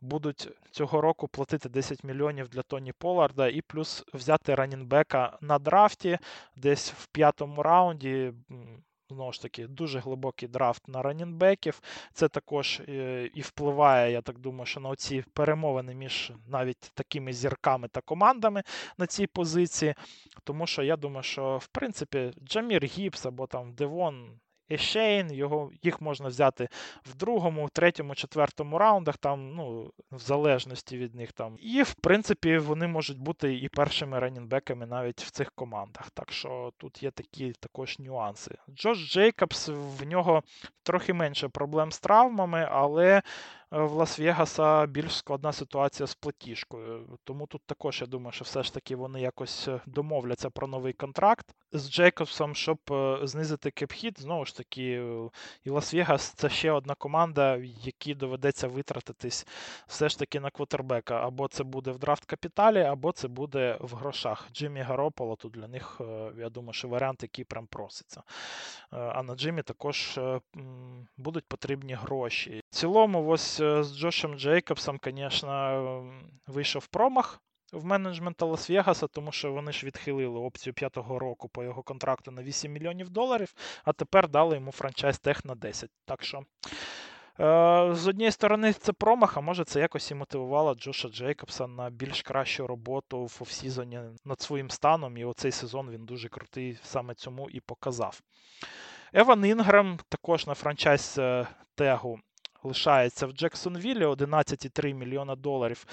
будуть 0.00 0.48
цього 0.70 1.00
року 1.00 1.28
платити 1.28 1.68
10 1.68 2.04
мільйонів 2.04 2.48
для 2.48 2.62
Тоні 2.62 2.92
Поларда, 2.92 3.48
і 3.48 3.60
плюс 3.60 4.04
взяти 4.14 4.54
ранінбека 4.54 5.38
на 5.40 5.58
драфті 5.58 6.18
десь 6.56 6.92
в 6.92 7.06
п'ятому 7.06 7.62
раунді. 7.62 8.32
Знову 9.10 9.32
ж 9.32 9.42
таки, 9.42 9.66
дуже 9.66 9.98
глибокий 9.98 10.48
драфт 10.48 10.88
на 10.88 11.02
ранінбеків. 11.02 11.80
Це 12.12 12.28
також 12.28 12.80
е, 12.88 13.30
і 13.34 13.40
впливає, 13.40 14.12
я 14.12 14.22
так 14.22 14.38
думаю, 14.38 14.66
що 14.66 14.80
на 14.80 14.96
ці 14.96 15.24
перемовини 15.32 15.94
між 15.94 16.32
навіть 16.46 16.90
такими 16.94 17.32
зірками 17.32 17.88
та 17.88 18.00
командами 18.00 18.62
на 18.98 19.06
цій 19.06 19.26
позиції. 19.26 19.94
Тому 20.44 20.66
що 20.66 20.82
я 20.82 20.96
думаю, 20.96 21.22
що 21.22 21.58
в 21.58 21.66
принципі 21.66 22.32
Джамір 22.44 22.84
Гіббс 22.84 23.26
або 23.26 23.46
там 23.46 23.72
Девон 23.72 24.40
Ешейн, 24.70 25.32
його, 25.32 25.70
їх 25.82 26.00
можна 26.00 26.28
взяти 26.28 26.68
в 27.04 27.14
другому, 27.14 27.68
третьому, 27.72 28.14
четвертому 28.14 28.78
раундах, 28.78 29.16
там, 29.16 29.54
ну, 29.54 29.92
в 30.10 30.18
залежності 30.18 30.98
від 30.98 31.14
них 31.14 31.32
там. 31.32 31.56
І, 31.58 31.82
в 31.82 31.94
принципі, 31.94 32.58
вони 32.58 32.86
можуть 32.86 33.18
бути 33.18 33.54
і 33.54 33.68
першими 33.68 34.18
ранінбеками 34.18 34.86
навіть 34.86 35.20
в 35.20 35.30
цих 35.30 35.52
командах. 35.52 36.10
Так 36.10 36.32
що 36.32 36.72
тут 36.76 37.02
є 37.02 37.10
такі 37.10 37.52
також 37.60 37.98
нюанси. 37.98 38.54
Джош 38.70 39.12
Джейкобс, 39.12 39.68
в 39.68 40.04
нього 40.06 40.42
трохи 40.82 41.12
менше 41.12 41.48
проблем 41.48 41.92
з 41.92 42.00
травмами, 42.00 42.68
але 42.70 43.22
в 43.70 43.92
Лас-Вегаса 43.92 44.86
більш 44.86 45.16
складна 45.16 45.52
ситуація 45.52 46.06
з 46.06 46.14
платіжкою. 46.14 47.18
Тому 47.24 47.46
тут 47.46 47.62
також 47.66 48.00
я 48.00 48.06
думаю, 48.06 48.32
що 48.32 48.44
все 48.44 48.62
ж 48.62 48.74
таки 48.74 48.96
вони 48.96 49.20
якось 49.20 49.68
е, 49.68 49.80
домовляться 49.86 50.50
про 50.50 50.66
новий 50.66 50.92
контракт 50.92 51.54
з 51.72 51.90
Джейкобсом, 51.90 52.54
щоб 52.54 52.78
е, 52.90 53.18
знизити 53.22 53.70
кепхід. 53.70 54.18
Знову 54.18 54.44
ж 54.44 54.56
таки, 54.56 54.92
і 55.64 55.70
Лас-Вегас 55.70 56.32
це 56.36 56.48
ще 56.48 56.72
одна 56.72 56.94
команда, 56.94 57.56
якій 57.82 58.14
доведеться 58.14 58.68
витратитись 58.68 59.46
все 59.86 60.08
ж 60.08 60.18
таки 60.18 60.40
на 60.40 60.50
квотербека. 60.50 61.26
Або 61.26 61.48
це 61.48 61.64
буде 61.64 61.90
в 61.90 61.98
драфт 61.98 62.24
капіталі, 62.24 62.82
або 62.82 63.12
це 63.12 63.28
буде 63.28 63.78
в 63.80 63.94
грошах. 63.94 64.48
Джиммі 64.52 64.80
Гарополо 64.80 65.36
тут 65.36 65.52
для 65.52 65.68
них, 65.68 66.00
я 66.38 66.48
думаю, 66.50 66.72
що 66.72 66.88
варіант, 66.88 67.22
який 67.22 67.44
прям 67.44 67.66
проситься. 67.66 68.22
А 68.90 69.22
на 69.22 69.34
Джиммі 69.34 69.62
також 69.62 70.20
будуть 71.16 71.46
потрібні 71.46 71.94
гроші. 71.94 72.62
В 72.70 72.74
цілому, 72.74 73.28
ось. 73.28 73.60
Е, 73.60 73.84
з 73.84 73.98
Джошем 73.98 74.38
Джейкобсом, 74.38 75.00
звісно, 75.04 76.12
вийшов 76.46 76.86
промах 76.86 77.40
в 77.72 77.84
менеджмента 77.84 78.46
Лас-Вегаса, 78.46 79.08
тому 79.08 79.32
що 79.32 79.52
вони 79.52 79.72
ж 79.72 79.86
відхилили 79.86 80.38
опцію 80.40 80.74
п'ятого 80.74 81.18
року 81.18 81.48
по 81.48 81.64
його 81.64 81.82
контракту 81.82 82.30
на 82.30 82.42
8 82.42 82.72
мільйонів 82.72 83.10
доларів, 83.10 83.54
а 83.84 83.92
тепер 83.92 84.28
дали 84.28 84.54
йому 84.54 84.72
франчайз 84.72 85.18
тех 85.18 85.44
на 85.44 85.54
10. 85.54 85.90
Так 86.04 86.24
що. 86.24 86.42
Е, 87.40 87.94
з 87.94 88.08
однієї 88.08 88.32
сторони, 88.32 88.72
це 88.72 88.92
промах, 88.92 89.36
а 89.36 89.40
може 89.40 89.64
це 89.64 89.80
якось 89.80 90.10
і 90.10 90.14
мотивувало 90.14 90.74
Джоша 90.74 91.08
Джейкобса 91.08 91.66
на 91.66 91.90
більш 91.90 92.22
кращу 92.22 92.66
роботу 92.66 93.24
в 93.24 93.38
офсізоні 93.40 94.00
над 94.24 94.40
своїм 94.40 94.70
станом. 94.70 95.16
І 95.16 95.24
оцей 95.24 95.52
сезон 95.52 95.90
він 95.90 96.04
дуже 96.06 96.28
крутий 96.28 96.78
саме 96.82 97.14
цьому 97.14 97.50
і 97.50 97.60
показав. 97.60 98.20
Еван 99.12 99.44
Інграм 99.44 99.98
також 100.08 100.46
на 100.46 100.54
franchise 100.54 101.16
е, 101.18 101.46
tag 101.74 102.09
у 102.09 102.20
лишається 102.62 103.26
в 103.26 103.32
Джексонвіллі 103.32 104.04
11,3 104.04 104.94
мільйона 104.94 105.36
доларів. 105.36 105.86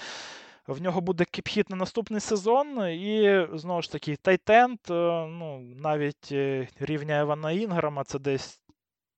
В 0.66 0.82
нього 0.82 1.00
буде 1.00 1.24
cap 1.24 1.47
hit 1.47 1.70
на 1.70 1.76
наступний 1.76 2.20
сезон, 2.20 2.88
і 2.88 3.46
знову 3.52 3.82
ж 3.82 3.92
таки, 3.92 4.16
tight 4.16 4.50
end, 4.50 4.78
ну, 4.88 5.58
навіть 5.76 6.28
е, 6.32 6.68
рівня 6.80 7.20
Евана 7.20 7.50
Інграма, 7.50 8.04
це 8.04 8.18
десь 8.18 8.60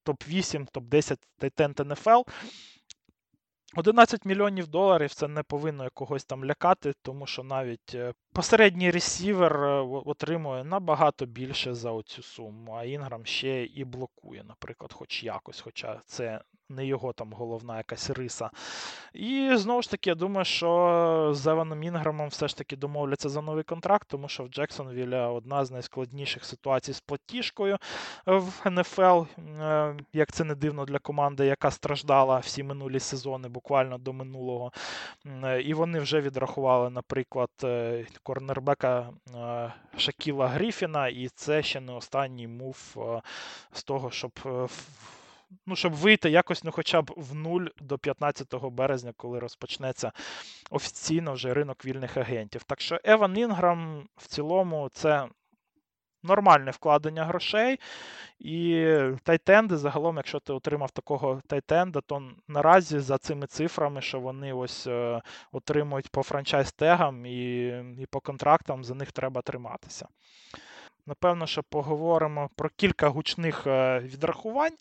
топ-8, 0.07 0.70
топ-10 0.70 1.18
tight 1.38 1.65
end 1.65 1.80
НФЛ. 1.80 2.22
11 3.76 4.24
мільйонів 4.24 4.68
доларів 4.68 5.14
це 5.14 5.28
не 5.28 5.42
повинно 5.42 5.84
якогось 5.84 6.24
там 6.24 6.44
лякати, 6.44 6.92
тому 7.03 7.26
що 7.26 7.42
навіть 7.42 7.94
е, 7.94 8.12
посередній 8.39 8.91
ресівер 8.91 9.64
е, 9.64 9.80
отримує 10.05 10.64
набагато 10.64 11.26
більше 11.26 11.74
за 11.74 11.91
оцю 11.91 12.22
суму, 12.22 12.72
а 12.72 12.84
Інграм 12.84 13.26
ще 13.26 13.64
і 13.64 13.84
блокує, 13.84 14.45
наприклад, 14.45 14.93
хоч 14.93 15.24
якось, 15.24 15.61
хоча 15.61 16.01
це 16.05 16.41
не 16.70 16.86
його 16.86 17.12
там 17.12 17.32
головна 17.32 17.76
якась 17.76 18.11
риса. 18.11 18.51
І 19.12 19.51
знову 19.55 19.82
ж 19.82 19.91
таки, 19.91 20.11
я 20.11 20.14
думаю, 20.14 20.45
що 20.45 21.30
з 21.34 21.47
Еваном 21.47 21.82
Інграмом 21.82 22.28
все 22.28 22.49
ж 22.49 22.57
таки 22.57 22.76
домовляться 22.76 23.28
за 23.28 23.43
новий 23.43 23.64
контракт, 23.64 24.09
тому 24.09 24.28
що 24.28 24.45
в 24.45 24.49
Джексонвілля 24.49 25.28
одна 25.28 25.64
з 25.64 25.70
найскладніших 25.70 26.45
ситуацій 26.45 26.93
з 26.93 27.01
платіжкою 27.01 27.78
в 28.26 28.70
НФЛ, 28.70 29.22
е, 29.39 29.97
як 30.12 30.32
це 30.32 30.45
не 30.45 30.55
дивно 30.55 30.84
для 30.84 30.99
команди, 30.99 31.47
яка 31.47 31.70
страждала 31.70 32.39
всі 32.39 32.62
минулі 32.62 33.01
сезони, 33.01 33.49
буквально 33.49 33.99
до 33.99 34.12
минулого. 34.12 34.72
І 35.64 35.74
вони 35.74 36.01
вже 36.01 36.20
відрахували, 36.20 36.91
наприклад, 36.91 37.51
е, 37.64 38.07
корнербека 38.29 39.11
е, 39.35 39.72
Шакіла 39.99 40.49
Гріфіна, 40.49 41.09
і 41.09 41.29
це 41.29 41.62
ще 41.62 41.81
не 41.81 41.93
останній 41.93 42.47
мув 42.49 42.97
з 43.72 43.83
того, 43.83 44.11
щоб 44.11 44.33
ну, 45.66 45.76
щоб 45.76 45.93
вийти 45.93 46.31
якось, 46.31 46.64
ну, 46.64 46.70
хоча 46.72 47.03
б 47.03 47.12
в 47.16 47.35
нуль 47.35 47.66
до 47.81 47.99
15 47.99 48.55
березня, 48.55 49.12
коли 49.16 49.39
розпочнеться 49.39 50.12
офіційно 50.70 51.33
вже 51.33 51.55
ринок 51.55 51.85
вільних 51.85 52.16
агентів. 52.16 52.62
Так 52.62 52.81
що 52.81 53.01
Еван 53.05 53.39
Інграм 53.39 54.09
в 54.16 54.26
цілому 54.26 54.89
це. 54.93 55.29
Нормальне 56.22 56.70
вкладення 56.70 57.24
грошей. 57.24 57.80
І 58.38 58.92
тайтенди, 59.22 59.76
загалом, 59.76 60.16
якщо 60.16 60.40
ти 60.40 60.52
отримав 60.52 60.90
такого 60.90 61.42
тайтенда, 61.46 62.00
то 62.00 62.22
наразі 62.48 62.98
за 62.98 63.18
цими 63.18 63.46
цифрами, 63.46 64.00
що 64.00 64.20
вони 64.20 64.52
ось 64.52 64.86
е, 64.86 65.22
отримують 65.52 66.08
по 66.08 66.22
франчайз-тегам 66.22 67.26
і 67.26 67.66
і 68.02 68.06
по 68.06 68.20
контрактам, 68.20 68.84
за 68.84 68.94
них 68.94 69.12
треба 69.12 69.42
триматися. 69.42 70.08
Напевно, 71.06 71.46
що 71.46 71.62
поговоримо 71.62 72.50
про 72.56 72.70
кілька 72.76 73.08
гучних 73.08 73.66
е, 73.66 74.00
відрахувань 74.00 74.76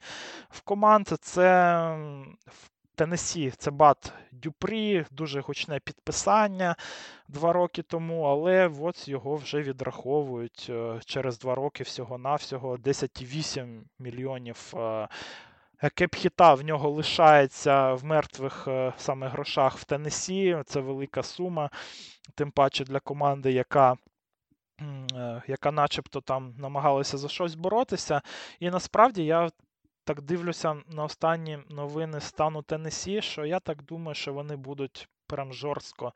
в 0.50 0.62
команд. 0.62 1.08
Це 1.08 1.98
в 2.98 3.00
Теннесі 3.00 3.52
це 3.58 3.72
Бат 3.72 4.14
Дюпрі, 4.32 5.06
дуже 5.12 5.42
гучне 5.42 5.80
підписання 5.80 6.76
два 7.28 7.54
роки 7.54 7.82
тому, 7.82 8.24
але 8.24 8.72
от 8.82 9.08
його 9.08 9.36
вже 9.36 9.62
відраховують 9.62 10.68
е, 10.70 11.00
через 11.06 11.40
два 11.40 11.56
роки 11.56 11.84
всього-навсього 11.84 12.78
10,8 12.78 13.82
мільйонів 14.00 14.74
е, 14.76 15.08
Кепхіта 15.96 16.54
в 16.54 16.64
нього 16.64 16.90
лишається 16.90 17.94
в 17.94 18.06
мертвих 18.06 18.68
саме 18.98 19.28
грошах 19.28 19.78
в 19.78 19.84
Теннесі. 19.84 20.58
Це 20.66 20.80
велика 20.80 21.24
сума, 21.24 21.70
тим 22.36 22.52
паче 22.52 22.84
для 22.84 23.00
команди, 23.00 23.52
яка 23.52 23.98
яка 25.48 25.72
начебто 25.72 26.22
там 26.22 26.54
намагалася 26.58 27.18
за 27.18 27.28
щось 27.28 27.56
боротися. 27.56 28.22
І 28.60 28.70
насправді 28.70 29.26
я 29.26 29.50
так 30.08 30.22
дивлюся 30.22 30.76
на 30.90 31.04
останні 31.04 31.60
новини 31.70 32.20
стану 32.20 32.62
Теннесі, 32.62 33.22
що 33.22 33.46
я 33.46 33.60
так 33.60 33.84
думаю, 33.84 34.16
що 34.16 34.34
вони 34.34 34.56
будуть 34.56 35.10
прям 35.28 35.54
жорстко 35.54 36.14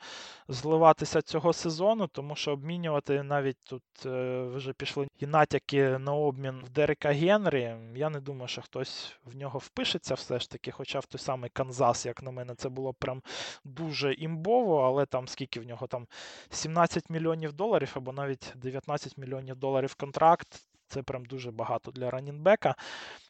зливатися 0.47 1.21
цього 1.21 1.53
сезону, 1.53 2.07
тому 2.07 2.35
що 2.35 2.51
обмінювати 2.51 3.23
навіть 3.23 3.57
тут 3.63 3.83
е, 4.05 4.43
вже 4.43 4.73
пішли 4.73 5.07
і 5.19 5.25
натяки 5.25 5.97
на 5.97 6.13
обмін 6.13 6.61
в 6.65 6.69
Дерека 6.69 7.11
Генрі. 7.11 7.75
Я 7.95 8.09
не 8.09 8.19
думаю, 8.19 8.47
що 8.47 8.61
хтось 8.61 9.15
в 9.25 9.35
нього 9.35 9.59
впишеться 9.59 10.13
все 10.13 10.39
ж 10.39 10.49
таки, 10.49 10.71
хоча 10.71 10.99
в 10.99 11.05
той 11.05 11.19
самий 11.19 11.49
Канзас, 11.49 12.05
як 12.05 12.23
на 12.23 12.31
мене, 12.31 12.55
це 12.55 12.69
було 12.69 12.93
прям 12.93 13.21
дуже 13.63 14.13
імбово, 14.13 14.81
але 14.81 15.05
там 15.05 15.27
скільки 15.27 15.59
в 15.59 15.67
нього 15.67 15.87
там 15.87 16.07
17 16.49 17.09
мільйонів 17.09 17.53
доларів 17.53 17.91
або 17.95 18.11
навіть 18.11 18.53
19 18.55 19.17
мільйонів 19.17 19.55
доларів 19.55 19.95
контракт. 19.95 20.70
Це 20.91 21.01
прям 21.01 21.25
дуже 21.25 21.51
багато 21.51 21.91
для 21.91 22.11
ранінбека. 22.11 22.75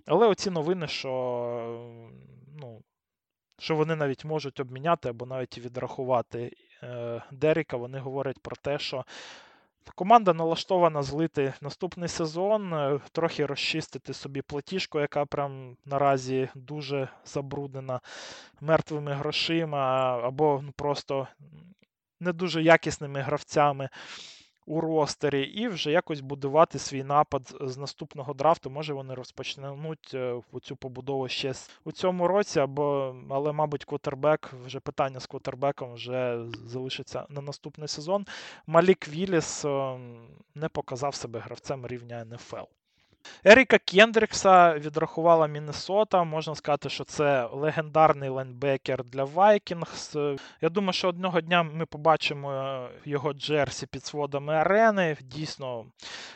Але 0.05 0.27
оці 0.27 0.49
новини, 0.49 0.87
що 0.87 1.09
ну, 2.59 2.81
що 3.59 3.75
вони 3.75 3.95
навіть 3.95 4.25
можуть 4.25 4.59
обміняти 4.59 5.09
або 5.09 5.25
навіть 5.25 5.57
відрахувати 5.57 6.51
е, 6.83 7.23
Деріка, 7.31 7.77
вони 7.77 7.99
говорять 7.99 8.39
про 8.39 8.55
те, 8.55 8.79
що 8.79 9.05
команда 9.95 10.33
налаштована 10.33 11.01
злити 11.03 11.53
наступний 11.61 12.09
сезон, 12.09 12.73
е, 12.73 12.99
трохи 13.11 13.45
розчистити 13.45 14.13
собі 14.13 14.41
платіжку, 14.41 14.99
яка 14.99 15.25
прям 15.25 15.77
наразі 15.85 16.49
дуже 16.55 17.07
забруднена 17.25 17.99
мертвими 18.61 19.13
грошима, 19.13 20.17
або 20.23 20.63
просто 20.75 21.27
не 22.19 22.33
дуже 22.33 22.63
якісними 22.63 23.21
гравцями 23.21 23.89
у 24.65 24.81
ростері, 24.81 25.41
і 25.41 25.67
вже 25.67 25.91
якось 25.91 26.19
будувати 26.19 26.79
свій 26.79 27.03
напад 27.03 27.55
з 27.61 27.77
наступного 27.77 28.33
драфту. 28.33 28.69
Може 28.69 28.93
вони 28.93 29.13
розпочнуть 29.13 30.11
е, 30.13 30.41
цю 30.61 30.75
побудову 30.75 31.27
ще 31.27 31.53
у 31.83 31.91
цьому 31.91 32.27
році, 32.27 32.59
або, 32.59 33.15
але, 33.29 33.51
мабуть, 33.51 33.85
квотербек, 33.85 34.53
вже 34.65 34.79
питання 34.79 35.19
з 35.19 35.27
квотербеком 35.27 35.93
вже 35.93 36.45
залишиться 36.65 37.25
на 37.29 37.41
наступний 37.41 37.87
сезон. 37.87 38.25
Малік 38.67 39.07
Віліс 39.07 39.65
ем, 39.65 40.27
не 40.55 40.69
показав 40.69 41.15
себе 41.15 41.39
гравцем 41.39 41.87
рівня 41.87 42.25
НФЛ. 42.25 42.80
Еріка 43.45 43.77
Кендрікса 43.77 44.73
відрахувала 44.73 45.47
Міннесота. 45.47 46.23
Можна 46.23 46.55
сказати, 46.55 46.89
що 46.89 47.03
це 47.03 47.49
легендарний 47.53 48.29
лайнбекер 48.29 49.03
для 49.03 49.23
Вайкінгс. 49.23 50.15
Я 50.61 50.69
думаю, 50.69 50.93
що 50.93 51.07
одного 51.07 51.41
дня 51.41 51.63
ми 51.63 51.85
побачимо 51.85 52.79
його 53.05 53.33
Джерсі 53.33 53.85
під 53.85 54.05
сводами 54.05 54.53
арени. 54.53 55.17
Дійсно, 55.21 55.85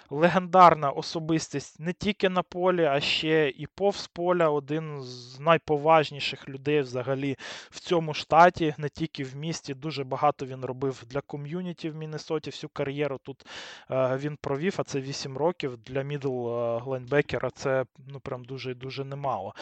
легендарна 0.10 0.90
особистість 0.90 1.80
не 1.80 1.94
тільки 1.94 2.30
на 2.30 2.44
полі, 2.44 2.86
а 2.86 3.00
ще 3.00 3.50
і 3.50 3.68
повз 3.76 4.08
поля. 4.08 4.50
Один 4.50 5.02
з 5.02 5.40
найповажніших 5.40 6.50
людей 6.50 6.82
взагалі 6.82 7.38
в 7.70 7.80
цьому 7.80 8.14
штаті, 8.14 8.76
не 8.78 8.90
тільки 8.90 9.24
в 9.24 9.36
місті. 9.36 9.74
Дуже 9.74 10.04
багато 10.04 10.46
він 10.46 10.66
робив 10.66 11.04
для 11.10 11.22
ком'юніті 11.22 11.90
в 11.90 11.96
Міннесоті. 11.96 12.50
Всю 12.50 12.70
кар'єру 12.74 13.20
тут 13.24 13.46
е, 13.92 14.18
він 14.18 14.38
провів, 14.42 14.76
а 14.78 14.84
це 14.84 15.02
8 15.02 15.38
років 15.38 15.78
для 15.78 16.02
мідл 16.02 16.50
лайнбекера 16.86 17.50
це 17.50 17.86
ну 18.08 18.20
прям 18.20 18.46
дуже 18.46 18.74
дуже 18.74 19.04
немало. 19.04 19.54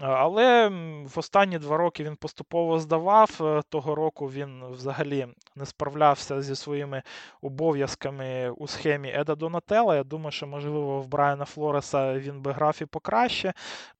Але 0.00 0.68
в 1.04 1.18
останні 1.18 1.58
два 1.58 1.76
роки 1.76 2.04
він 2.04 2.16
поступово 2.16 2.78
здавав. 2.78 3.38
Е, 3.40 3.62
того 3.68 3.94
року 3.94 4.26
він 4.26 4.64
взагалі 4.70 5.26
не 5.56 5.66
справлявся 5.66 6.42
зі 6.42 6.56
своїми 6.56 7.02
обов'язками 7.42 8.50
у 8.50 8.66
схемі 8.66 9.12
Еда 9.14 9.34
Донателла. 9.34 9.96
Я 9.96 10.04
думаю, 10.04 10.30
що, 10.30 10.46
можливо, 10.46 11.00
в 11.00 11.08
Брайана 11.08 11.44
Флореса 11.44 12.18
він 12.18 12.40
би 12.40 12.52
грав 12.52 12.78
і 12.80 12.84
покраще, 12.84 13.52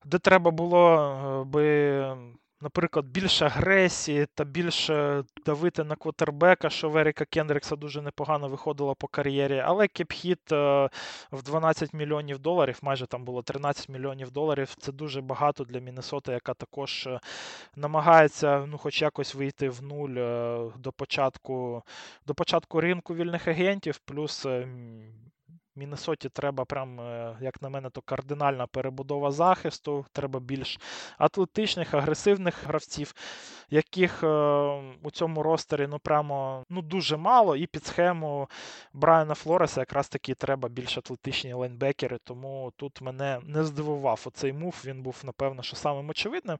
де 0.04 0.18
треба 0.18 0.50
було 0.50 0.98
е, 0.98 1.44
би 1.44 2.16
наприклад, 2.62 3.06
більше 3.06 3.46
агресії 3.46 4.26
та 4.34 4.44
більше 4.44 5.24
давити 5.46 5.84
на 5.84 5.96
квотербека, 5.96 6.70
що 6.70 6.90
в 6.90 6.96
Еріка 6.96 7.24
Кендрікса 7.24 7.76
дуже 7.76 8.02
непогано 8.02 8.48
виходило 8.48 8.94
по 8.94 9.06
кар'єрі. 9.08 9.58
Але 9.58 9.88
кепхіт 9.88 10.52
е, 10.52 10.88
в 11.32 11.42
12 11.42 11.94
мільйонів 11.94 12.38
доларів, 12.38 12.78
майже 12.82 13.06
там 13.06 13.24
було 13.24 13.42
13 13.42 13.88
мільйонів 13.88 14.30
доларів. 14.30 14.74
Це 14.78 14.92
дуже 14.92 15.20
багато 15.20 15.64
для 15.64 15.80
Міннесоти, 15.80 16.32
яка 16.32 16.54
також 16.54 17.06
е, 17.06 17.20
намагається 17.76 18.66
ну, 18.66 18.78
хоч 18.78 19.02
якось 19.02 19.34
вийти 19.34 19.68
в 19.68 19.82
нуль 19.82 20.16
е, 20.18 20.58
до 20.76 20.92
початку, 20.92 21.82
до 22.26 22.34
початку 22.34 22.80
ринку 22.80 23.14
вільних 23.14 23.48
агентів. 23.48 23.98
плюс 23.98 24.46
Міннесоті 25.76 26.28
треба, 26.28 26.64
прям, 26.64 27.00
е, 27.00 27.36
як 27.40 27.62
на 27.62 27.68
мене, 27.68 27.90
то 27.90 28.00
кардинальна 28.00 28.66
перебудова 28.66 29.30
захисту. 29.30 30.06
Треба 30.12 30.40
більш 30.40 30.80
атлетичних, 31.18 31.94
агресивних 31.94 32.64
гравців, 32.64 33.14
яких 33.70 34.22
е, 34.22 34.26
у 35.02 35.10
цьому 35.10 35.42
ростері 35.42 35.86
ну, 35.86 35.98
прямо 35.98 36.64
ну, 36.70 36.82
дуже 36.82 37.16
мало. 37.16 37.56
І 37.56 37.66
під 37.66 37.86
схему 37.86 38.48
Брайана 38.92 39.34
Флореса 39.34 39.80
якраз 39.80 40.08
таки 40.08 40.34
треба 40.34 40.68
більш 40.68 40.98
атлетичні 40.98 41.52
лайнбекери. 41.54 42.18
Тому 42.24 42.72
тут 42.76 43.00
мене 43.00 43.40
не 43.44 43.64
здивував 43.64 44.22
оцей 44.26 44.52
мув. 44.52 44.82
Він 44.84 45.02
був, 45.02 45.20
напевно, 45.24 45.62
що 45.62 45.76
самим 45.76 46.10
очевидним. 46.10 46.58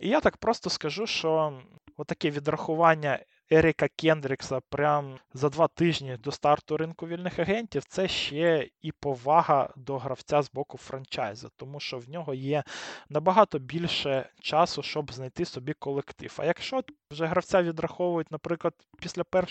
І 0.00 0.08
я 0.08 0.20
так 0.20 0.36
просто 0.36 0.70
скажу, 0.70 1.06
що 1.06 1.60
отаке 1.96 2.30
відрахування 2.30 3.18
Еріка 3.50 3.88
Кендрікса 3.88 4.60
прямо 4.60 5.18
за 5.34 5.48
два 5.48 5.68
тижні 5.68 6.16
до 6.16 6.32
старту 6.32 6.76
ринку 6.76 7.06
вільних 7.06 7.38
агентів, 7.38 7.84
це 7.84 8.08
ще 8.08 8.68
і 8.82 8.92
повага 8.92 9.70
до 9.76 9.98
гравця 9.98 10.42
з 10.42 10.52
боку 10.52 10.78
франчайзу, 10.78 11.50
тому 11.56 11.80
що 11.80 11.98
в 11.98 12.08
нього 12.08 12.34
є 12.34 12.64
набагато 13.08 13.58
більше 13.58 14.28
часу, 14.40 14.82
щоб 14.82 15.12
знайти 15.12 15.44
собі 15.44 15.72
колектив. 15.72 16.36
А 16.38 16.44
якщо 16.44 16.82
вже 17.10 17.26
гравця 17.26 17.62
відраховують, 17.62 18.32
наприклад, 18.32 18.74
після 19.00 19.22
1 19.32 19.48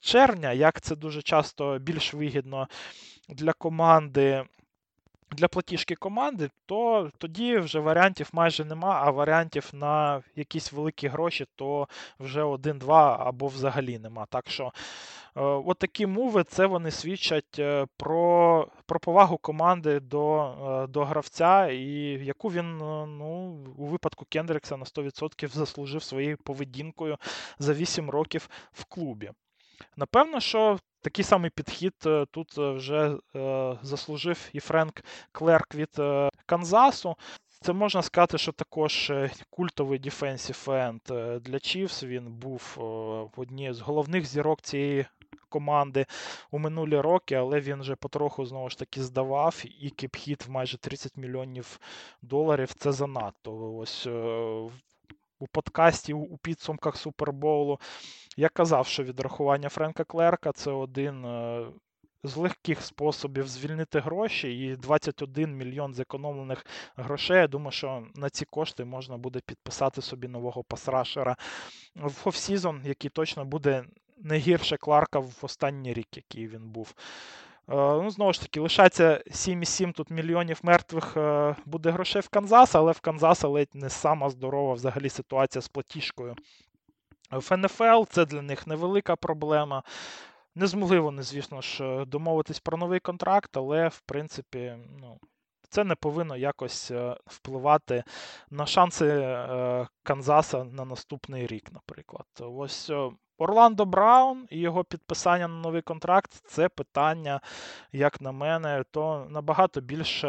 червня, 0.00 0.52
як 0.52 0.80
це 0.80 0.96
дуже 0.96 1.22
часто 1.22 1.78
більш 1.78 2.14
вигідно 2.14 2.68
для 3.28 3.52
команди 3.52 4.44
для 5.32 5.48
платіжки 5.48 5.94
команди, 5.94 6.50
то 6.66 7.10
тоді 7.18 7.58
вже 7.58 7.80
варіантів 7.80 8.28
майже 8.32 8.64
нема, 8.64 9.02
а 9.04 9.10
варіантів 9.10 9.70
на 9.72 10.22
якісь 10.36 10.72
великі 10.72 11.08
гроші, 11.08 11.46
то 11.56 11.88
вже 12.20 12.42
один-два 12.42 13.16
або 13.20 13.46
взагалі 13.46 13.98
нема. 13.98 14.26
Так 14.26 14.50
що 14.50 14.64
е, 14.64 14.70
от 15.42 15.78
такі 15.78 16.06
мови, 16.06 16.44
це 16.44 16.66
вони 16.66 16.90
свідчать 16.90 17.58
е, 17.58 17.86
про 17.96 18.68
про 18.86 19.00
повагу 19.00 19.38
команди 19.38 20.00
до 20.00 20.44
е, 20.44 20.86
до 20.86 21.04
гравця, 21.04 21.66
і 21.66 21.84
яку 22.24 22.48
він 22.48 22.78
ну, 23.18 23.58
у 23.76 23.86
випадку 23.86 24.26
Кендрикса 24.28 24.76
на 24.76 24.84
100% 24.84 25.48
заслужив 25.48 26.02
своєю 26.02 26.36
поведінкою 26.36 27.16
за 27.58 27.74
8 27.74 28.10
років 28.10 28.48
в 28.72 28.84
клубі. 28.84 29.30
Напевно, 29.96 30.40
що 30.40 30.78
такий 31.02 31.24
самий 31.24 31.50
підхід 31.50 31.94
е, 32.06 32.26
тут 32.30 32.58
е, 32.58 32.70
вже 32.70 33.16
е, 33.36 33.78
заслужив 33.82 34.48
і 34.52 34.60
Френк 34.60 35.04
Клерк 35.32 35.74
від 35.74 35.96
Канзасу. 36.46 37.16
Це 37.60 37.72
можна 37.72 38.02
сказати, 38.02 38.38
що 38.38 38.52
також 38.52 39.12
культовий 39.50 39.98
дефенсів 39.98 40.70
енд 40.70 41.00
для 41.40 41.58
Чівс. 41.60 42.04
Він 42.04 42.32
був 42.32 42.74
в 43.36 43.40
одній 43.40 43.72
з 43.72 43.80
головних 43.80 44.26
зірок 44.26 44.62
цієї 44.62 45.06
команди 45.48 46.06
у 46.50 46.58
минулі 46.58 47.00
роки, 47.00 47.34
але 47.34 47.60
він 47.60 47.80
вже 47.80 47.96
потроху 47.96 48.46
знову 48.46 48.70
ж 48.70 48.78
таки 48.78 49.02
здавав, 49.02 49.62
і 49.80 49.90
кіпхіт 49.90 50.46
в 50.46 50.50
майже 50.50 50.78
30 50.78 51.16
мільйонів 51.16 51.80
доларів 52.22 52.72
це 52.72 52.92
занадто. 52.92 53.74
Ось 53.76 54.08
у 55.42 55.46
подкасті 55.46 56.12
у 56.12 56.36
підсумках 56.36 56.96
Супербоулу. 56.96 57.80
Я 58.36 58.48
казав, 58.48 58.86
що 58.86 59.02
відрахування 59.02 59.68
Френка 59.68 60.04
Клерка 60.04 60.52
це 60.52 60.70
один 60.70 61.24
е, 61.24 61.66
з 62.24 62.36
легких 62.36 62.82
способів 62.82 63.48
звільнити 63.48 64.00
гроші, 64.00 64.58
і 64.58 64.76
21 64.76 65.56
мільйон 65.56 65.94
зекономлених 65.94 66.66
грошей. 66.96 67.36
Я 67.36 67.48
думаю, 67.48 67.70
що 67.70 68.06
на 68.14 68.30
ці 68.30 68.44
кошти 68.44 68.84
можна 68.84 69.16
буде 69.16 69.40
підписати 69.46 70.02
собі 70.02 70.28
нового 70.28 70.64
pass 70.64 70.90
rusher 70.90 71.30
а 71.30 71.36
в 71.94 72.22
offseason, 72.24 72.82
який 72.84 73.10
точно 73.10 73.44
буде 73.44 73.84
не 74.18 74.36
гірше 74.36 74.76
Кларка 74.76 75.18
в 75.18 75.38
останній 75.42 75.92
рік, 75.92 76.16
який 76.16 76.48
він 76.48 76.70
був. 76.70 76.94
Е, 77.72 77.76
ну, 77.76 78.10
Знову 78.10 78.32
ж 78.32 78.40
таки, 78.40 78.60
лишається 78.60 79.22
7,7 79.26 79.92
тут 79.92 80.10
мільйонів 80.10 80.60
мертвих 80.62 81.16
е, 81.16 81.56
буде 81.64 81.90
грошей 81.90 82.22
в 82.22 82.28
Канзас, 82.28 82.74
але 82.74 82.92
в 82.92 83.00
Канзаса 83.00 83.48
ледь 83.48 83.74
не 83.74 83.90
сама 83.90 84.30
здорова 84.30 84.74
взагалі 84.74 85.08
ситуація 85.08 85.62
з 85.62 85.68
платіжкою. 85.68 86.36
В 87.30 87.56
НФЛ 87.56 88.04
це 88.10 88.26
для 88.26 88.42
них 88.42 88.66
невелика 88.66 89.16
проблема. 89.16 89.82
Не 90.54 90.66
змогли 90.66 90.98
вони, 90.98 91.22
звісно 91.22 91.60
ж, 91.60 92.04
домовитись 92.04 92.60
про 92.60 92.78
новий 92.78 93.00
контракт, 93.00 93.56
але, 93.56 93.88
в 93.88 94.00
принципі, 94.00 94.74
ну, 95.00 95.18
це 95.68 95.84
не 95.84 95.94
повинно 95.94 96.36
якось 96.36 96.92
впливати 97.26 98.04
на 98.50 98.66
шанси 98.66 99.38
Канзаса 100.02 100.64
на 100.64 100.84
наступний 100.84 101.46
рік, 101.46 101.72
наприклад. 101.72 102.26
Ось 102.40 102.90
Орландо 103.38 103.84
Браун 103.84 104.46
і 104.50 104.58
його 104.58 104.84
підписання 104.84 105.48
на 105.48 105.54
новий 105.54 105.82
контракт 105.82 106.30
це 106.44 106.68
питання, 106.68 107.40
як 107.92 108.20
на 108.20 108.32
мене, 108.32 108.84
то 108.90 109.26
набагато 109.30 109.80
більше, 109.80 110.28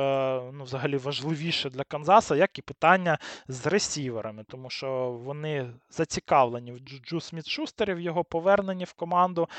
ну, 0.54 0.64
взагалі 0.64 0.98
важливіше 0.98 1.70
для 1.70 1.84
Канзаса, 1.84 2.36
як 2.36 2.60
і 2.60 2.62
питання 2.62 3.18
з 3.48 3.68
ресіверами, 3.68 4.44
тому 4.44 4.70
що 4.70 5.20
вони 5.24 5.74
зацікавлені 5.90 6.72
в 6.72 6.80
Джуджу 6.80 7.22
Сміт 7.22 7.48
Шустері, 7.48 7.94
в 7.94 8.00
його 8.00 8.24
поверненні 8.24 8.84
в 8.84 8.94
команду. 8.94 9.50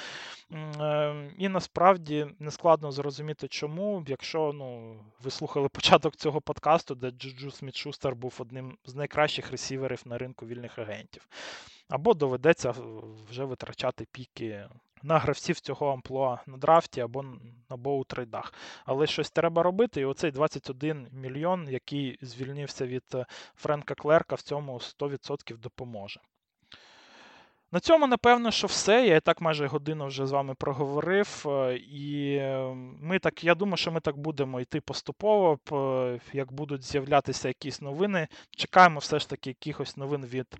Ем, 0.80 1.30
і 1.38 1.48
насправді 1.48 2.26
не 2.38 2.50
складно 2.50 2.92
зрозуміти, 2.92 3.48
чому, 3.48 4.04
якщо 4.06 4.52
ну, 4.54 4.96
ви 5.22 5.30
слухали 5.30 5.68
початок 5.68 6.16
цього 6.16 6.40
подкасту, 6.40 6.94
де 6.94 7.10
Джуджу 7.10 7.50
Сміт 7.50 7.76
Шустер 7.76 8.14
був 8.14 8.36
одним 8.38 8.78
з 8.84 8.94
найкращих 8.94 9.50
ресіверів 9.50 10.02
на 10.04 10.18
ринку 10.18 10.46
вільних 10.46 10.78
агентів 10.78 11.28
або 11.88 12.14
доведеться 12.14 12.74
вже 13.28 13.44
витрачати 13.44 14.06
піки 14.12 14.68
на 15.04 15.18
гравців 15.18 15.60
цього 15.60 15.92
амплуа 15.92 16.38
на 16.46 16.56
драфті 16.56 17.00
або 17.00 17.24
або 17.68 17.96
у 17.96 18.04
трейдах. 18.04 18.54
Але 18.84 19.06
щось 19.06 19.30
треба 19.30 19.62
робити, 19.62 20.00
і 20.00 20.04
оцей 20.04 20.30
21 20.30 21.08
мільйон, 21.12 21.68
який 21.70 22.18
звільнився 22.22 22.86
від 22.86 23.04
е, 23.14 23.26
Френка 23.54 23.94
Клерка, 23.94 24.34
в 24.34 24.42
цьому 24.42 24.74
100% 24.74 25.58
допоможе. 25.58 26.20
На 27.72 27.80
цьому, 27.80 28.06
напевно, 28.06 28.50
що 28.50 28.66
все. 28.66 29.06
Я 29.06 29.16
і 29.16 29.20
так 29.20 29.40
майже 29.40 29.66
годину 29.66 30.06
вже 30.06 30.26
з 30.26 30.30
вами 30.30 30.54
проговорив. 30.54 31.44
Е, 31.46 31.76
і 31.76 32.34
е, 32.36 32.74
ми 33.00 33.18
так, 33.18 33.44
я 33.44 33.54
думаю, 33.54 33.76
що 33.76 33.92
ми 33.92 34.00
так 34.00 34.16
будемо 34.16 34.60
йти 34.60 34.80
поступово, 34.80 35.58
як 36.32 36.52
будуть 36.52 36.82
з'являтися 36.82 37.48
якісь 37.48 37.80
новини. 37.80 38.28
Чекаємо 38.50 38.98
все 38.98 39.18
ж 39.18 39.28
таки 39.28 39.50
якихось 39.50 39.96
новин 39.96 40.26
від 40.26 40.56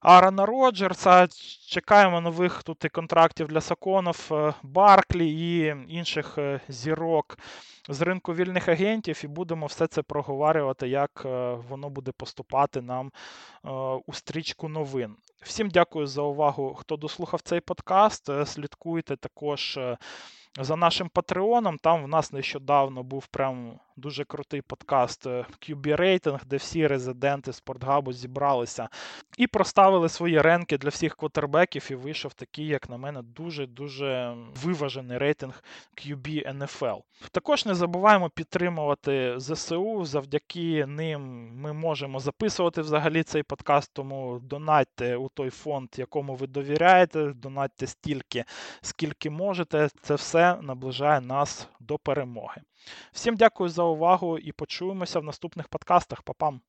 Аарона 0.00 0.46
Роджерса. 0.46 1.28
Чекаємо 1.68 2.20
нових 2.20 2.62
тут 2.62 2.84
і 2.84 2.88
контрактів 2.88 3.48
для 3.48 3.60
Саконов, 3.60 4.28
е, 4.30 4.54
Барклі 4.62 5.28
і 5.30 5.76
інших 5.88 6.38
е, 6.38 6.60
зірок 6.68 7.38
з 7.88 8.00
ринку 8.00 8.34
вільних 8.34 8.68
агентів, 8.68 9.20
і 9.24 9.26
будемо 9.26 9.66
все 9.66 9.86
це 9.86 10.02
проговорювати, 10.02 10.88
як 10.88 11.22
е, 11.24 11.54
воно 11.68 11.90
буде 11.90 12.12
поступати 12.12 12.80
нам 12.80 13.12
у 14.06 14.12
стрічку 14.12 14.68
новин. 14.68 15.16
Всім 15.42 15.68
дякую 15.70 16.06
за 16.06 16.22
увагу, 16.22 16.74
хто 16.74 16.96
дослухав 16.96 17.40
цей 17.40 17.60
подкаст. 17.60 18.30
Слідкуйте 18.46 19.16
також 19.16 19.78
за 20.60 20.76
нашим 20.76 21.08
патреоном. 21.08 21.78
Там 21.78 22.04
в 22.04 22.08
нас 22.08 22.32
нещодавно 22.32 23.02
був 23.02 23.26
прям 23.26 23.78
дуже 23.98 24.24
крутий 24.24 24.62
подкаст 24.62 25.26
QB 25.26 25.96
рейтинг, 25.96 26.40
де 26.46 26.56
всі 26.56 26.86
резиденти 26.86 27.52
спортгабу 27.52 28.12
зібралися 28.12 28.88
і 29.38 29.46
проставили 29.46 30.08
свої 30.08 30.40
ренки 30.40 30.78
для 30.78 30.88
всіх 30.88 31.16
квотербеків, 31.16 31.88
і 31.90 31.94
вийшов 31.94 32.34
такий, 32.34 32.66
як 32.66 32.88
на 32.88 32.96
мене, 32.96 33.22
дуже-дуже 33.22 34.36
виважений 34.62 35.18
рейтинг 35.18 35.64
QB 35.96 36.58
NFL. 36.58 37.00
Також 37.32 37.66
не 37.66 37.74
забуваємо 37.74 38.30
підтримувати 38.30 39.34
ЗСУ. 39.38 40.04
Завдяки 40.04 40.86
ним 40.86 41.50
ми 41.54 41.72
можемо 41.72 42.20
записувати 42.20 42.80
взагалі 42.80 43.22
цей 43.22 43.42
подкаст, 43.42 43.90
тому 43.92 44.40
донатьте 44.42 45.16
у 45.16 45.28
той 45.28 45.50
фонд, 45.50 45.88
якому 45.96 46.34
ви 46.34 46.46
довіряєте, 46.46 47.32
донатьте 47.36 47.86
стільки, 47.86 48.44
скільки 48.80 49.30
можете. 49.30 49.88
Це 50.02 50.14
все 50.14 50.56
наближає 50.62 51.20
нас 51.20 51.68
до 51.80 51.98
перемоги. 51.98 52.62
Всім 53.12 53.36
дякую 53.36 53.68
за 53.68 53.82
увагу 53.82 54.38
і 54.38 54.52
почуємося 54.52 55.20
в 55.20 55.24
наступних 55.24 55.68
подкастах. 55.68 56.22
Па-пам! 56.22 56.60